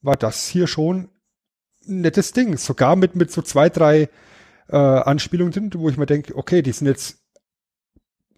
[0.00, 1.10] war das hier schon
[1.88, 2.56] nettes Ding.
[2.56, 4.08] Sogar mit, mit so zwei, drei
[4.68, 7.18] äh, Anspielungen drin, wo ich mir denke, okay, die sind jetzt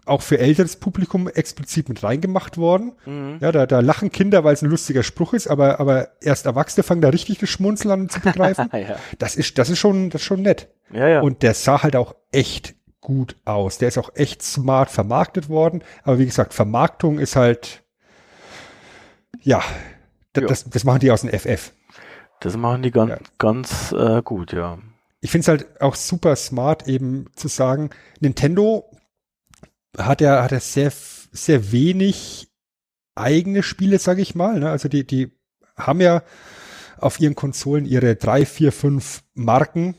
[0.07, 2.93] auch für älteres Publikum explizit mit reingemacht worden.
[3.05, 3.39] mhm.
[3.41, 6.83] Ja, da, da lachen Kinder, weil es ein lustiger Spruch ist, aber, aber erst Erwachsene
[6.83, 8.69] fangen da richtig das Schmunzeln an zu begreifen.
[8.73, 10.69] ja, das ist, das ist schon, das ist schon nett.
[10.93, 11.21] ja, ja.
[11.21, 13.79] Und der sah halt auch echt gut aus.
[13.79, 15.83] Der ist auch echt smart vermarktet worden.
[16.03, 17.83] Aber wie gesagt, Vermarktung ist halt,
[19.41, 19.63] ja,
[20.33, 21.73] das, das machen die aus dem FF.
[22.41, 23.19] Das machen die ganz, Ja.
[23.39, 24.79] ganz äh, gut, ja.
[25.21, 27.91] Ich finde es halt auch super smart, eben zu sagen,
[28.21, 28.91] Nintendo
[29.97, 30.91] hat ja, hat ja sehr,
[31.33, 32.49] sehr wenig
[33.15, 34.59] eigene Spiele, sage ich mal.
[34.59, 34.71] Ne?
[34.71, 35.31] Also die, die
[35.77, 36.23] haben ja
[36.99, 39.95] auf ihren Konsolen ihre drei, vier, fünf Marken,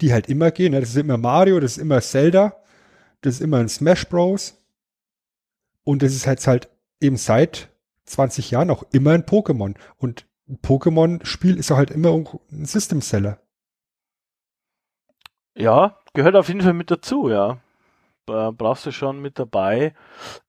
[0.00, 0.72] die halt immer gehen.
[0.72, 0.80] Ne?
[0.80, 2.56] Das ist immer Mario, das ist immer Zelda,
[3.22, 4.58] das ist immer ein Smash Bros.
[5.84, 6.68] Und das ist halt halt
[7.00, 7.70] eben seit
[8.06, 9.74] 20 Jahren auch immer ein Pokémon.
[9.96, 10.26] Und
[10.62, 13.38] Pokémon-Spiel ist auch halt immer ein System-Seller.
[15.54, 17.58] Ja, gehört auf jeden Fall mit dazu, ja.
[18.24, 19.94] Brauchst du schon mit dabei.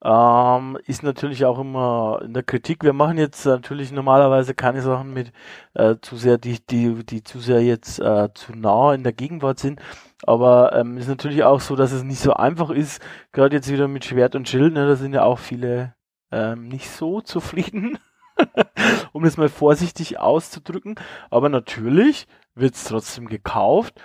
[0.03, 2.83] Ähm, ist natürlich auch immer in der Kritik.
[2.83, 5.31] Wir machen jetzt natürlich normalerweise keine Sachen mit
[5.73, 9.59] äh, zu sehr, die, die, die zu sehr jetzt äh, zu nah in der Gegenwart
[9.59, 9.81] sind.
[10.23, 13.01] Aber ähm, ist natürlich auch so, dass es nicht so einfach ist,
[13.31, 15.95] gerade jetzt wieder mit Schwert und Schild, ne, da sind ja auch viele
[16.31, 17.97] ähm, nicht so zufrieden,
[19.13, 20.95] um das mal vorsichtig auszudrücken.
[21.29, 24.01] Aber natürlich wird es trotzdem gekauft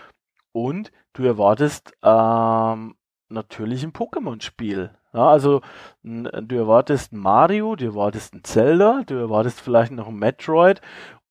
[0.52, 2.94] und du erwartest ähm,
[3.28, 4.90] natürlich ein Pokémon-Spiel.
[5.12, 5.62] Ja, also
[6.02, 10.80] du erwartest Mario, du erwartest ein Zelda, du erwartest vielleicht noch ein Metroid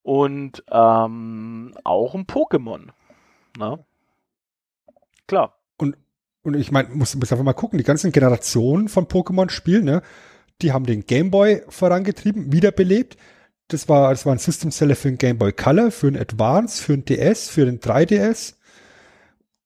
[0.01, 2.89] und ähm, auch ein Pokémon.
[3.57, 3.79] Na?
[5.27, 5.57] Klar.
[6.47, 10.01] Und ich meine, muss, muss einfach mal gucken, die ganzen Generationen von Pokémon-Spielen, ne,
[10.61, 13.17] die haben den Gameboy vorangetrieben, wiederbelebt.
[13.67, 16.81] Das war, das war ein System Seller für den Game Boy Color, für den Advance,
[16.81, 18.55] für den DS, für den 3DS,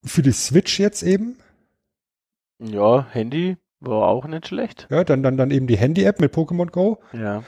[0.03, 1.37] für die Switch jetzt eben.
[2.59, 4.87] Ja, Handy war auch nicht schlecht.
[4.89, 6.99] Ja, dann, dann, dann eben die Handy-App mit Pokémon Go.
[7.13, 7.43] Ja.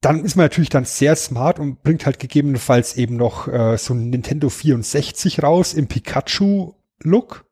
[0.00, 3.94] Dann ist man natürlich dann sehr smart und bringt halt gegebenenfalls eben noch äh, so
[3.94, 7.44] ein Nintendo 64 raus im Pikachu-Look.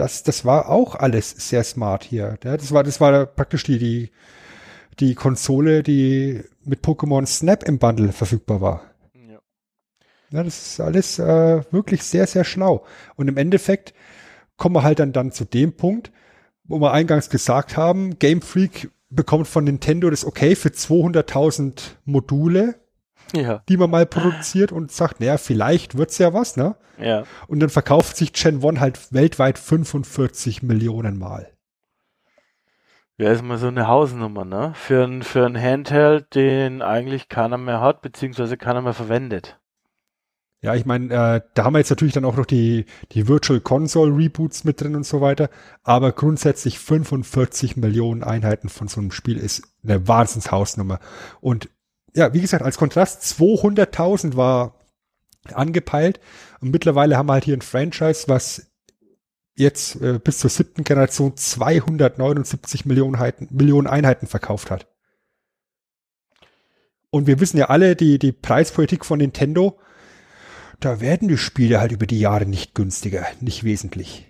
[0.00, 2.38] Das, das war auch alles sehr smart hier.
[2.42, 4.10] Ja, das war, das war praktisch die, die,
[4.98, 8.80] die Konsole, die mit Pokémon Snap im Bundle verfügbar war.
[9.12, 9.40] ja.
[10.30, 12.86] Ja, das ist alles äh, wirklich sehr, sehr schlau.
[13.16, 13.92] Und im Endeffekt
[14.56, 16.10] kommen wir halt dann, dann zu dem Punkt,
[16.64, 22.76] wo wir eingangs gesagt haben, Game Freak bekommt von Nintendo das okay für 200.000 Module.
[23.34, 23.62] Ja.
[23.68, 26.76] die man mal produziert und sagt, naja, vielleicht wird's ja was, ne?
[26.98, 27.24] Ja.
[27.46, 31.50] Und dann verkauft sich Gen 1 halt weltweit 45 Millionen Mal.
[33.16, 34.72] Ja, ist mal so eine Hausnummer, ne?
[34.74, 39.60] Für ein, für ein Handheld, den eigentlich keiner mehr hat, beziehungsweise keiner mehr verwendet.
[40.62, 43.60] Ja, ich meine, äh, da haben wir jetzt natürlich dann auch noch die, die Virtual
[43.60, 45.48] Console Reboots mit drin und so weiter.
[45.82, 50.98] Aber grundsätzlich 45 Millionen Einheiten von so einem Spiel ist eine Wahnsinnshausnummer.
[51.40, 51.70] Und
[52.14, 54.74] ja, wie gesagt, als Kontrast 200.000 war
[55.52, 56.20] angepeilt.
[56.60, 58.70] Und mittlerweile haben wir halt hier ein Franchise, was
[59.56, 64.86] jetzt äh, bis zur siebten Generation 279 Millionen, Einheiten, Millionen Einheiten verkauft hat.
[67.10, 69.78] Und wir wissen ja alle, die, die Preispolitik von Nintendo,
[70.78, 74.26] da werden die Spiele halt über die Jahre nicht günstiger, nicht wesentlich.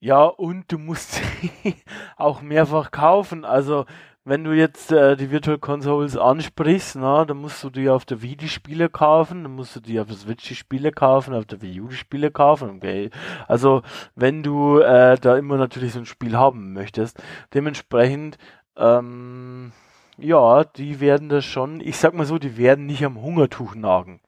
[0.00, 1.12] Ja, und du musst
[1.62, 1.76] sie
[2.16, 3.44] auch mehrfach kaufen.
[3.44, 3.86] Also,
[4.24, 8.22] wenn du jetzt äh, die Virtual Consoles ansprichst, na, dann musst du die auf der
[8.22, 11.44] Wii die Spiele kaufen, dann musst du die auf der Switch die Spiele kaufen, auf
[11.44, 12.70] der Wii U die Spiele kaufen.
[12.76, 13.10] Okay.
[13.48, 13.82] Also,
[14.14, 17.20] wenn du äh, da immer natürlich so ein Spiel haben möchtest,
[17.52, 18.38] dementsprechend,
[18.76, 19.72] ähm,
[20.18, 24.20] ja, die werden das schon, ich sag mal so, die werden nicht am Hungertuch nagen.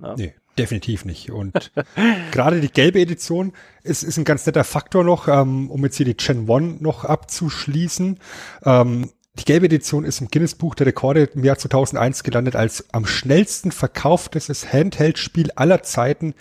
[0.00, 0.14] Ja.
[0.16, 1.30] Nee, definitiv nicht.
[1.30, 1.72] Und
[2.32, 3.52] gerade die gelbe Edition
[3.82, 7.04] ist, ist ein ganz netter Faktor noch, ähm, um jetzt hier die Gen 1 noch
[7.04, 8.18] abzuschließen.
[8.64, 12.92] Ähm, die gelbe Edition ist im Guinness Buch der Rekorde im Jahr 2001 gelandet als
[12.92, 16.34] am schnellsten verkauftes Handheld-Spiel aller Zeiten,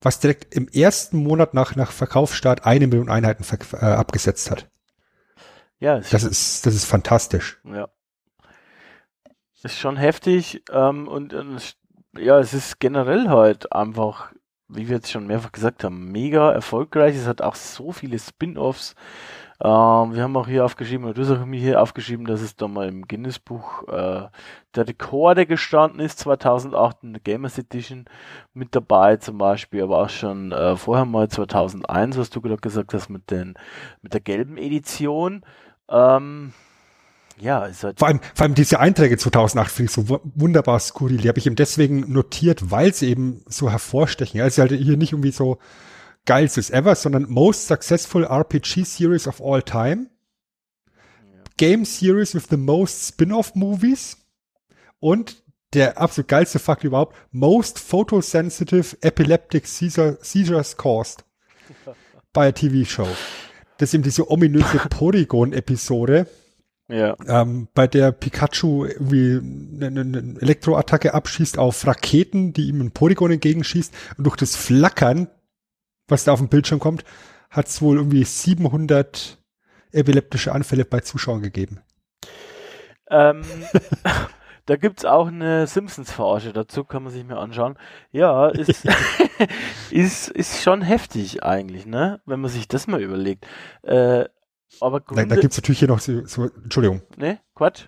[0.00, 3.44] was direkt im ersten Monat nach, nach Verkaufsstart eine Million Einheiten
[3.74, 4.68] äh, abgesetzt hat.
[5.80, 7.60] Ja, das ist, das ist fantastisch.
[7.64, 7.88] Ja.
[9.62, 11.76] Ist schon heftig ähm, und, und
[12.16, 14.32] ja, es ist generell halt einfach,
[14.68, 17.16] wie wir jetzt schon mehrfach gesagt haben, mega erfolgreich.
[17.16, 18.94] Es hat auch so viele Spin-offs.
[19.60, 22.54] Ähm, wir haben auch hier aufgeschrieben, oder du hast auch mir hier aufgeschrieben, dass es
[22.54, 24.28] da mal im Guinness-Buch äh,
[24.76, 28.04] der Rekorde gestanden ist, 2008 in der Gamers Edition
[28.54, 32.94] mit dabei zum Beispiel, aber auch schon äh, vorher mal 2001, was du gerade gesagt
[32.94, 33.54] hast, mit, den,
[34.00, 35.42] mit der gelben Edition.
[35.88, 36.52] Ähm,
[37.40, 41.18] ja, ist halt vor allem, vor allem diese Einträge 2008 finde ich so wunderbar skurril.
[41.18, 44.40] Die habe ich eben deswegen notiert, weil sie eben so hervorstechen.
[44.40, 45.58] Ist halt hier nicht irgendwie so
[46.28, 50.10] geilstes ever, sondern most successful RPG series of all time.
[51.56, 54.18] Game series with the most spin-off movies.
[55.00, 55.42] Und
[55.72, 61.24] der absolut geilste Fakt überhaupt, most photosensitive epileptic seizures caused
[62.34, 63.08] by a TV show.
[63.78, 66.26] Das ist eben diese ominöse Porygon-Episode,
[66.90, 67.16] ja.
[67.26, 73.30] Ähm, bei der Pikachu irgendwie eine, eine Elektroattacke abschießt auf Raketen, die ihm ein Polygon
[73.30, 75.28] entgegenschießt und durch das Flackern,
[76.08, 77.04] was da auf dem Bildschirm kommt,
[77.50, 79.38] hat es wohl irgendwie 700
[79.92, 81.80] epileptische Anfälle bei Zuschauern gegeben.
[83.10, 83.42] Ähm,
[84.66, 87.78] da gibt's auch eine Simpsons-Verarsche dazu, kann man sich mal anschauen.
[88.10, 88.86] Ja, ist,
[89.90, 92.20] ist, ist schon heftig eigentlich, ne?
[92.26, 93.46] Wenn man sich das mal überlegt.
[93.82, 94.26] Äh,
[94.80, 97.02] aber Gründe, da, da gibt es natürlich hier noch so, so Entschuldigung.
[97.16, 97.86] Ne, Quatsch.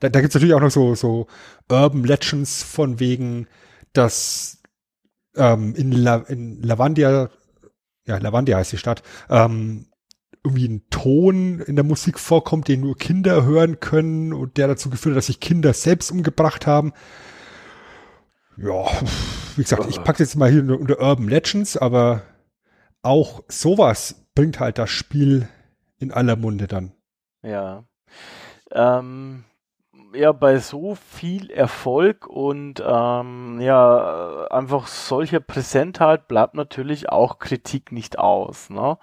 [0.00, 1.26] Da, da gibt es natürlich auch noch so, so
[1.70, 3.46] Urban Legends von wegen,
[3.92, 4.62] dass
[5.36, 7.30] ähm, in, La, in Lavandia,
[8.06, 9.86] ja, Lavandia heißt die Stadt, ähm,
[10.44, 14.90] irgendwie ein Ton in der Musik vorkommt, den nur Kinder hören können und der dazu
[14.90, 16.92] geführt hat, dass sich Kinder selbst umgebracht haben.
[18.56, 18.86] Ja,
[19.56, 22.22] wie gesagt, ich packe jetzt mal hier unter Urban Legends, aber
[23.02, 25.48] auch sowas bringt halt das Spiel
[25.98, 26.92] in aller Munde dann.
[27.42, 27.84] Ja.
[28.72, 29.44] Ähm,
[30.14, 37.92] ja, bei so viel Erfolg und ähm, ja, einfach solcher Präsentheit bleibt natürlich auch Kritik
[37.92, 38.70] nicht aus.
[38.70, 38.98] Ne?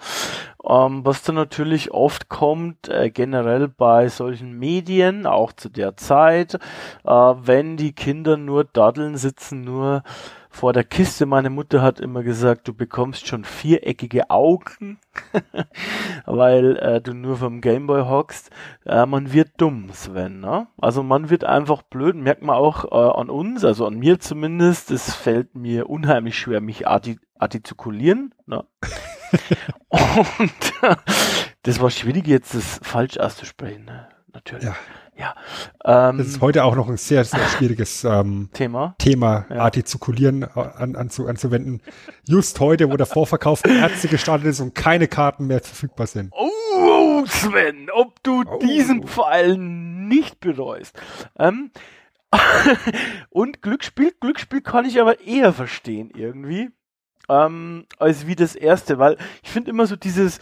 [0.63, 6.55] Ähm, was dann natürlich oft kommt, äh, generell bei solchen Medien, auch zu der Zeit,
[6.55, 10.03] äh, wenn die Kinder nur daddeln, sitzen nur
[10.49, 11.25] vor der Kiste.
[11.25, 14.99] Meine Mutter hat immer gesagt, du bekommst schon viereckige Augen,
[16.25, 18.49] weil äh, du nur vom Gameboy hockst.
[18.85, 20.39] Äh, man wird dumm, Sven.
[20.39, 20.67] Ne?
[20.77, 24.91] Also man wird einfach blöd, merkt man auch äh, an uns, also an mir zumindest.
[24.91, 28.33] Es fällt mir unheimlich schwer, mich arti artikulieren.
[28.47, 28.65] Ne?
[29.89, 30.73] Und
[31.63, 33.85] das war schwierig, jetzt das falsch auszusprechen.
[33.85, 34.09] Ne?
[34.33, 34.65] Natürlich.
[34.65, 34.75] Ja.
[35.19, 35.35] Ja.
[35.83, 39.57] Ähm, das ist heute auch noch ein sehr, sehr schwieriges ähm, Thema, Thema ja.
[39.57, 41.81] artikulieren, äh, an, anzu, anzuwenden.
[42.25, 46.31] Just heute, wo der Vorverkauf der Ärzte gestartet ist und keine Karten mehr verfügbar sind.
[46.31, 48.59] Oh, Sven, ob du oh.
[48.59, 50.97] diesen Pfeil nicht bereust.
[51.37, 51.71] Ähm,
[53.29, 56.69] und Glücksspiel, Glücksspiel kann ich aber eher verstehen irgendwie.
[57.27, 60.39] Ähm, als wie das erste, weil ich finde immer so dieses,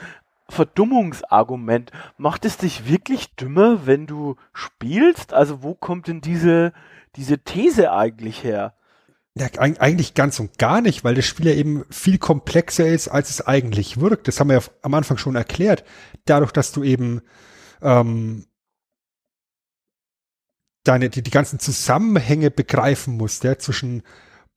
[0.50, 1.92] Verdummungsargument.
[2.18, 5.34] Macht es dich wirklich dümmer, wenn du spielst?
[5.34, 6.74] Also wo kommt denn diese,
[7.16, 8.74] diese These eigentlich her?
[9.36, 13.30] Ja, eigentlich ganz und gar nicht, weil das Spiel ja eben viel komplexer ist, als
[13.30, 14.28] es eigentlich wirkt.
[14.28, 15.84] Das haben wir ja am Anfang schon erklärt.
[16.26, 17.22] Dadurch, dass du eben
[17.84, 18.48] ähm,
[20.84, 24.02] deine, die, die ganzen Zusammenhänge begreifen musst, ja, zwischen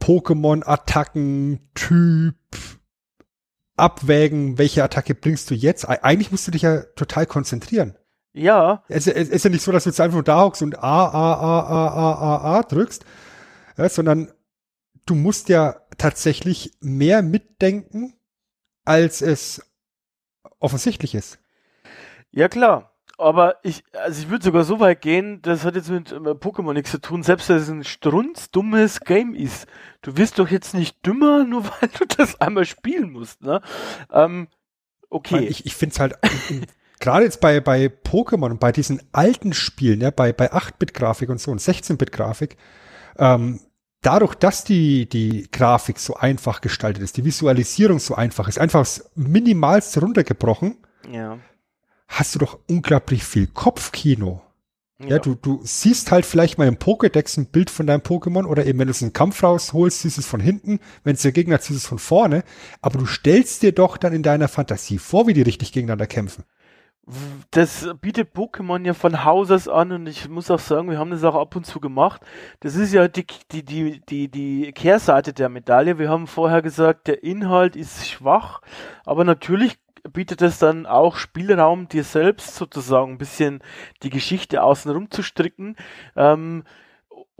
[0.01, 2.37] Pokémon, Attacken, Typ,
[3.81, 5.85] abwägen, welche Attacke bringst du jetzt.
[5.89, 7.97] Eigentlich musst du dich ja total konzentrieren.
[8.33, 8.85] Ja.
[8.89, 11.07] Es, es ist ja nicht so, dass du jetzt einfach nur da hockst und A,
[11.07, 13.05] A, A, A, A, A, A drückst,
[13.77, 14.31] ja, sondern
[15.07, 18.15] du musst ja tatsächlich mehr mitdenken,
[18.85, 19.63] als es
[20.59, 21.39] offensichtlich ist.
[22.31, 22.90] Ja, klar.
[23.21, 26.73] Aber ich, also ich würde sogar so weit gehen, das hat jetzt mit äh, Pokémon
[26.73, 29.67] nichts zu tun, selbst wenn es ein strunzdummes Game ist.
[30.01, 33.61] Du wirst doch jetzt nicht dümmer, nur weil du das einmal spielen musst, ne?
[34.11, 34.49] Ähm,
[35.11, 35.45] okay.
[35.47, 36.15] Ich, ich finde es halt,
[37.01, 41.41] gerade jetzt bei, bei Pokémon und bei diesen alten Spielen, ja, bei, bei 8-Bit-Grafik und
[41.41, 42.57] so und 16-Bit-Grafik,
[43.19, 43.61] ähm,
[44.01, 48.87] dadurch, dass die, die Grafik so einfach gestaltet ist, die Visualisierung so einfach ist, einfach
[49.15, 50.79] minimalst runtergebrochen,
[51.11, 51.39] ja
[52.11, 54.43] hast du doch unglaublich viel Kopfkino.
[55.01, 58.45] Ja, ja, du, du siehst halt vielleicht mal im Pokédex ein Bild von deinem Pokémon
[58.45, 61.23] oder eben wenn du es einen Kampf rausholst, siehst du es von hinten, wenn es
[61.23, 62.45] der Gegner ist, siehst du es von vorne,
[62.83, 66.45] aber du stellst dir doch dann in deiner Fantasie vor, wie die richtig gegeneinander kämpfen.
[67.51, 71.11] Das bietet Pokémon ja von Haus aus an und ich muss auch sagen, wir haben
[71.11, 72.21] das auch ab und zu gemacht.
[72.61, 75.99] Das ist ja die, die, die, die, die Kehrseite der Medaille.
[75.99, 78.61] Wir haben vorher gesagt, der Inhalt ist schwach,
[79.05, 79.79] aber natürlich
[80.13, 83.63] bietet es dann auch Spielraum, dir selbst sozusagen ein bisschen
[84.03, 85.77] die Geschichte außenrum zu stricken.
[86.17, 86.65] Ähm,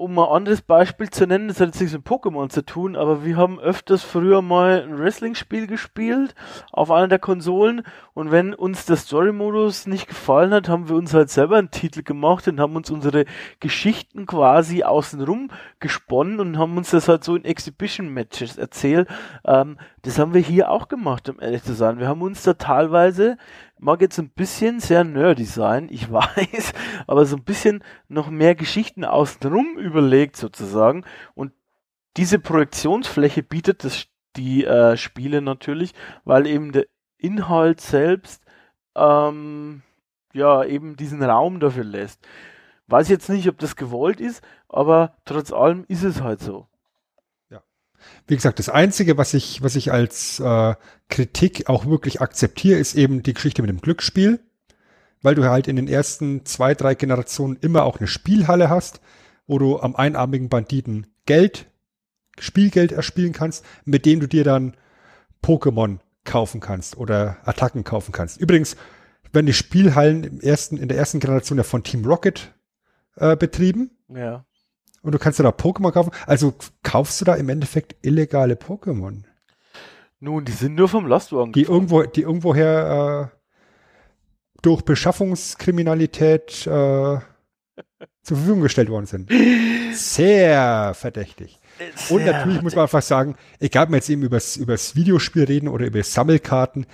[0.01, 3.23] um ein anderes Beispiel zu nennen, das hat jetzt nichts mit Pokémon zu tun, aber
[3.23, 6.35] wir haben öfters früher mal ein Wrestling-Spiel gespielt
[6.73, 7.83] auf einer der Konsolen
[8.15, 12.03] und wenn uns der Story-Modus nicht gefallen hat, haben wir uns halt selber einen Titel
[12.03, 13.27] gemacht und haben uns unsere
[13.61, 15.51] Geschichten quasi außenrum
[15.81, 19.07] gesponnen und haben uns das halt so in Exhibition-Matches erzählt.
[19.45, 21.99] Ähm, das haben wir hier auch gemacht, um ehrlich zu sein.
[21.99, 23.37] Wir haben uns da teilweise
[23.81, 26.73] mag jetzt ein bisschen sehr nerdy sein, ich weiß,
[27.07, 31.05] aber so ein bisschen noch mehr Geschichten außenrum überlegt sozusagen.
[31.35, 31.53] Und
[32.17, 34.07] diese Projektionsfläche bietet das,
[34.37, 35.93] die äh, Spiele natürlich,
[36.25, 36.87] weil eben der
[37.19, 38.45] Inhalt selbst
[38.95, 39.83] ähm,
[40.33, 42.27] ja eben diesen Raum dafür lässt.
[42.87, 46.67] Weiß jetzt nicht, ob das gewollt ist, aber trotz allem ist es halt so.
[48.27, 50.75] Wie gesagt, das Einzige, was ich, was ich als äh,
[51.09, 54.41] Kritik auch wirklich akzeptiere, ist eben die Geschichte mit dem Glücksspiel,
[55.23, 59.01] weil du halt in den ersten zwei, drei Generationen immer auch eine Spielhalle hast,
[59.47, 61.67] wo du am einarmigen Banditen Geld,
[62.39, 64.77] Spielgeld erspielen kannst, mit dem du dir dann
[65.43, 68.41] Pokémon kaufen kannst oder Attacken kaufen kannst.
[68.41, 68.77] Übrigens
[69.33, 72.53] werden die Spielhallen im ersten, in der ersten Generation ja von Team Rocket
[73.17, 73.91] äh, betrieben.
[74.09, 74.45] Ja.
[75.03, 76.13] Und du kannst ja da Pokémon kaufen.
[76.27, 79.23] Also kaufst du da im Endeffekt illegale Pokémon?
[80.21, 81.53] Nun, die sind nur vom Lastwagen.
[81.53, 83.37] Die irgendwo, die irgendwoher äh,
[84.61, 86.71] durch Beschaffungskriminalität äh,
[88.23, 89.31] zur Verfügung gestellt worden sind.
[89.95, 91.59] Sehr verdächtig.
[91.79, 92.63] Sehr Und natürlich verdächtig.
[92.63, 96.03] muss man einfach sagen, egal ob wir jetzt eben übers, übers Videospiel reden oder über
[96.03, 96.85] Sammelkarten,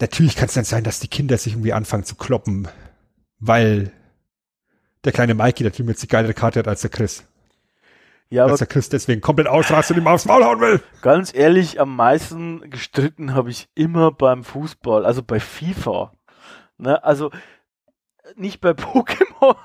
[0.00, 2.68] natürlich kann es dann sein, dass die Kinder sich irgendwie anfangen zu kloppen,
[3.40, 3.90] weil
[5.04, 7.26] der kleine Mikey natürlich jetzt die geilere Karte hat als der Chris.
[8.30, 10.80] Ja, als der Chris deswegen komplett ausrastet und ihm aufs Maul hauen will.
[11.02, 16.12] Ganz ehrlich, am meisten gestritten habe ich immer beim Fußball, also bei FIFA.
[16.78, 17.30] Ne, also
[18.36, 19.56] nicht bei Pokémon.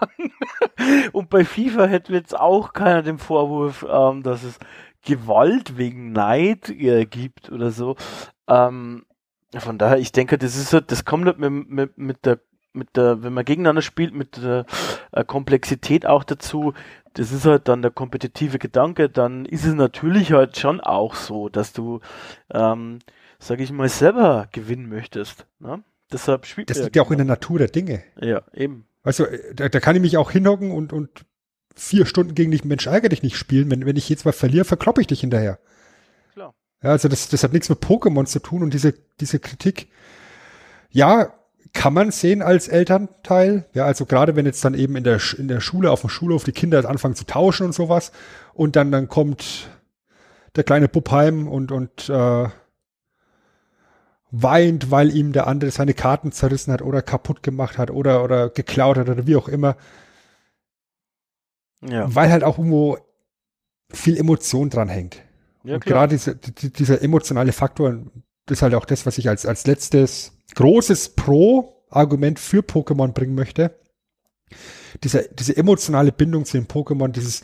[1.13, 4.59] und bei FIFA hätte jetzt auch keiner den Vorwurf, ähm, dass es
[5.03, 7.95] Gewalt wegen Neid äh, gibt oder so.
[8.47, 9.05] Ähm,
[9.57, 12.39] von daher, ich denke, das ist das kommt mit, mit, mit der
[12.73, 14.65] mit der, wenn man gegeneinander spielt, mit der
[15.11, 16.73] äh, Komplexität auch dazu,
[17.13, 21.49] das ist halt dann der kompetitive Gedanke, dann ist es natürlich halt schon auch so,
[21.49, 21.99] dass du,
[22.51, 22.99] ähm,
[23.39, 25.45] sag ich mal, selber gewinnen möchtest.
[25.59, 25.83] Ne?
[26.11, 28.03] Deshalb spielt Das liegt ja auch in der Natur der Dinge.
[28.19, 28.85] Ja, eben.
[29.03, 31.25] Also, da, da kann ich mich auch hinhocken und, und
[31.75, 33.71] vier Stunden gegen dich Mensch ärger dich nicht spielen.
[33.71, 35.59] Wenn, wenn ich jetzt mal verliere, verkloppe ich dich hinterher.
[36.33, 36.53] Klar.
[36.83, 39.89] Ja, also das, das hat nichts mit Pokémon zu tun und diese, diese Kritik.
[40.89, 41.33] Ja,
[41.73, 43.65] kann man sehen als Elternteil.
[43.73, 46.43] Ja, also gerade wenn jetzt dann eben in der, in der Schule, auf dem Schulhof
[46.43, 48.11] die Kinder anfangen zu tauschen und sowas
[48.53, 49.69] und dann, dann kommt
[50.55, 52.49] der kleine Bub heim und, und äh,
[54.31, 58.49] weint, weil ihm der andere seine Karten zerrissen hat oder kaputt gemacht hat oder, oder
[58.49, 59.77] geklaut hat oder wie auch immer.
[61.81, 62.13] Ja.
[62.13, 62.97] Weil halt auch irgendwo
[63.91, 65.21] viel Emotion dran hängt.
[65.63, 67.99] Ja, und gerade diese, dieser emotionale Faktor,
[68.45, 73.35] das ist halt auch das, was ich als, als letztes großes Pro-Argument für Pokémon bringen
[73.35, 73.79] möchte.
[75.03, 77.43] diese, diese emotionale Bindung zu den Pokémon, dieses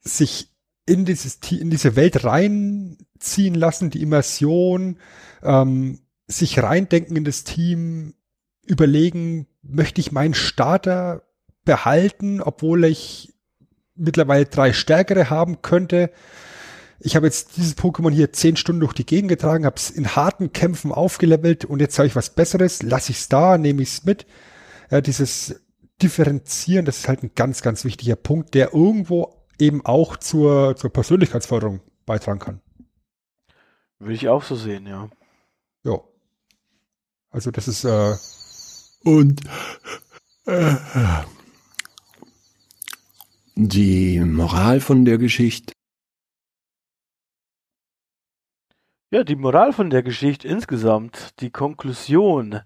[0.00, 0.50] sich
[0.86, 4.98] in dieses in diese Welt reinziehen lassen, die Immersion,
[5.42, 8.14] ähm, sich reindenken in das Team,
[8.66, 11.22] überlegen, möchte ich meinen Starter
[11.64, 13.34] behalten, obwohl ich
[13.94, 16.10] mittlerweile drei stärkere haben könnte.
[17.06, 20.16] Ich habe jetzt dieses Pokémon hier zehn Stunden durch die Gegend getragen, habe es in
[20.16, 23.90] harten Kämpfen aufgelevelt und jetzt habe ich was Besseres, lasse ich es da, nehme ich
[23.90, 24.26] es mit.
[24.90, 25.60] Ja, dieses
[26.00, 30.90] Differenzieren, das ist halt ein ganz, ganz wichtiger Punkt, der irgendwo eben auch zur, zur
[30.90, 32.60] Persönlichkeitsförderung beitragen kann.
[33.98, 35.10] Würde ich auch so sehen, ja.
[35.84, 36.00] Ja.
[37.30, 38.14] Also das ist äh,
[39.04, 39.42] Und
[40.46, 40.74] äh,
[43.56, 45.73] die Moral von der Geschichte.
[49.14, 52.62] Ja, die Moral von der Geschichte insgesamt, die Konklusion,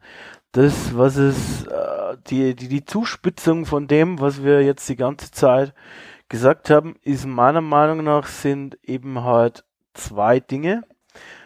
[0.52, 5.30] das, was es, äh, die, die, die Zuspitzung von dem, was wir jetzt die ganze
[5.30, 5.74] Zeit
[6.30, 10.84] gesagt haben, ist meiner Meinung nach sind eben halt zwei Dinge.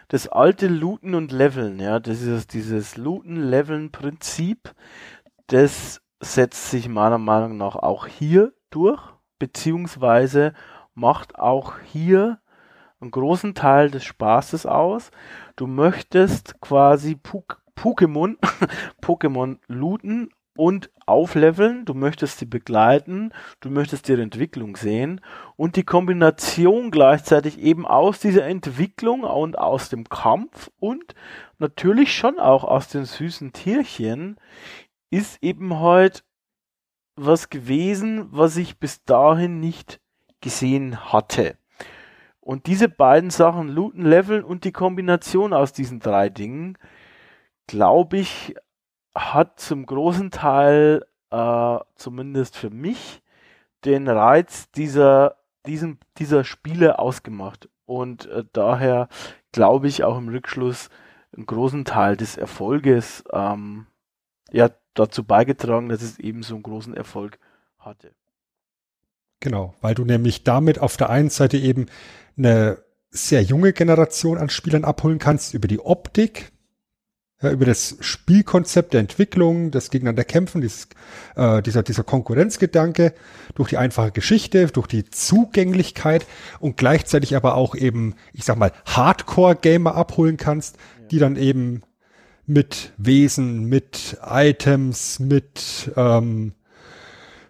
[0.06, 4.72] Das alte Looten und Leveln, ja, das ist dieses Looten-Leveln-Prinzip,
[5.48, 9.02] das setzt sich meiner Meinung nach auch hier durch,
[9.40, 10.52] beziehungsweise
[10.94, 12.38] macht auch hier
[13.02, 15.10] einen großen Teil des Spaßes aus.
[15.56, 17.18] Du möchtest quasi
[17.76, 18.36] Pokémon,
[19.02, 25.20] Pokémon looten und aufleveln, du möchtest sie begleiten, du möchtest ihre Entwicklung sehen
[25.56, 31.14] und die Kombination gleichzeitig eben aus dieser Entwicklung und aus dem Kampf und
[31.58, 34.36] natürlich schon auch aus den süßen Tierchen
[35.10, 36.22] ist eben halt
[37.16, 40.00] was gewesen, was ich bis dahin nicht
[40.40, 41.56] gesehen hatte.
[42.42, 46.76] Und diese beiden Sachen, Looten, Leveln und die Kombination aus diesen drei Dingen,
[47.68, 48.56] glaube ich,
[49.14, 53.22] hat zum großen Teil, äh, zumindest für mich,
[53.84, 55.36] den Reiz dieser,
[55.66, 57.68] diesen, dieser Spiele ausgemacht.
[57.86, 59.08] Und äh, daher
[59.52, 60.88] glaube ich auch im Rückschluss
[61.32, 63.86] einen großen Teil des Erfolges ähm,
[64.50, 67.38] ja, dazu beigetragen, dass es eben so einen großen Erfolg
[67.78, 68.14] hatte.
[69.42, 71.86] Genau, weil du nämlich damit auf der einen Seite eben
[72.38, 72.78] eine
[73.10, 76.52] sehr junge Generation an Spielern abholen kannst über die Optik,
[77.42, 80.86] ja, über das Spielkonzept der Entwicklung, das Gegeneinander kämpfen, dieses,
[81.34, 83.14] äh, dieser, dieser Konkurrenzgedanke,
[83.56, 86.24] durch die einfache Geschichte, durch die Zugänglichkeit
[86.60, 91.06] und gleichzeitig aber auch eben, ich sag mal, Hardcore-Gamer abholen kannst, ja.
[91.08, 91.82] die dann eben
[92.46, 96.52] mit Wesen, mit Items, mit ähm,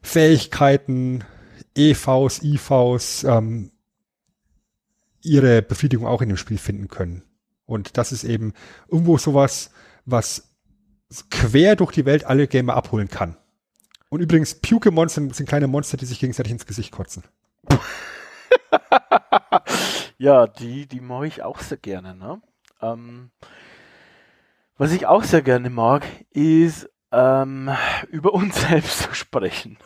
[0.00, 1.24] Fähigkeiten,
[1.74, 3.70] EVs, IVs, ähm,
[5.22, 7.22] ihre Befriedigung auch in dem Spiel finden können.
[7.66, 8.52] Und das ist eben
[8.88, 9.70] irgendwo sowas,
[10.04, 10.52] was
[11.30, 13.36] quer durch die Welt alle Gamer abholen kann.
[14.08, 17.22] Und übrigens, Puke-Mon sind, sind kleine Monster, die sich gegenseitig ins Gesicht kotzen.
[20.18, 22.14] ja, die, die mag ich auch sehr gerne.
[22.14, 22.42] Ne?
[22.82, 23.30] Ähm,
[24.76, 27.70] was ich auch sehr gerne mag, ist ähm,
[28.10, 29.78] über uns selbst zu sprechen.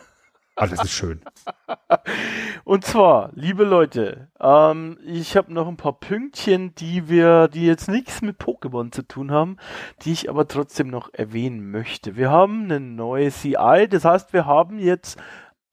[0.57, 1.21] Alles ist schön.
[2.63, 7.87] Und zwar, liebe Leute, ähm, ich habe noch ein paar Pünktchen, die wir, die jetzt
[7.87, 9.57] nichts mit Pokémon zu tun haben,
[10.01, 12.15] die ich aber trotzdem noch erwähnen möchte.
[12.15, 15.19] Wir haben eine neue CI, das heißt, wir haben jetzt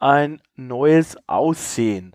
[0.01, 2.15] ein neues Aussehen.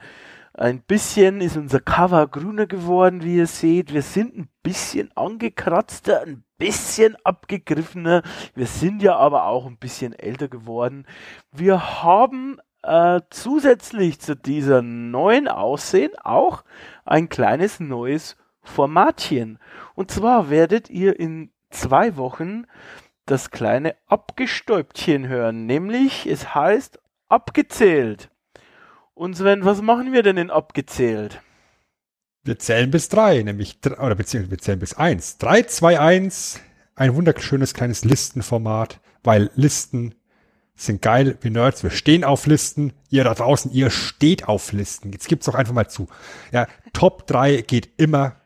[0.60, 3.94] Ein bisschen ist unser Cover grüner geworden, wie ihr seht.
[3.94, 8.24] Wir sind ein bisschen angekratzter, ein bisschen abgegriffener.
[8.56, 11.08] Wir sind ja aber auch ein bisschen älter geworden.
[11.54, 16.66] Wir haben äh, zusätzlich zu dieser neuen Aussehen auch
[17.06, 19.60] ein kleines neues Formatchen.
[19.96, 22.66] Und zwar werdet ihr in zwei Wochen
[23.26, 27.00] das kleine Abgestäubtchen hören, nämlich es heißt
[27.30, 28.30] abgezählt.
[29.20, 31.42] Und Sven, was machen wir denn in abgezählt?
[32.46, 35.38] Wir zählen bis drei, nämlich, oder beziehungsweise wir zählen bis eins.
[35.38, 36.62] Drei, zwei, eins.
[36.96, 40.16] Ein wunderschönes kleines Listenformat, weil Listen
[40.74, 41.38] sind geil.
[41.42, 42.94] Wir Nerds, wir stehen auf Listen.
[43.10, 45.12] Ihr da draußen, ihr steht auf Listen.
[45.12, 46.08] Jetzt gibt's doch einfach mal zu.
[46.54, 48.38] Ja, Top 3 geht immer.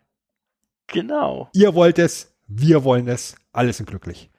[0.88, 1.50] Genau.
[1.54, 3.36] Ihr wollt es, wir wollen es.
[3.52, 4.32] Alle sind glücklich.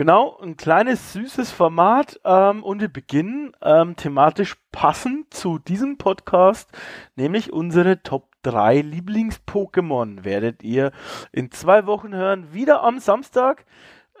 [0.00, 6.70] Genau, ein kleines süßes Format ähm, und wir beginnen ähm, thematisch passend zu diesem Podcast,
[7.16, 10.92] nämlich unsere Top 3 Lieblings-Pokémon werdet ihr
[11.32, 13.66] in zwei Wochen hören, wieder am Samstag.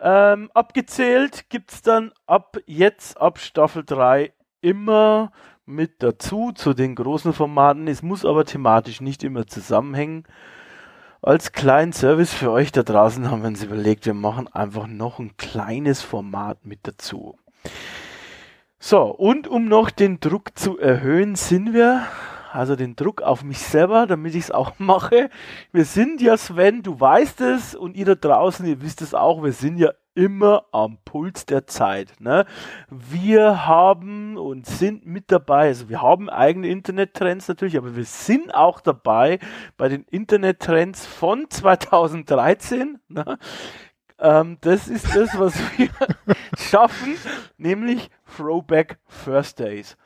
[0.02, 5.32] Ähm, abgezählt gibt's dann ab jetzt, ab Staffel 3, immer
[5.64, 7.88] mit dazu zu den großen Formaten.
[7.88, 10.26] Es muss aber thematisch nicht immer zusammenhängen.
[11.22, 15.18] Als kleinen Service für euch da draußen haben wir uns überlegt, wir machen einfach noch
[15.18, 17.36] ein kleines Format mit dazu.
[18.78, 22.06] So, und um noch den Druck zu erhöhen, sind wir,
[22.52, 25.28] also den Druck auf mich selber, damit ich es auch mache.
[25.72, 29.42] Wir sind ja, Sven, du weißt es und ihr da draußen, ihr wisst es auch,
[29.42, 32.20] wir sind ja immer am Puls der Zeit.
[32.20, 32.46] Ne?
[32.88, 38.54] Wir haben und sind mit dabei, also wir haben eigene Internettrends natürlich, aber wir sind
[38.54, 39.38] auch dabei
[39.76, 42.98] bei den Internettrends von 2013.
[43.08, 43.38] Ne?
[44.18, 45.88] Ähm, das ist das, was wir
[46.58, 47.16] schaffen,
[47.56, 49.96] nämlich Throwback Thursdays.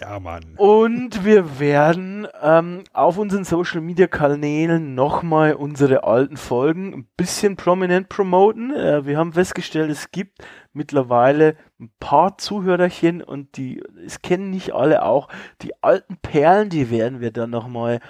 [0.00, 0.54] Ja, Mann.
[0.56, 7.56] Und wir werden ähm, auf unseren Social Media Kanälen nochmal unsere alten Folgen ein bisschen
[7.56, 8.74] prominent promoten.
[8.74, 14.74] Äh, wir haben festgestellt, es gibt mittlerweile ein paar Zuhörerchen und die, es kennen nicht
[14.74, 15.28] alle auch,
[15.62, 18.00] die alten Perlen, die werden wir dann nochmal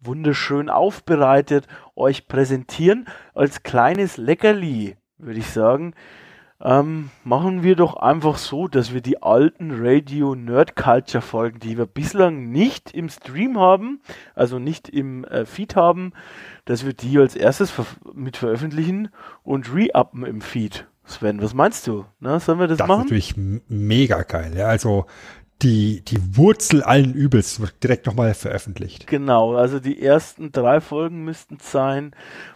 [0.00, 5.94] wunderschön aufbereitet euch präsentieren als kleines Leckerli, würde ich sagen
[6.62, 11.78] ähm, machen wir doch einfach so, dass wir die alten Radio Nerd Culture Folgen, die
[11.78, 14.00] wir bislang nicht im Stream haben,
[14.34, 16.12] also nicht im äh, Feed haben,
[16.66, 19.08] dass wir die als erstes ver mit veröffentlichen
[19.42, 20.86] und re-uppen im Feed.
[21.04, 22.04] Sven, was meinst du?
[22.20, 23.08] Na, sollen wir das, das machen?
[23.08, 24.52] Das ist natürlich mega geil.
[24.56, 25.06] Ja, also
[25.62, 29.06] die, die Wurzel allen Übels wird direkt nochmal veröffentlicht.
[29.06, 32.12] Genau, also die ersten drei Folgen müssten sein.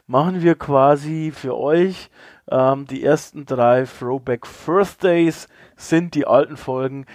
[0.07, 2.11] Machen wir quasi für euch
[2.51, 7.07] ähm, die ersten drei Throwback Birthdays sind die alten Folgen,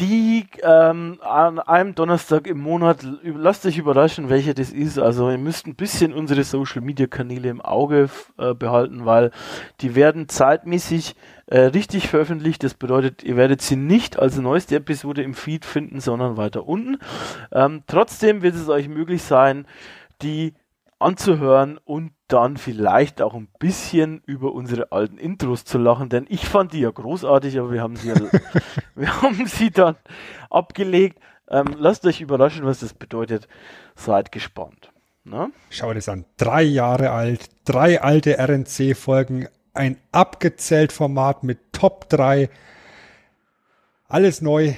[0.00, 4.98] die ähm, an einem Donnerstag im Monat, lasst euch überraschen, welche das ist.
[4.98, 8.08] Also ihr müsst ein bisschen unsere Social Media Kanäle im Auge
[8.38, 9.30] äh, behalten, weil
[9.80, 11.14] die werden zeitmäßig
[11.46, 12.64] äh, richtig veröffentlicht.
[12.64, 16.98] Das bedeutet, ihr werdet sie nicht als neueste Episode im Feed finden, sondern weiter unten.
[17.52, 19.66] Ähm, trotzdem wird es euch möglich sein,
[20.22, 20.54] die
[20.98, 26.46] anzuhören und dann vielleicht auch ein bisschen über unsere alten Intros zu lachen, denn ich
[26.46, 28.14] fand die ja großartig, aber wir haben sie, ja,
[28.94, 29.96] wir haben sie dann
[30.48, 31.18] abgelegt.
[31.48, 33.48] Ähm, lasst euch überraschen, was das bedeutet.
[33.96, 34.92] Seid gespannt.
[35.24, 35.50] Ne?
[35.68, 36.24] Schau das an.
[36.36, 42.48] Drei Jahre alt, drei alte RNC-Folgen, ein abgezählt Format mit Top 3.
[44.08, 44.74] Alles neu.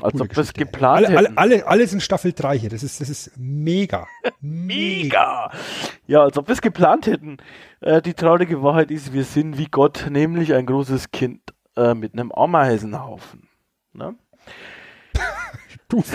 [0.00, 2.70] Als ob wir es geplant alle, alle, alle, alles in Staffel 3 hier.
[2.70, 4.06] Das ist, das ist mega.
[4.40, 5.50] mega.
[6.06, 7.36] Ja, als ob wir es geplant hätten.
[7.80, 11.40] Äh, die traurige Wahrheit ist, wir sind wie Gott, nämlich ein großes Kind
[11.76, 13.48] äh, mit einem Ameisenhaufen.
[13.92, 14.14] Ne?
[15.88, 16.02] du.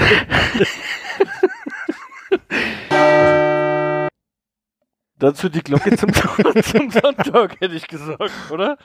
[5.19, 8.77] Dazu die Glocke zum, zum Sonntag, hätte ich gesagt, oder?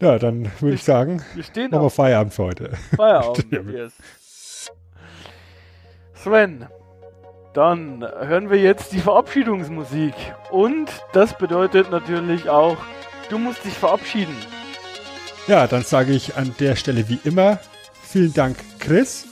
[0.00, 2.70] Ja, dann würde ich sagen, wir stehen machen wir Feierabend für heute.
[2.96, 4.72] Feierabend, yes.
[6.14, 6.66] Sven,
[7.54, 10.14] dann hören wir jetzt die Verabschiedungsmusik.
[10.50, 12.76] Und das bedeutet natürlich auch,
[13.28, 14.36] du musst dich verabschieden.
[15.46, 17.58] Ja, dann sage ich an der Stelle wie immer
[18.08, 19.26] vielen Dank, Chris.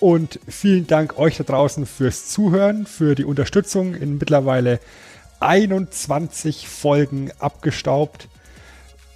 [0.00, 4.78] Und vielen Dank euch da draußen fürs Zuhören, für die Unterstützung in mittlerweile
[5.40, 8.28] 21 Folgen abgestaubt.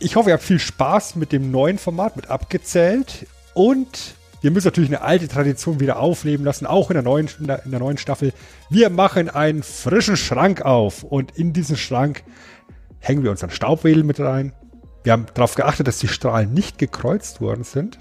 [0.05, 3.24] Ich hoffe, ihr habt viel Spaß mit dem neuen Format, mit abgezählt.
[3.55, 7.47] Und wir müssen natürlich eine alte Tradition wieder aufleben lassen, auch in der neuen, in
[7.47, 8.33] der, neuen Staffel.
[8.69, 12.24] Wir machen einen frischen Schrank auf und in diesen Schrank
[12.99, 14.53] hängen wir unseren Staubwedel mit rein.
[15.05, 18.01] Wir haben darauf geachtet, dass die Strahlen nicht gekreuzt worden sind.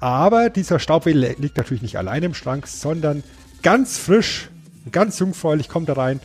[0.00, 3.22] Aber dieser Staubwedel liegt natürlich nicht allein im Schrank, sondern
[3.62, 4.50] ganz frisch,
[4.90, 6.18] ganz jungfräulich kommt da rein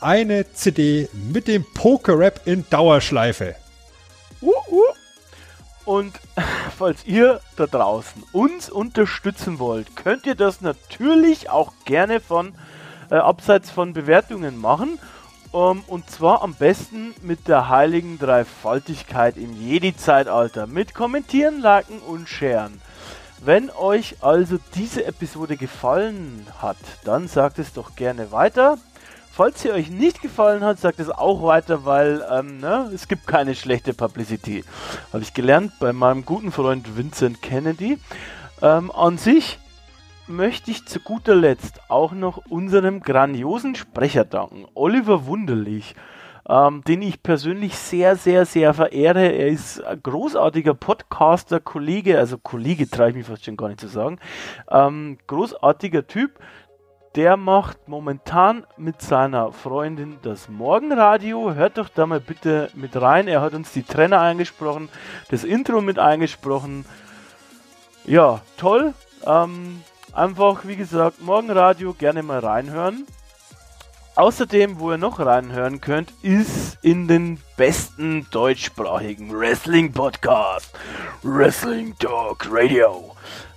[0.00, 3.56] eine CD mit dem Poker-Rap in Dauerschleife.
[4.40, 4.82] Uh, uh.
[5.84, 6.14] Und
[6.78, 12.54] falls ihr da draußen uns unterstützen wollt, könnt ihr das natürlich auch gerne von
[13.10, 14.98] äh, abseits von Bewertungen machen.
[15.52, 20.66] Um, ähm, und zwar am besten mit der heiligen Dreifaltigkeit im Jedi-Zeitalter.
[20.66, 22.80] Mit Kommentieren, Liken und Sharen.
[23.44, 28.78] Wenn euch also diese Episode gefallen hat, dann sagt es doch gerne weiter.
[29.36, 33.26] Falls sie euch nicht gefallen hat, sagt es auch weiter, weil ähm, ne, es gibt
[33.26, 34.62] keine schlechte Publicity.
[35.12, 37.98] Habe ich gelernt bei meinem guten Freund Vincent Kennedy.
[38.62, 39.58] Ähm, an sich
[40.28, 45.96] möchte ich zu guter Letzt auch noch unserem grandiosen Sprecher danken, Oliver Wunderlich.
[46.46, 49.28] Ähm, den ich persönlich sehr, sehr, sehr verehre.
[49.28, 53.80] Er ist ein großartiger Podcaster, Kollege, also Kollege traue ich mich fast schon gar nicht
[53.80, 54.18] zu sagen.
[54.70, 56.38] Ähm, großartiger Typ,
[57.14, 61.54] der macht momentan mit seiner Freundin das Morgenradio.
[61.54, 63.28] Hört doch da mal bitte mit rein.
[63.28, 64.88] Er hat uns die Trainer eingesprochen,
[65.30, 66.84] das Intro mit eingesprochen.
[68.04, 68.94] Ja, toll.
[69.24, 69.82] Ähm,
[70.12, 73.06] einfach, wie gesagt, Morgenradio gerne mal reinhören.
[74.16, 80.72] Außerdem, wo ihr noch reinhören könnt, ist in den besten deutschsprachigen Wrestling-Podcast,
[81.22, 83.13] Wrestling Talk Radio.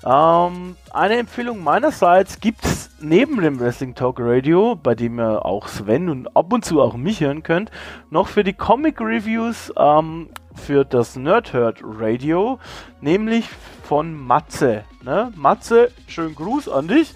[0.07, 5.67] Ähm, eine Empfehlung meinerseits gibt es neben dem Wrestling Talk Radio, bei dem ihr auch
[5.67, 7.71] Sven und ab und zu auch mich hören könnt,
[8.09, 12.57] noch für die Comic Reviews ähm, für das Nerdhurt Radio,
[13.01, 13.49] nämlich
[13.83, 14.85] von Matze.
[15.03, 15.33] Ne?
[15.35, 17.13] Matze, schönen Gruß an dich.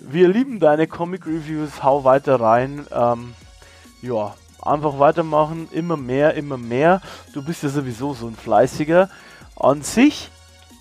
[0.00, 2.84] Wir lieben deine Comic Reviews, hau weiter rein.
[2.90, 3.34] Ähm,
[4.02, 7.02] ja, einfach weitermachen, immer mehr, immer mehr.
[7.34, 9.10] Du bist ja sowieso so ein Fleißiger.
[9.54, 10.30] An sich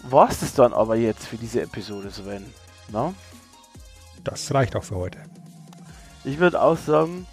[0.10, 2.54] war es das dann aber jetzt für diese Episode, Sven.
[2.92, 3.14] Na?
[4.24, 5.20] Das reicht auch für heute.
[6.24, 7.28] Ich würde auch sagen,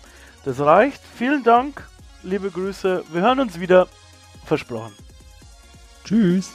[0.44, 1.01] das reicht.
[1.16, 1.86] Vielen Dank,
[2.23, 3.05] liebe Grüße.
[3.11, 3.89] Wir hören uns wieder.
[4.44, 4.93] Versprochen.
[6.05, 6.51] Tschüss.